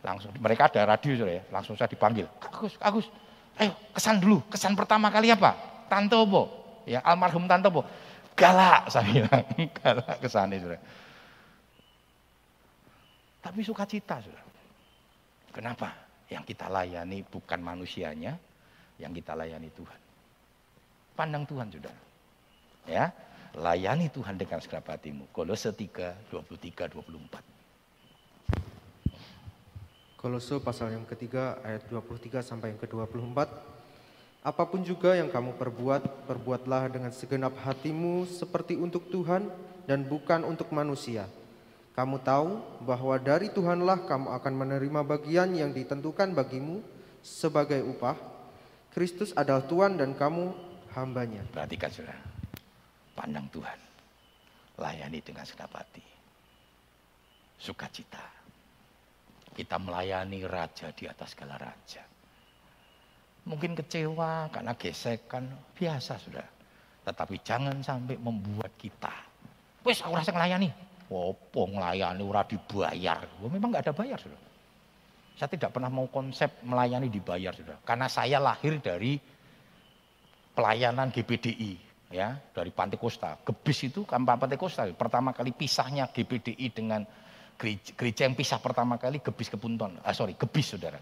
Langsung 0.03 0.35
mereka 0.35 0.67
ada 0.67 0.83
radio 0.83 1.15
sudah 1.15 1.39
ya. 1.39 1.43
Langsung 1.47 1.79
saya 1.79 1.87
dipanggil. 1.87 2.27
Agus, 2.43 2.75
Agus, 2.83 3.07
ayo 3.63 3.71
kesan 3.95 4.19
dulu. 4.19 4.43
Kesan 4.51 4.75
pertama 4.75 5.07
kali 5.07 5.31
apa? 5.31 5.55
Tante 5.87 6.19
Obo. 6.19 6.51
Ya, 6.83 6.99
almarhum 7.07 7.47
Tante 7.47 7.71
Obo 7.71 7.87
galak 8.35 8.89
saya 8.89 9.05
bilang, 9.07 9.45
galak 9.79 10.17
ke 10.17 10.27
sana 10.27 10.57
sudah. 10.57 10.81
Tapi 13.41 13.59
sukacita 13.65 14.21
sudah. 14.21 14.43
Kenapa? 15.53 15.93
Yang 16.31 16.55
kita 16.55 16.71
layani 16.71 17.21
bukan 17.27 17.59
manusianya, 17.59 18.33
yang 18.97 19.11
kita 19.11 19.35
layani 19.35 19.69
Tuhan. 19.73 19.99
Pandang 21.13 21.43
Tuhan 21.45 21.67
sudah. 21.69 22.10
Ya, 22.89 23.13
layani 23.53 24.09
Tuhan 24.09 24.37
dengan 24.37 24.57
segenap 24.61 24.89
hatimu. 24.93 25.29
Kolose 25.29 25.69
3, 25.69 26.15
23, 26.31 26.87
24. 26.89 27.41
Kolose 30.21 30.61
pasal 30.61 30.93
yang 30.93 31.05
ketiga 31.09 31.57
ayat 31.65 31.89
23 31.89 32.45
sampai 32.45 32.73
yang 32.73 32.79
ke-24. 32.81 33.49
Apa 34.41 34.65
pun 34.65 34.81
juga 34.81 35.13
yang 35.13 35.29
kamu 35.29 35.53
perbuat, 35.57 36.29
perbuatlah 36.29 36.89
dengan 36.89 37.13
segenap 37.13 37.53
hatimu 37.61 38.25
seperti 38.25 38.73
untuk 38.77 39.09
Tuhan 39.09 39.49
dan 39.85 40.05
bukan 40.05 40.45
untuk 40.45 40.69
manusia. 40.73 41.29
Kamu 41.93 42.23
tahu 42.23 42.61
bahwa 42.85 43.19
dari 43.19 43.51
Tuhanlah 43.53 44.07
kamu 44.07 44.33
akan 44.41 44.53
menerima 44.55 45.01
bagian 45.05 45.51
yang 45.53 45.73
ditentukan 45.73 46.33
bagimu 46.33 46.81
sebagai 47.21 47.83
upah. 47.83 48.17
Kristus 48.93 49.35
adalah 49.37 49.65
Tuhan 49.65 49.99
dan 49.99 50.17
kamu 50.17 50.53
hambanya. 50.95 51.43
Perhatikan 51.51 51.91
saudara, 51.91 52.30
pandang 53.13 53.47
Tuhan, 53.51 53.79
layani 54.79 55.19
dengan 55.23 55.43
segenap 55.45 55.73
hati. 55.75 56.03
Sukacita. 57.61 58.25
Kita 59.51 59.75
melayani 59.75 60.47
Raja 60.47 60.95
di 60.95 61.03
atas 61.05 61.35
segala 61.35 61.59
Raja 61.59 62.11
Mungkin 63.41 63.73
kecewa 63.73 64.53
karena 64.53 64.77
gesekan, 64.77 65.49
biasa 65.73 66.13
sudah. 66.21 66.45
Tetapi 67.01 67.41
jangan 67.41 67.81
sampai 67.81 68.13
membuat 68.21 68.69
kita. 68.77 69.09
Wes 69.81 70.05
aku 70.05 70.13
rasa 70.13 70.29
ngelayani. 70.29 70.69
Opo 71.09 71.65
ngelayani 71.73 72.21
ora 72.21 72.45
dibayar. 72.45 73.25
Wah, 73.41 73.49
memang 73.49 73.73
nggak 73.73 73.89
ada 73.89 73.95
bayar 73.97 74.21
sudah. 74.21 74.37
Saya 75.33 75.49
tidak 75.49 75.73
pernah 75.73 75.89
mau 75.89 76.05
konsep 76.05 76.61
melayani 76.61 77.09
dibayar 77.09 77.49
sudah. 77.49 77.81
Karena 77.81 78.05
saya 78.05 78.37
lahir 78.37 78.77
dari 78.77 79.17
pelayanan 80.53 81.09
GBDI 81.09 81.90
ya 82.11 82.37
dari 82.51 82.69
Pantai 82.69 82.99
Kosta. 82.99 83.39
Gebis 83.41 83.87
itu 83.87 84.03
kan 84.03 84.21
Pantai 84.27 84.59
Kosta. 84.59 84.85
Pertama 84.91 85.31
kali 85.31 85.55
pisahnya 85.55 86.11
GBDI 86.11 86.67
dengan 86.69 87.01
gereja, 87.57 87.91
gereja 87.97 88.21
yang 88.27 88.35
pisah 88.35 88.59
pertama 88.59 88.99
kali 88.99 89.23
Gebis 89.23 89.49
Kepunton. 89.49 89.97
Ah 90.03 90.13
sorry, 90.13 90.35
Gebis 90.35 90.75
saudara 90.75 90.99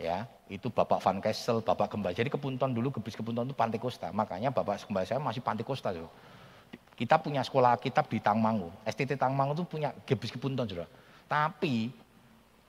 ya 0.00 0.24
itu 0.48 0.72
Bapak 0.72 0.98
Van 1.04 1.20
Kessel, 1.20 1.60
Bapak 1.60 1.92
Gembala. 1.92 2.16
Jadi 2.16 2.32
Kepunton 2.32 2.72
dulu, 2.72 2.90
Gebis 2.90 3.14
Kepunton 3.14 3.46
itu 3.46 3.54
Pantai 3.54 3.76
Kosta. 3.76 4.08
Makanya 4.10 4.50
Bapak 4.50 4.82
Gembala 4.88 5.04
saya 5.04 5.20
masih 5.20 5.44
Pantai 5.44 5.62
Kosta. 5.62 5.92
Juga. 5.92 6.08
Kita 6.96 7.20
punya 7.20 7.44
sekolah 7.44 7.76
kitab 7.78 8.08
di 8.08 8.18
Tangmangu. 8.18 8.72
STT 8.88 9.20
Tangmangu 9.20 9.54
itu 9.54 9.68
punya 9.68 9.92
Gebis 10.08 10.32
Kepunton. 10.32 10.66
Juga. 10.66 10.88
Tapi 11.30 11.92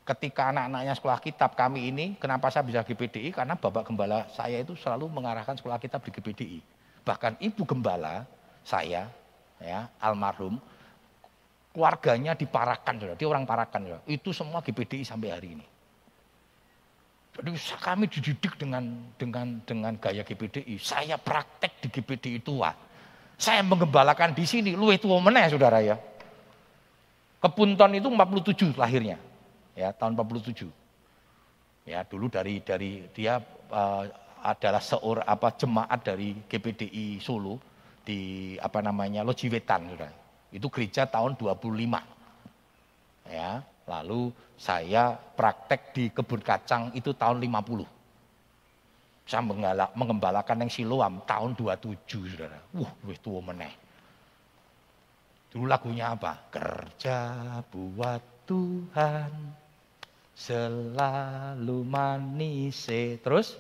ketika 0.06 0.52
anak-anaknya 0.54 0.94
sekolah 0.94 1.20
kitab 1.24 1.56
kami 1.56 1.90
ini, 1.90 2.06
kenapa 2.20 2.52
saya 2.54 2.68
bisa 2.68 2.86
GPDI? 2.86 3.34
Karena 3.34 3.58
Bapak 3.58 3.90
Gembala 3.90 4.30
saya 4.30 4.62
itu 4.62 4.78
selalu 4.78 5.10
mengarahkan 5.10 5.58
sekolah 5.58 5.82
kitab 5.82 6.04
di 6.06 6.12
GPDI. 6.14 6.60
Bahkan 7.02 7.42
Ibu 7.42 7.66
Gembala 7.66 8.26
saya, 8.62 9.10
ya 9.58 9.90
almarhum, 9.98 10.62
keluarganya 11.74 12.38
diparakan, 12.38 12.94
saudara. 13.02 13.18
dia 13.18 13.30
orang 13.30 13.46
parakan. 13.48 13.80
Saudara. 13.90 14.04
Itu 14.06 14.30
semua 14.36 14.62
GPDI 14.62 15.04
sampai 15.08 15.30
hari 15.34 15.50
ini. 15.58 15.66
Jadi 17.32 17.56
kami 17.80 18.06
dididik 18.12 18.60
dengan 18.60 18.84
dengan 19.16 19.64
dengan 19.64 19.96
gaya 19.96 20.22
GPDI. 20.22 20.76
Saya 20.78 21.16
praktek 21.16 21.80
di 21.80 21.88
GPDI 21.88 22.44
tua. 22.44 22.76
Saya 23.40 23.66
mengembalakan 23.66 24.38
di 24.38 24.46
sini, 24.46 24.78
lu 24.78 24.94
itu 24.94 25.10
meneh 25.10 25.50
saudara 25.50 25.82
ya. 25.82 25.98
Kepunton 27.42 27.98
itu 27.98 28.06
47 28.06 28.78
lahirnya. 28.78 29.18
Ya, 29.74 29.90
tahun 29.96 30.14
47. 30.14 30.70
Ya, 31.90 32.06
dulu 32.06 32.30
dari 32.30 32.62
dari 32.62 33.10
dia 33.18 33.42
uh, 33.74 34.06
adalah 34.42 34.82
seorang 34.82 35.26
apa 35.26 35.54
jemaat 35.56 36.02
dari 36.02 36.36
GPDI 36.50 37.22
Solo 37.22 37.62
di 38.02 38.54
apa 38.58 38.82
namanya 38.82 39.22
Lojiwetan 39.22 39.94
saudara. 39.94 40.12
Itu 40.52 40.68
gereja 40.68 41.08
tahun 41.08 41.38
25. 41.38 43.32
Ya, 43.32 43.64
Lalu 43.90 44.32
saya 44.56 45.18
praktek 45.18 45.92
di 45.92 46.04
kebun 46.14 46.40
kacang 46.40 46.94
itu 46.94 47.12
tahun 47.12 47.42
50. 47.42 47.84
Saya 49.28 49.44
mengembalakan 49.96 50.64
yang 50.66 50.72
siloam 50.72 51.24
tahun 51.28 51.56
27, 51.60 52.08
saudara. 52.08 52.60
Wuh, 52.72 52.92
wih 53.08 53.20
tua 53.20 53.40
meneh. 53.42 53.74
Dulu 55.52 55.68
lagunya 55.68 56.16
apa? 56.16 56.48
Kerja 56.48 57.20
buat 57.68 58.48
Tuhan 58.48 59.32
selalu 60.32 61.78
manis. 61.84 62.88
Terus 63.20 63.60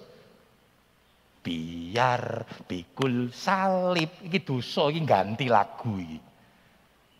biar 1.41 2.45
pikul 2.69 3.33
salib. 3.33 4.21
Ini 4.21 4.39
dosa, 4.45 4.87
ini 4.93 5.01
ganti 5.03 5.49
lagu 5.49 5.97
ini. 5.97 6.17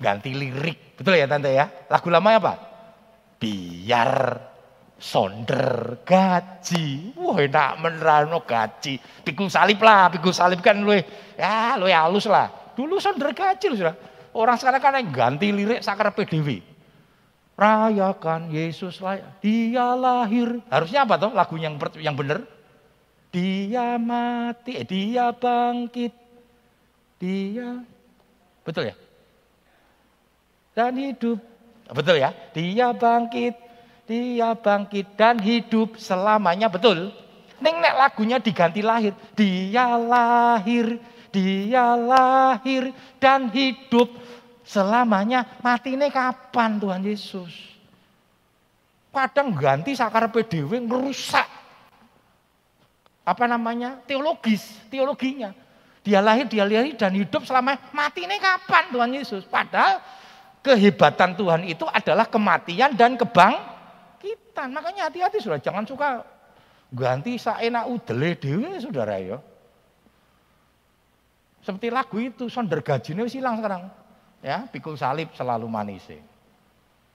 Ganti 0.01 0.33
lirik. 0.33 0.97
Betul 0.97 1.17
ya 1.17 1.25
tante 1.29 1.49
ya? 1.53 1.65
Lagu 1.89 2.09
lama 2.09 2.29
apa? 2.37 2.53
biar 3.41 4.37
sonder 5.01 5.97
gaji. 6.05 7.17
Wah 7.17 7.41
enak 7.41 7.81
menerano 7.81 8.45
gaji. 8.45 9.01
Pikul 9.25 9.49
salib 9.49 9.81
lah, 9.81 10.13
pikul 10.13 10.29
salib 10.29 10.61
kan 10.61 10.77
lu 10.77 10.93
ya 11.33 11.73
lu 11.81 11.89
halus 11.89 12.29
lah. 12.29 12.77
Dulu 12.77 13.01
sonder 13.01 13.33
gaji 13.33 13.65
lu 13.73 13.75
sudah. 13.81 13.97
Orang 14.31 14.55
sekarang 14.61 14.79
kan 14.79 14.95
yang 14.95 15.09
ganti 15.09 15.49
lirik 15.49 15.81
sakar 15.81 16.13
PDW. 16.13 16.61
Rayakan 17.57 18.47
Yesus 18.49 19.03
lah, 19.03 19.19
dia 19.43 19.93
lahir. 19.93 20.63
Harusnya 20.71 21.03
apa 21.03 21.19
tuh 21.19 21.35
lagu 21.35 21.59
yang 21.59 21.75
yang 21.99 22.15
benar? 22.15 22.41
Dia 23.31 23.95
mati, 23.95 24.75
eh, 24.75 24.85
dia 24.85 25.31
bangkit. 25.31 26.11
Dia 27.17 27.79
betul 28.67 28.91
ya? 28.91 28.95
Dan 30.75 30.95
hidup 30.99 31.39
Betul 31.91 32.23
ya? 32.23 32.31
Dia 32.55 32.95
bangkit, 32.95 33.55
dia 34.07 34.55
bangkit 34.55 35.11
dan 35.19 35.35
hidup 35.43 35.99
selamanya. 35.99 36.71
Betul? 36.71 37.11
Neng 37.59 37.83
nek 37.83 37.99
lagunya 37.99 38.39
diganti 38.39 38.79
lahir. 38.79 39.11
Dia 39.35 39.99
lahir, 39.99 40.97
dia 41.35 41.99
lahir 41.99 42.95
dan 43.19 43.51
hidup 43.51 44.07
selamanya. 44.63 45.43
Mati 45.59 45.99
ini 45.99 46.07
kapan 46.07 46.79
Tuhan 46.79 47.03
Yesus? 47.03 47.51
Kadang 49.11 49.51
ganti 49.59 49.91
sakar 49.91 50.31
PDW 50.31 50.79
merusak 50.87 51.43
apa 53.21 53.45
namanya 53.45 54.01
teologis, 54.05 54.65
teologinya. 54.89 55.53
Dia 56.01 56.17
lahir, 56.17 56.49
dia 56.49 56.65
lahir 56.65 56.97
dan 56.97 57.13
hidup 57.13 57.45
selama 57.45 57.77
mati 57.93 58.25
ini 58.25 58.41
kapan 58.41 58.89
Tuhan 58.89 59.11
Yesus? 59.13 59.45
Padahal 59.45 60.01
kehebatan 60.65 61.37
Tuhan 61.37 61.61
itu 61.69 61.85
adalah 61.85 62.25
kematian 62.25 62.97
dan 62.97 63.13
kebangkitan. 63.13 64.73
Makanya 64.73 65.13
hati-hati 65.13 65.37
sudah 65.37 65.61
jangan 65.61 65.85
suka 65.85 66.25
ganti 66.89 67.37
saenak 67.37 67.85
udele 67.85 68.33
dewe 68.33 68.81
saudara 68.81 69.21
ya. 69.21 69.37
Seperti 71.61 71.93
lagu 71.93 72.17
itu, 72.17 72.49
sonder 72.49 72.81
gajinya 72.81 73.21
hilang 73.29 73.61
sekarang. 73.61 73.85
Ya, 74.41 74.65
pikul 74.65 74.97
salib 74.97 75.29
selalu 75.37 75.69
manis. 75.69 76.09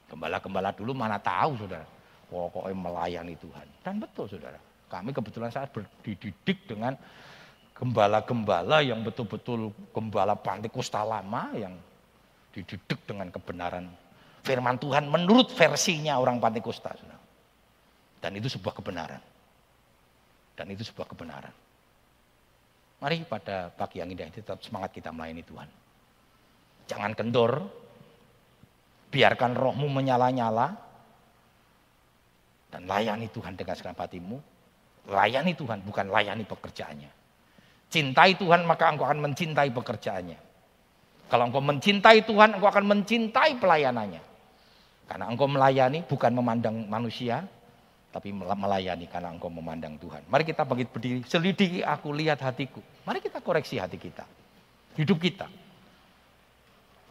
Gembala-gembala 0.07 0.71
dulu 0.71 0.95
mana 0.95 1.19
tahu 1.19 1.59
saudara. 1.59 1.83
Pokoknya 2.31 2.75
melayani 2.79 3.35
Tuhan. 3.35 3.67
Dan 3.83 3.99
betul 3.99 4.31
saudara. 4.31 4.59
Kami 4.87 5.11
kebetulan 5.11 5.51
saat 5.51 5.75
berdidik 5.75 6.67
dengan 6.67 6.95
gembala-gembala 7.77 8.81
yang 8.81 9.03
betul-betul 9.03 9.75
gembala 9.93 10.39
Pantikusta 10.39 11.03
lama 11.03 11.53
yang 11.53 11.75
dididik 12.55 13.03
dengan 13.05 13.29
kebenaran 13.29 13.91
firman 14.47 14.79
Tuhan 14.79 15.11
menurut 15.11 15.51
versinya 15.51 16.23
orang 16.23 16.39
Pantikusta. 16.39 16.95
Dan 18.23 18.33
itu 18.39 18.47
sebuah 18.47 18.79
kebenaran. 18.79 19.21
Dan 20.57 20.67
itu 20.73 20.87
sebuah 20.87 21.11
kebenaran. 21.11 21.53
Mari 22.97 23.29
pada 23.29 23.69
pagi 23.69 24.01
yang 24.01 24.09
indah 24.09 24.25
ini 24.25 24.41
tetap 24.41 24.65
semangat 24.65 24.95
kita 24.97 25.13
melayani 25.13 25.45
Tuhan. 25.45 25.69
Jangan 26.89 27.13
kendor, 27.13 27.61
biarkan 29.13 29.53
rohmu 29.53 29.91
menyala-nyala, 29.93 30.73
dan 32.73 32.83
layani 32.89 33.29
Tuhan 33.29 33.53
dengan 33.53 33.77
segenap 33.77 34.01
hatimu. 34.01 34.41
Layani 35.07 35.55
Tuhan, 35.55 35.87
bukan 35.87 36.11
layani 36.11 36.43
pekerjaannya. 36.43 37.11
Cintai 37.87 38.35
Tuhan, 38.35 38.67
maka 38.67 38.91
engkau 38.91 39.07
akan 39.07 39.23
mencintai 39.23 39.71
pekerjaannya. 39.71 40.39
Kalau 41.31 41.45
engkau 41.47 41.63
mencintai 41.63 42.27
Tuhan, 42.27 42.59
engkau 42.59 42.71
akan 42.71 42.85
mencintai 42.87 43.59
pelayanannya. 43.63 44.23
Karena 45.07 45.31
engkau 45.31 45.47
melayani 45.47 46.03
bukan 46.03 46.35
memandang 46.35 46.75
manusia, 46.91 47.47
tapi 48.11 48.35
melayani 48.35 49.07
karena 49.07 49.31
engkau 49.31 49.47
memandang 49.47 49.95
Tuhan. 50.03 50.27
Mari 50.27 50.43
kita 50.43 50.67
bagi 50.67 50.83
berdiri, 50.87 51.23
selidiki 51.23 51.87
aku, 51.87 52.11
lihat 52.11 52.43
hatiku. 52.43 52.83
Mari 53.07 53.23
kita 53.23 53.39
koreksi 53.39 53.79
hati 53.79 54.03
kita. 54.03 54.27
Hidup 54.99 55.23
kita. 55.23 55.47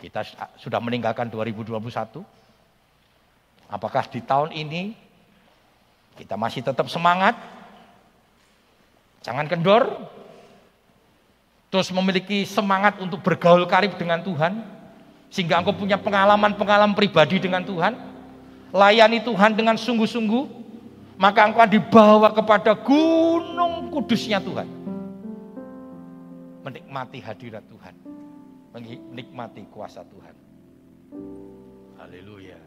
Kita 0.04 0.28
sudah 0.60 0.84
meninggalkan 0.84 1.32
2021. 1.32 2.20
Apakah 3.72 4.04
di 4.12 4.20
tahun 4.20 4.52
ini 4.52 4.92
kita 6.20 6.36
masih 6.36 6.62
tetap 6.68 6.92
semangat? 6.92 7.34
Jangan 9.26 9.50
kendor, 9.50 10.06
terus 11.74 11.90
memiliki 11.90 12.46
semangat 12.46 13.02
untuk 13.02 13.26
bergaul 13.26 13.66
karib 13.66 13.98
dengan 13.98 14.22
Tuhan, 14.22 14.62
sehingga 15.34 15.58
engkau 15.58 15.74
punya 15.74 15.98
pengalaman-pengalaman 15.98 16.94
pribadi 16.94 17.42
dengan 17.42 17.66
Tuhan, 17.66 17.98
layani 18.70 19.26
Tuhan 19.26 19.58
dengan 19.58 19.82
sungguh-sungguh, 19.82 20.46
maka 21.18 21.42
engkau 21.42 21.66
dibawa 21.66 22.30
kepada 22.38 22.78
gunung 22.78 23.90
kudusnya 23.90 24.38
Tuhan. 24.38 24.70
Menikmati 26.62 27.18
hadirat 27.18 27.66
Tuhan, 27.66 27.98
menikmati 28.78 29.66
kuasa 29.74 30.06
Tuhan. 30.06 30.38
Haleluya. 31.98 32.62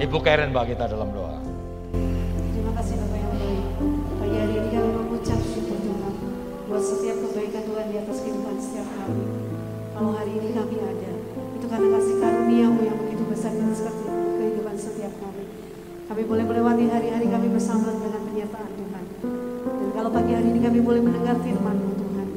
Ibu 0.00 0.16
Karen 0.24 0.48
bagi 0.48 0.72
kita 0.72 0.88
dalam 0.88 1.12
doa. 1.12 1.36
buat 6.70 6.86
setiap 6.86 7.18
kebaikan 7.18 7.66
Tuhan 7.66 7.86
di 7.90 7.96
atas 7.98 8.16
kehidupan 8.24 8.56
setiap 8.62 8.88
kami. 8.94 9.26
Kalau 9.90 10.10
hari 10.16 10.32
ini 10.38 10.54
kami 10.54 10.76
ada, 10.80 11.12
itu 11.58 11.66
karena 11.66 11.88
kasih 11.98 12.14
karuniamu 12.22 12.80
yang 12.86 12.96
begitu 12.96 13.22
besar 13.26 13.52
di 13.52 13.60
atas 13.60 13.82
kehidupan 14.40 14.76
setiap 14.78 15.12
kami. 15.18 15.44
Kami 16.08 16.22
boleh 16.24 16.44
melewati 16.48 16.84
hari-hari 16.88 17.26
kami 17.28 17.52
bersama 17.52 17.90
dengan 17.90 18.22
penyertaan 18.22 18.70
Tuhan. 18.70 19.04
Dan 19.60 19.88
kalau 19.92 20.10
pagi 20.14 20.32
hari 20.32 20.48
ini 20.48 20.60
kami 20.62 20.78
boleh 20.80 21.02
mendengar 21.04 21.36
firman-Mu 21.44 21.92
Tuhan, 22.00 22.28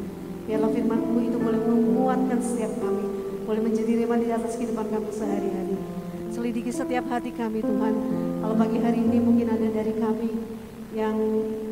biarlah 0.49 0.71
firman-Mu 0.75 1.19
itu 1.23 1.37
boleh 1.39 1.61
menguatkan 1.63 2.39
setiap 2.43 2.73
kami, 2.81 3.05
boleh 3.47 3.61
menjadi 3.63 3.91
rema 4.03 4.19
di 4.19 4.27
atas 4.33 4.59
kehidupan 4.59 4.91
kami 4.91 5.07
sehari-hari. 5.13 6.02
Selidiki 6.33 6.73
setiap 6.73 7.05
hati 7.13 7.29
kami 7.29 7.61
Tuhan. 7.61 7.93
Kalau 8.41 8.57
pagi 8.57 8.81
hari 8.81 9.05
ini 9.05 9.21
mungkin 9.21 9.53
ada 9.53 9.69
dari 9.69 9.93
kami 9.93 10.33
yang 10.97 11.13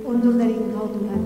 undur 0.05 0.37
dari 0.37 0.53
Engkau 0.53 0.85
Tuhan. 0.85 1.21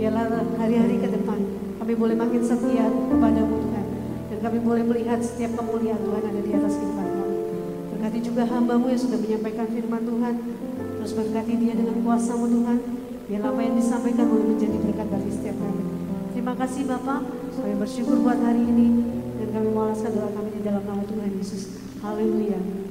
Biarlah 0.00 0.40
hari-hari 0.56 0.96
ke 0.96 1.12
depan 1.12 1.36
kami 1.76 1.92
boleh 2.00 2.16
makin 2.16 2.40
setia 2.40 2.88
kepadamu 2.88 3.60
Tuhan. 3.60 3.86
Dan 4.32 4.38
kami 4.40 4.58
boleh 4.64 4.88
melihat 4.88 5.20
setiap 5.20 5.60
kemuliaan 5.60 6.00
Tuhan 6.00 6.22
ada 6.32 6.40
di 6.40 6.50
atas 6.56 6.80
kami. 6.80 7.12
Berkati 7.92 8.18
juga 8.24 8.48
hambamu 8.48 8.88
yang 8.88 9.00
sudah 9.04 9.20
menyampaikan 9.20 9.66
firman 9.68 10.02
Tuhan. 10.08 10.34
Terus 10.96 11.12
berkati 11.12 11.54
dia 11.60 11.76
dengan 11.76 11.96
kuasamu 12.00 12.48
Tuhan. 12.48 12.78
Biarlah 13.28 13.52
apa 13.52 13.60
yang 13.68 13.76
disampaikan 13.76 14.32
boleh 14.32 14.56
menjadi 14.56 14.76
berkat 14.80 15.08
bagi 15.12 15.30
setiap 15.36 15.60
kami. 15.60 15.84
Terima 16.32 16.56
kasih 16.56 16.88
Bapak. 16.88 17.20
Kami 17.52 17.74
bersyukur 17.76 18.16
buat 18.24 18.40
hari 18.40 18.64
ini. 18.64 18.88
Dan 19.44 19.48
kami 19.52 19.76
mengalaskan 19.76 20.16
doa 20.16 20.32
kami 20.32 20.56
di 20.56 20.60
dalam 20.64 20.80
nama 20.88 21.04
Tuhan 21.04 21.36
Yesus. 21.36 21.87
Haleluya. 22.00 22.87